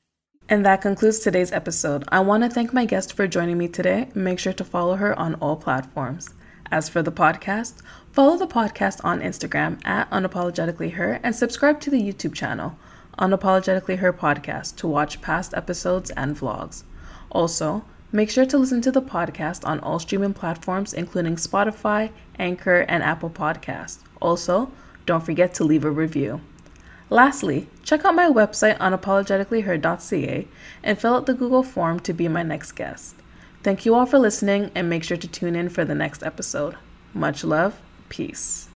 And 0.51 0.65
that 0.65 0.81
concludes 0.81 1.19
today's 1.19 1.53
episode. 1.53 2.05
I 2.09 2.21
want 2.21 2.43
to 2.43 2.49
thank 2.49 2.73
my 2.73 2.87
guest 2.87 3.13
for 3.13 3.27
joining 3.27 3.59
me 3.59 3.69
today. 3.69 4.09
Make 4.15 4.39
sure 4.39 4.55
to 4.55 4.65
follow 4.65 4.97
her 4.97 5.17
on 5.19 5.35
all 5.35 5.57
platforms. 5.57 6.31
As 6.71 6.89
for 6.89 7.03
the 7.03 7.13
podcast, 7.13 7.83
follow 8.13 8.39
the 8.39 8.47
podcast 8.47 9.05
on 9.05 9.21
Instagram 9.21 9.79
at 9.87 10.11
Unapologetically 10.11 10.93
Her 10.93 11.21
and 11.23 11.37
subscribe 11.37 11.81
to 11.83 11.91
the 11.91 12.01
YouTube 12.01 12.33
channel, 12.33 12.79
Unapologetically 13.19 13.99
Her 13.99 14.11
Podcast, 14.11 14.77
to 14.77 14.89
watch 14.89 15.21
past 15.21 15.53
episodes 15.53 16.09
and 16.13 16.35
vlogs. 16.35 16.83
Also, 17.31 17.85
make 18.11 18.31
sure 18.31 18.47
to 18.47 18.57
listen 18.57 18.81
to 18.81 18.91
the 18.91 19.03
podcast 19.03 19.67
on 19.67 19.81
all 19.81 19.99
streaming 19.99 20.33
platforms, 20.33 20.95
including 20.95 21.37
Spotify, 21.37 22.11
Anchor, 22.39 22.87
and 22.89 23.03
Apple 23.03 23.29
Podcasts. 23.29 23.99
Also, 24.23 24.71
don't 25.05 25.27
forget 25.27 25.53
to 25.55 25.65
leave 25.65 25.85
a 25.85 25.91
review. 25.91 26.41
Lastly, 27.11 27.69
check 27.85 28.05
out 28.05 28.15
my 28.15 28.27
website 28.27 28.77
unapologeticallyher.ca 28.79 30.49
and 30.83 30.99
fill 30.99 31.15
out 31.15 31.27
the 31.27 31.35
Google 31.35 31.63
form 31.63 32.01
to 32.01 32.13
be 32.13 32.29
my 32.29 32.43
next 32.43 32.73
guest. 32.73 33.15
Thank 33.63 33.87
you 33.87 33.95
all 33.95 34.07
for 34.07 34.19
listening 34.19 34.71
and 34.75 34.91
make 34.91 35.05
sure 35.05 35.17
to 35.17 35.29
tune 35.29 35.55
in 35.55 35.69
for 35.69 35.85
the 35.85 35.95
next 35.95 36.23
episode. 36.23 36.77
Much 37.15 37.45
love, 37.45 37.81
peace. 38.09 38.67